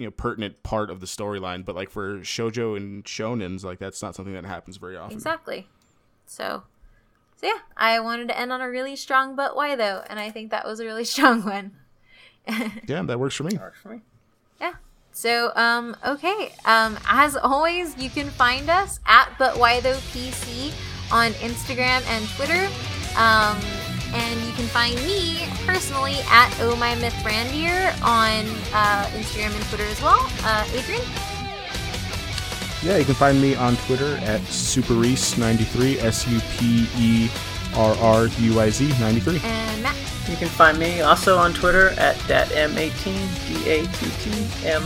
you 0.00 0.06
know 0.06 0.10
pertinent 0.10 0.62
part 0.62 0.90
of 0.90 1.00
the 1.00 1.06
storyline 1.06 1.64
but 1.64 1.76
like 1.76 1.90
for 1.90 2.18
shojo 2.20 2.76
and 2.76 3.04
shonens 3.04 3.62
like 3.62 3.78
that's 3.78 4.02
not 4.02 4.14
something 4.14 4.34
that 4.34 4.44
happens 4.44 4.76
very 4.78 4.96
often 4.96 5.14
exactly 5.16 5.68
so 6.26 6.62
so 7.40 7.46
yeah, 7.46 7.58
I 7.74 8.00
wanted 8.00 8.28
to 8.28 8.38
end 8.38 8.52
on 8.52 8.60
a 8.60 8.68
really 8.68 8.96
strong 8.96 9.34
but 9.34 9.56
why 9.56 9.74
though, 9.74 10.02
and 10.10 10.20
I 10.20 10.30
think 10.30 10.50
that 10.50 10.66
was 10.66 10.78
a 10.78 10.84
really 10.84 11.04
strong 11.06 11.42
one. 11.42 11.72
yeah, 12.86 13.02
that 13.02 13.18
works 13.18 13.34
for 13.34 13.44
me. 13.44 13.56
Works 13.56 13.78
for 13.80 13.88
me. 13.88 14.02
Yeah. 14.60 14.74
So 15.12 15.50
um 15.56 15.96
okay, 16.06 16.52
um 16.66 16.98
as 17.08 17.36
always, 17.36 17.96
you 17.96 18.10
can 18.10 18.28
find 18.28 18.68
us 18.68 19.00
at 19.06 19.30
but 19.38 19.58
why 19.58 19.80
though 19.80 19.96
PC 20.12 20.74
on 21.10 21.32
Instagram 21.32 22.06
and 22.08 22.28
Twitter. 22.36 22.68
Um 23.16 23.58
and 24.12 24.40
you 24.46 24.52
can 24.52 24.66
find 24.66 24.94
me 25.06 25.46
personally 25.66 26.16
at 26.28 26.54
Oh 26.60 26.76
My 26.76 26.94
Myth 26.96 27.16
Brandier 27.22 27.94
on 28.02 28.46
uh, 28.72 29.06
Instagram 29.14 29.54
and 29.54 29.64
Twitter 29.66 29.84
as 29.84 30.00
well. 30.02 30.20
Uh, 30.42 30.66
Adrian? 30.72 31.02
Yeah, 32.82 32.96
you 32.96 33.04
can 33.04 33.14
find 33.14 33.40
me 33.40 33.54
on 33.54 33.76
Twitter 33.76 34.16
at 34.22 34.40
SuperRuiz93, 34.42 36.02
S 36.02 36.26
U 36.28 36.40
P 36.56 36.86
E 36.96 37.30
R 37.74 37.94
R 37.96 38.26
U 38.26 38.60
I 38.60 38.70
Z 38.70 38.88
93. 38.98 39.40
And 39.44 39.82
Matt. 39.82 39.96
You 40.28 40.36
can 40.36 40.48
find 40.48 40.78
me 40.78 41.00
also 41.00 41.36
on 41.36 41.52
Twitter 41.52 41.90
at 41.90 42.16
DATM18, 42.20 43.48
D 43.48 43.70
A 43.70 43.86
T 43.86 44.10
T 44.20 44.66
M 44.66 44.82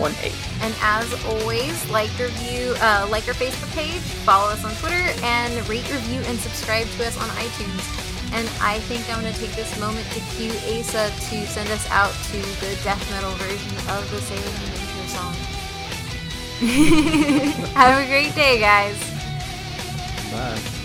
18. 0.00 0.32
And 0.60 0.74
as 0.80 1.24
always, 1.26 1.90
like 1.90 2.10
review, 2.18 2.74
uh, 2.80 3.06
like 3.10 3.26
our 3.28 3.34
Facebook 3.34 3.74
page, 3.74 4.00
follow 4.24 4.48
us 4.50 4.64
on 4.64 4.72
Twitter, 4.76 5.02
and 5.22 5.68
rate, 5.68 5.90
review, 5.92 6.20
and 6.26 6.38
subscribe 6.38 6.86
to 6.86 7.06
us 7.06 7.16
on 7.18 7.28
iTunes. 7.30 8.05
And 8.32 8.48
I 8.60 8.80
think 8.80 9.08
I'm 9.10 9.20
going 9.20 9.32
to 9.32 9.38
take 9.38 9.52
this 9.52 9.78
moment 9.78 10.06
to 10.12 10.20
cue 10.36 10.50
Asa 10.50 11.10
to 11.10 11.46
send 11.46 11.70
us 11.70 11.88
out 11.90 12.12
to 12.30 12.38
the 12.60 12.78
death 12.82 13.10
metal 13.10 13.30
version 13.32 13.76
of 13.90 14.10
the 14.10 14.20
Sailor 14.20 14.52
Moon 14.58 14.72
intro 14.80 15.06
song. 15.06 15.34
Have 17.74 18.02
a 18.02 18.06
great 18.06 18.34
day, 18.34 18.58
guys. 18.60 18.98
Bye. 20.32 20.75